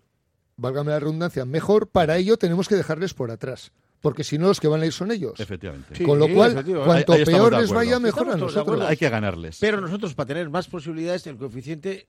válgame 0.56 0.91
la 0.91 0.99
redundancia, 0.99 1.45
mejor, 1.45 1.88
para 1.88 2.18
ello 2.18 2.38
tenemos 2.38 2.68
que 2.68 2.76
dejarles 2.76 3.14
por 3.14 3.32
atrás. 3.32 3.72
Porque 4.01 4.24
si 4.26 4.38
no, 4.38 4.47
los 4.47 4.60
que 4.60 4.68
van 4.68 4.82
a 4.82 4.86
ir 4.86 4.91
son 4.91 5.12
ellos. 5.12 5.39
Efectivamente. 5.39 6.04
Con 6.04 6.20
lo 6.20 6.28
cual, 6.28 6.54
cuanto 6.86 7.14
Ahí- 7.14 7.20
ahí 7.20 7.24
estamos 7.24 7.49
peor 7.49 7.62
les 7.62 7.72
vaya, 7.72 7.99
mejor 7.99 8.30
a 8.32 8.36
nosotros. 8.36 8.82
Hay 8.82 8.97
que 8.97 9.10
ganarles. 9.10 9.58
Pero 9.62 9.80
nosotros, 9.80 10.14
para 10.14 10.28
tener 10.28 10.49
más 10.49 10.68
posibilidades, 10.68 11.26
el 11.28 11.38
coeficiente 11.38 12.08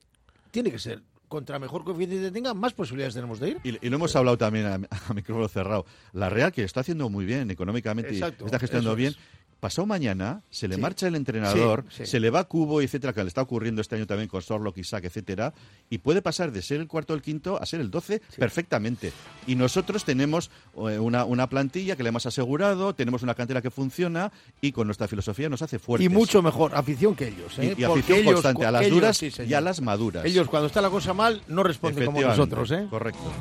tiene 0.50 0.72
que 0.72 0.78
ser. 0.80 1.02
Contra 1.28 1.58
mejor 1.60 1.84
coeficiente 1.84 2.30
tenga, 2.32 2.52
más 2.52 2.74
posibilidades 2.74 3.14
tenemos 3.14 3.38
de 3.38 3.50
ir. 3.50 3.60
Y, 3.62 3.86
y 3.86 3.90
lo 3.90 3.96
hemos 3.96 4.14
hablado 4.16 4.36
también 4.36 4.66
a, 4.66 4.74
a 5.08 5.14
micrófono 5.14 5.46
cerrado. 5.48 5.86
La 6.12 6.28
Real, 6.28 6.50
que 6.52 6.64
está 6.64 6.80
haciendo 6.80 7.08
muy 7.08 7.24
bien 7.24 7.48
económicamente 7.50 8.10
Exacto, 8.10 8.44
y 8.44 8.46
está 8.46 8.58
gestionando 8.58 8.96
bien, 8.96 9.12
es. 9.12 9.18
Pasado 9.64 9.86
mañana 9.86 10.42
se 10.50 10.68
le 10.68 10.74
Sí. 10.74 10.80
marcha 10.82 11.08
el 11.08 11.14
entrenador, 11.14 11.86
Sí, 11.88 12.04
sí. 12.04 12.06
se 12.06 12.20
le 12.20 12.28
va 12.28 12.44
Cubo, 12.44 12.82
etcétera, 12.82 13.14
que 13.14 13.22
le 13.22 13.28
está 13.28 13.40
ocurriendo 13.40 13.80
este 13.80 13.96
año 13.96 14.06
también 14.06 14.28
con 14.28 14.42
Sorlock, 14.42 14.76
Isaac, 14.76 15.04
etcétera, 15.06 15.54
y 15.88 15.98
puede 15.98 16.20
pasar 16.20 16.52
de 16.52 16.60
ser 16.60 16.80
el 16.82 16.86
cuarto 16.86 17.14
o 17.14 17.16
el 17.16 17.22
quinto 17.22 17.58
a 17.60 17.64
ser 17.64 17.80
el 17.80 17.90
doce 17.90 18.20
perfectamente. 18.38 19.10
Y 19.46 19.54
nosotros 19.54 20.04
tenemos 20.04 20.50
eh, 20.90 20.98
una, 20.98 21.24
una 21.24 21.48
plantilla 21.48 21.96
que 21.96 22.02
le 22.02 22.10
hemos 22.10 22.26
asegurado, 22.26 22.94
tenemos 22.94 23.22
una 23.22 23.34
cantera 23.34 23.62
que 23.62 23.70
funciona 23.70 24.30
y 24.60 24.72
con 24.72 24.86
nuestra 24.86 25.08
filosofía 25.08 25.48
nos 25.48 25.62
hace 25.62 25.78
fuertes. 25.78 26.04
Y 26.04 26.08
mucho 26.10 26.42
mejor 26.42 26.74
afición 26.74 27.16
que 27.16 27.28
ellos. 27.28 27.58
¿eh? 27.58 27.74
Y- 27.78 27.84
afición 27.84 28.18
ellos- 28.18 28.32
constante 28.34 28.66
a 28.66 28.70
las 28.70 28.82
ellos, 28.82 28.94
duras 28.94 29.16
sí, 29.16 29.30
y 29.48 29.54
a 29.54 29.60
las 29.62 29.80
maduras. 29.80 30.24
Ellos, 30.26 30.46
cuando 30.48 30.66
está 30.66 30.82
la 30.82 30.90
cosa 30.90 31.14
mal, 31.14 31.42
no 31.48 31.62
responden 31.62 32.04
como 32.04 32.20
nosotros. 32.20 32.70
¿eh? 32.70 32.86
Correcto. 32.90 33.32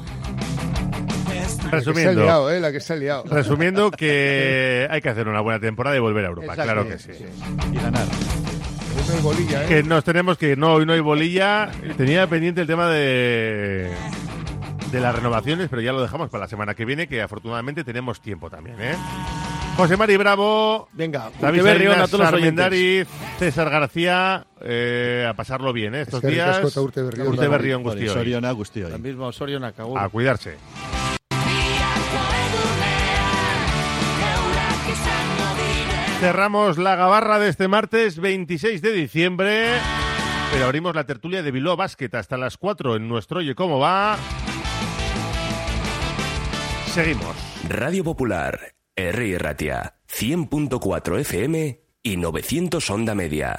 La 1.63 1.69
que 1.79 1.83
se 1.83 1.89
ha 1.89 1.93
Resumiendo, 1.93 2.23
liado, 2.23 2.51
¿eh? 2.51 2.59
La 2.59 2.71
que 2.71 2.79
se 2.79 2.93
ha 2.93 2.95
liado. 2.95 3.23
resumiendo 3.29 3.91
que 3.91 4.87
hay 4.89 5.01
que 5.01 5.09
hacer 5.09 5.27
una 5.27 5.41
buena 5.41 5.59
temporada 5.59 5.95
y 5.95 5.99
volver 5.99 6.25
a 6.25 6.27
Europa, 6.29 6.53
Exacto. 6.53 6.63
claro 6.73 6.87
que 6.87 6.99
sí. 6.99 7.11
Y 7.71 7.75
ganar. 7.75 8.05
Hoy 8.95 9.03
no 9.09 9.15
hay 9.15 9.21
bolilla, 9.21 9.63
¿eh? 9.63 9.67
Que 9.67 9.83
nos 9.83 10.03
tenemos 10.03 10.37
que 10.37 10.49
ir. 10.49 10.57
No, 10.57 10.73
hoy 10.73 10.85
no 10.85 10.93
hay 10.93 10.99
bolilla. 10.99 11.71
Tenía 11.97 12.27
pendiente 12.27 12.61
el 12.61 12.67
tema 12.67 12.87
de 12.89 13.91
de 14.91 14.99
las 14.99 15.15
renovaciones, 15.15 15.69
pero 15.69 15.81
ya 15.81 15.91
lo 15.91 16.03
dejamos 16.03 16.29
para 16.29 16.43
la 16.43 16.47
semana 16.47 16.75
que 16.75 16.85
viene, 16.85 17.07
que 17.07 17.19
afortunadamente 17.23 17.83
tenemos 17.83 18.21
tiempo 18.21 18.51
también, 18.51 18.75
¿eh? 18.79 18.95
José 19.75 19.97
Mari 19.97 20.17
Bravo, 20.17 20.87
Venga, 20.93 21.31
David 21.41 21.57
que 21.57 21.63
berrión 21.63 21.93
Salinas, 21.93 22.07
a 22.07 22.11
todos 22.11 22.25
los 22.25 22.33
oyentes. 22.33 22.63
Armendariz, 22.63 23.07
César 23.39 23.71
García, 23.71 24.45
eh, 24.61 25.25
a 25.27 25.33
pasarlo 25.33 25.73
bien, 25.73 25.95
¿eh? 25.95 26.01
Estos 26.01 26.19
Eskerrik 26.23 26.35
días. 26.35 26.55
asko 26.57 26.67
eta 26.67 26.81
urte 26.81 27.01
berri 27.01 27.21
on. 27.21 27.27
Urte 27.29 27.47
berri 27.47 27.73
on 27.73 27.81
guztioi. 27.83 28.09
Soriona 28.13 28.53
mismo 28.99 29.25
Osorio 29.25 29.59
Nakagur. 29.59 29.97
A 29.97 30.09
cuidarse. 30.09 30.57
Cerramos 36.23 36.77
la 36.77 36.95
gabarra 36.95 37.37
de 37.37 37.49
este 37.49 37.67
martes 37.67 38.17
26 38.17 38.81
de 38.81 38.93
diciembre, 38.93 39.67
pero 40.53 40.63
abrimos 40.63 40.95
la 40.95 41.05
tertulia 41.05 41.43
de 41.43 41.51
Bilbao 41.51 41.75
Basket 41.75 42.15
hasta 42.15 42.37
las 42.37 42.55
4 42.55 42.95
en 42.95 43.09
nuestro 43.09 43.39
Oye 43.39 43.55
Cómo 43.55 43.77
Va. 43.77 44.17
Seguimos. 46.85 47.35
Radio 47.67 48.05
Popular, 48.05 48.73
R. 48.95 49.37
Ratia, 49.37 49.95
100.4 50.07 51.19
FM 51.19 51.81
y 52.01 52.15
900 52.15 52.89
Onda 52.89 53.15
Media. 53.15 53.51